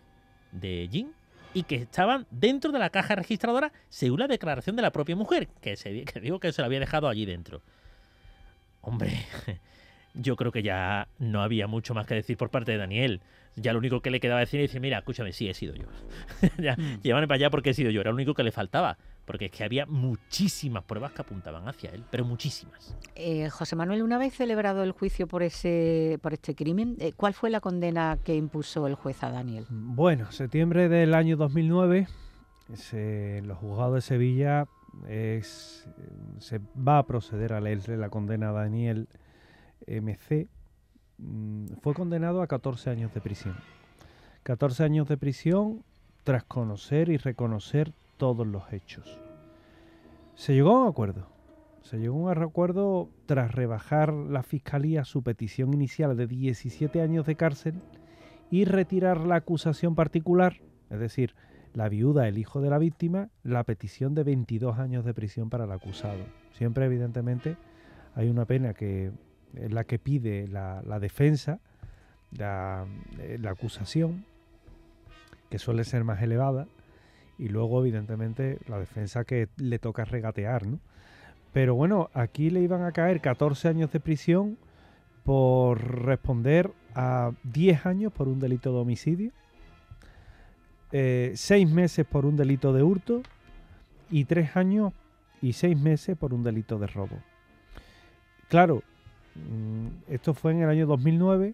de 0.52 0.88
Jin 0.92 1.14
y 1.54 1.64
que 1.64 1.76
estaban 1.76 2.28
dentro 2.30 2.72
de 2.72 2.80
la 2.80 2.90
caja 2.90 3.16
registradora 3.16 3.72
según 3.90 4.20
la 4.20 4.28
declaración 4.28 4.76
de 4.76 4.82
la 4.82 4.92
propia 4.92 5.16
mujer, 5.16 5.48
que, 5.62 5.76
se, 5.76 6.04
que 6.06 6.20
digo 6.20 6.40
que 6.40 6.52
se 6.52 6.62
la 6.62 6.68
había 6.68 6.80
dejado 6.80 7.08
allí 7.08 7.26
dentro. 7.26 7.62
Hombre, 8.82 9.26
yo 10.14 10.36
creo 10.36 10.52
que 10.52 10.64
ya 10.64 11.08
no 11.18 11.42
había 11.42 11.68
mucho 11.68 11.94
más 11.94 12.06
que 12.06 12.16
decir 12.16 12.38
por 12.38 12.50
parte 12.50 12.74
de 12.74 12.78
Daniel. 12.78 13.22
Ya 13.58 13.74
lo 13.74 13.80
único 13.80 14.02
que 14.02 14.12
le 14.12 14.20
quedaba 14.20 14.40
decir 14.40 14.60
es 14.60 14.70
decir, 14.70 14.80
mira, 14.82 15.00
escúchame, 15.00 15.34
sí, 15.34 15.50
he 15.50 15.54
sido 15.54 15.76
yo. 15.76 15.88
ya, 16.60 16.76
mm. 16.76 17.02
Llévame 17.02 17.28
para 17.28 17.38
allá 17.38 17.50
porque 17.50 17.72
he 17.72 17.74
sido 17.74 17.90
yo. 17.90 18.02
Era 18.02 18.12
lo 18.12 18.16
único 18.16 18.34
que 18.34 18.44
le 18.44 18.52
faltaba 18.52 18.98
porque 19.26 19.46
es 19.46 19.52
que 19.52 19.64
había 19.66 19.86
muchísimas 19.86 20.84
pruebas 20.86 21.12
que 21.12 21.22
apuntaban 21.22 21.68
hacia 21.68 21.90
él, 21.90 22.06
pero 22.10 22.24
muchísimas. 22.24 22.96
Eh, 23.16 23.50
José 23.50 23.76
Manuel, 23.76 24.02
una 24.02 24.18
vez 24.18 24.34
celebrado 24.34 24.84
el 24.84 24.94
juicio 24.94 25.28
por 25.28 25.44
ese 25.44 26.18
por 26.22 26.34
este 26.34 26.56
crimen, 26.56 26.96
eh, 27.00 27.12
¿cuál 27.16 27.34
fue 27.34 27.50
la 27.50 27.60
condena 27.60 28.18
que 28.24 28.36
impuso 28.36 28.88
el 28.88 28.96
juez 28.96 29.22
a 29.24 29.30
Daniel? 29.30 29.66
Bueno, 29.70 30.32
septiembre 30.32 30.88
del 30.88 31.14
año 31.14 31.36
2009, 31.36 32.08
los 33.44 33.58
juzgados 33.58 33.96
de 33.96 34.02
Sevilla 34.02 34.66
se 36.40 36.62
va 36.76 37.00
a 37.00 37.06
proceder 37.06 37.52
a 37.52 37.60
leerle 37.60 37.98
la 37.98 38.10
condena 38.10 38.50
a 38.50 38.54
Daniel 38.54 39.10
MC. 39.88 40.48
Mm, 41.18 41.66
fue 41.82 41.94
condenado 41.94 42.42
a 42.42 42.48
14 42.48 42.90
años 42.90 43.14
de 43.14 43.22
prisión. 43.22 43.56
14 44.44 44.84
años 44.84 45.08
de 45.08 45.18
prisión 45.18 45.84
tras 46.24 46.44
conocer 46.44 47.10
y 47.10 47.18
reconocer 47.18 47.92
todos 48.18 48.46
los 48.46 48.72
hechos. 48.72 49.20
Se 50.36 50.54
llegó 50.54 50.78
a 50.78 50.84
un 50.84 50.88
acuerdo. 50.90 51.28
Se 51.82 51.98
llegó 51.98 52.30
a 52.30 52.34
un 52.34 52.44
acuerdo 52.44 53.10
tras 53.26 53.54
rebajar 53.54 54.14
la 54.14 54.44
fiscalía 54.44 55.06
su 55.06 55.24
petición 55.24 55.74
inicial 55.74 56.18
de 56.18 56.28
17 56.28 57.02
años 57.02 57.26
de 57.26 57.36
cárcel 57.36 57.76
y 58.52 58.66
retirar 58.66 59.20
la 59.22 59.36
acusación 59.36 59.96
particular, 59.96 60.58
es 60.90 61.00
decir, 61.00 61.34
la 61.74 61.90
viuda, 61.90 62.28
el 62.28 62.38
hijo 62.38 62.62
de 62.62 62.70
la 62.70 62.78
víctima, 62.78 63.30
la 63.44 63.64
petición 63.64 64.16
de 64.16 64.24
22 64.24 64.80
años 64.80 65.06
de 65.06 65.14
prisión 65.14 65.50
para 65.50 65.66
el 65.66 65.72
acusado. 65.72 66.24
Siempre, 66.54 66.86
evidentemente, 66.86 67.56
hay 68.16 68.30
una 68.30 68.46
pena 68.46 68.74
que 68.74 69.12
es 69.56 69.72
la 69.72 69.84
que 69.84 70.00
pide 70.00 70.48
la, 70.48 70.82
defensa, 71.00 71.60
la, 72.32 72.86
eh, 73.20 73.38
la 73.40 73.52
acusación, 73.52 74.26
que 75.50 75.60
suele 75.60 75.84
ser 75.84 76.04
más 76.04 76.22
elevada, 76.22 76.68
y 77.38 77.50
luego 77.50 77.82
evidentemente 77.82 78.58
la 78.68 78.80
defensa 78.80 79.24
que 79.24 79.48
le 79.58 79.80
toca 79.80 80.06
regatear, 80.06 80.66
¿no? 80.66 80.80
Pero 81.54 81.76
bueno, 81.76 82.10
aquí 82.14 82.50
le 82.50 82.62
iban 82.62 82.84
a 82.84 82.92
caer 82.92 83.22
14 83.22 83.68
años 83.68 83.92
de 83.92 84.00
prisión 84.00 84.58
por 85.24 86.06
responder 86.06 86.72
a 86.94 87.32
10 87.44 87.86
años 87.86 88.14
por 88.14 88.28
un 88.28 88.40
delito 88.40 88.72
de 88.72 88.80
homicidio, 88.80 89.32
6 90.92 91.50
eh, 91.50 91.66
meses 91.66 92.06
por 92.06 92.26
un 92.26 92.38
delito 92.38 92.74
de 92.74 92.84
hurto 92.84 93.22
y 94.10 94.26
3 94.26 94.56
años 94.56 94.94
y 95.42 95.54
6 95.54 95.78
meses 95.80 96.18
por 96.18 96.34
un 96.34 96.44
delito 96.44 96.80
de 96.80 96.88
robo. 96.88 97.18
Claro, 98.50 98.84
esto 100.08 100.34
fue 100.34 100.52
en 100.52 100.62
el 100.62 100.70
año 100.70 100.88
2009, 100.88 101.54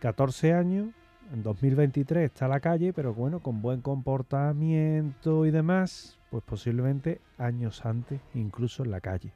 14 0.00 0.52
años, 0.54 0.88
en 1.32 1.42
2023 1.42 2.24
está 2.24 2.46
a 2.46 2.48
la 2.48 2.60
calle, 2.60 2.92
pero 2.92 3.12
bueno, 3.12 3.40
con 3.40 3.60
buen 3.60 3.82
comportamiento 3.82 5.44
y 5.44 5.50
demás, 5.50 6.18
pues 6.30 6.42
posiblemente 6.42 7.20
años 7.36 7.84
antes, 7.84 8.20
incluso 8.34 8.82
en 8.82 8.90
la 8.90 9.00
calle. 9.00 9.32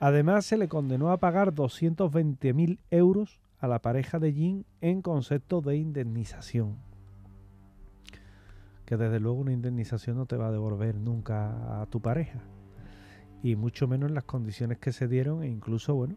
Además, 0.00 0.46
se 0.46 0.56
le 0.56 0.66
condenó 0.66 1.12
a 1.12 1.18
pagar 1.18 1.54
220.000 1.54 2.78
euros 2.90 3.38
a 3.60 3.68
la 3.68 3.78
pareja 3.78 4.18
de 4.18 4.32
Jin 4.32 4.66
en 4.80 5.00
concepto 5.00 5.60
de 5.60 5.76
indemnización. 5.76 6.78
Que 8.84 8.96
desde 8.96 9.20
luego 9.20 9.38
una 9.38 9.52
indemnización 9.52 10.16
no 10.16 10.26
te 10.26 10.36
va 10.36 10.48
a 10.48 10.52
devolver 10.52 10.96
nunca 10.96 11.80
a 11.80 11.86
tu 11.86 12.00
pareja. 12.00 12.40
Y 13.44 13.54
mucho 13.54 13.86
menos 13.86 14.08
en 14.08 14.16
las 14.16 14.24
condiciones 14.24 14.78
que 14.78 14.90
se 14.90 15.06
dieron. 15.06 15.44
E 15.44 15.48
incluso, 15.48 15.94
bueno, 15.94 16.16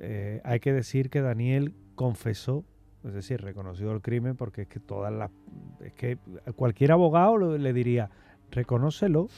eh, 0.00 0.40
hay 0.44 0.60
que 0.60 0.72
decir 0.72 1.10
que 1.10 1.20
Daniel 1.20 1.74
confesó 1.94 2.64
es 3.04 3.14
decir, 3.14 3.40
reconocido 3.40 3.92
el 3.92 4.02
crimen 4.02 4.36
porque 4.36 4.62
es 4.62 4.68
que 4.68 4.80
todas 4.80 5.12
las 5.12 5.30
es 5.80 5.92
que 5.94 6.18
cualquier 6.54 6.92
abogado 6.92 7.56
le 7.56 7.72
diría, 7.72 8.10
reconócelo, 8.50 9.28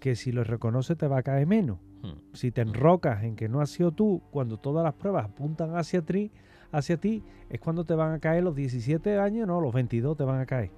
que 0.00 0.16
si 0.16 0.32
lo 0.32 0.44
reconoce 0.44 0.96
te 0.96 1.06
va 1.06 1.18
a 1.18 1.22
caer 1.22 1.46
menos. 1.46 1.78
Hmm. 2.02 2.14
Si 2.32 2.50
te 2.50 2.62
enrocas 2.62 3.22
en 3.24 3.36
que 3.36 3.48
no 3.48 3.60
has 3.60 3.70
sido 3.70 3.92
tú, 3.92 4.22
cuando 4.30 4.56
todas 4.56 4.84
las 4.84 4.94
pruebas 4.94 5.26
apuntan 5.26 5.76
hacia 5.76 6.02
ti, 6.02 6.30
hacia 6.72 6.96
ti, 6.96 7.22
es 7.50 7.60
cuando 7.60 7.84
te 7.84 7.94
van 7.94 8.12
a 8.12 8.20
caer 8.20 8.42
los 8.42 8.54
17 8.54 9.18
años, 9.18 9.46
no, 9.46 9.60
los 9.60 9.72
22 9.72 10.16
te 10.16 10.24
van 10.24 10.40
a 10.40 10.46
caer. 10.46 10.70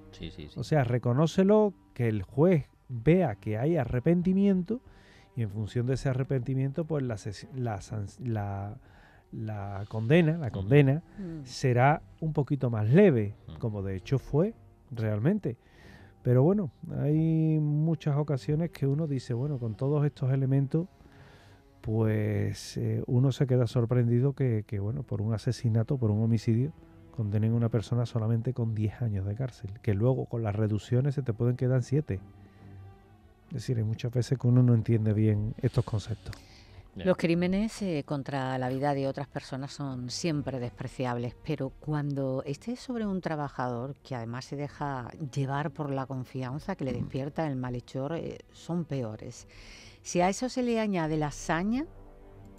O 0.55 0.63
sea, 0.63 0.83
reconócelo, 0.83 1.73
que 1.93 2.09
el 2.09 2.23
juez 2.23 2.65
vea 2.89 3.35
que 3.35 3.57
hay 3.57 3.77
arrepentimiento 3.77 4.81
y 5.35 5.43
en 5.43 5.49
función 5.49 5.85
de 5.87 5.95
ese 5.95 6.09
arrepentimiento, 6.09 6.85
pues 6.85 7.03
la, 7.03 7.17
la, 7.55 7.79
la 8.19 8.77
la 9.31 9.83
condena, 9.89 10.37
la 10.37 10.51
condena 10.51 11.03
mm. 11.17 11.43
será 11.43 12.01
un 12.19 12.33
poquito 12.33 12.69
más 12.69 12.89
leve, 12.89 13.35
como 13.59 13.81
de 13.83 13.95
hecho 13.95 14.19
fue 14.19 14.53
realmente. 14.91 15.57
Pero 16.23 16.43
bueno, 16.43 16.71
hay 16.99 17.59
muchas 17.59 18.17
ocasiones 18.17 18.71
que 18.71 18.85
uno 18.85 19.07
dice, 19.07 19.33
bueno, 19.33 19.59
con 19.59 19.75
todos 19.75 20.05
estos 20.05 20.31
elementos, 20.31 20.87
pues 21.81 22.75
eh, 22.77 23.03
uno 23.07 23.31
se 23.31 23.47
queda 23.47 23.65
sorprendido 23.65 24.33
que, 24.33 24.65
que, 24.67 24.79
bueno, 24.79 25.03
por 25.03 25.21
un 25.21 25.33
asesinato, 25.33 25.97
por 25.97 26.11
un 26.11 26.21
homicidio, 26.21 26.73
condenen 27.15 27.53
a 27.53 27.55
una 27.55 27.69
persona 27.69 28.05
solamente 28.05 28.53
con 28.53 28.75
10 28.75 29.01
años 29.01 29.25
de 29.25 29.35
cárcel, 29.35 29.71
que 29.81 29.93
luego 29.93 30.25
con 30.25 30.43
las 30.43 30.55
reducciones 30.55 31.15
se 31.15 31.21
te 31.21 31.33
pueden 31.33 31.55
quedar 31.55 31.81
7. 31.81 32.19
Es 33.47 33.53
decir, 33.53 33.77
hay 33.77 33.83
muchas 33.83 34.11
veces 34.11 34.37
que 34.37 34.47
uno 34.47 34.61
no 34.61 34.73
entiende 34.73 35.13
bien 35.13 35.55
estos 35.61 35.85
conceptos. 35.85 36.35
Los 37.05 37.17
crímenes 37.17 37.81
eh, 37.81 38.03
contra 38.05 38.57
la 38.57 38.69
vida 38.69 38.93
de 38.93 39.07
otras 39.07 39.27
personas 39.27 39.71
son 39.71 40.09
siempre 40.09 40.59
despreciables, 40.59 41.35
pero 41.45 41.69
cuando 41.69 42.43
este 42.45 42.73
es 42.73 42.79
sobre 42.79 43.05
un 43.05 43.21
trabajador 43.21 43.95
que 43.97 44.15
además 44.15 44.45
se 44.45 44.55
deja 44.55 45.09
llevar 45.33 45.71
por 45.71 45.91
la 45.91 46.05
confianza 46.05 46.75
que 46.75 46.85
le 46.85 46.93
despierta 46.93 47.45
el 47.47 47.55
malhechor, 47.55 48.15
eh, 48.15 48.39
son 48.51 48.85
peores. 48.85 49.47
Si 50.01 50.21
a 50.21 50.29
eso 50.29 50.49
se 50.49 50.63
le 50.63 50.79
añade 50.79 51.17
la 51.17 51.27
hazaña, 51.27 51.85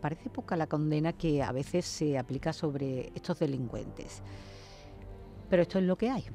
parece 0.00 0.30
poca 0.30 0.56
la 0.56 0.68
condena 0.68 1.12
que 1.12 1.42
a 1.42 1.50
veces 1.50 1.84
se 1.84 2.16
aplica 2.16 2.52
sobre 2.52 3.10
estos 3.14 3.40
delincuentes. 3.40 4.22
Pero 5.50 5.62
esto 5.62 5.78
es 5.78 5.84
lo 5.84 5.96
que 5.96 6.10
hay. 6.10 6.26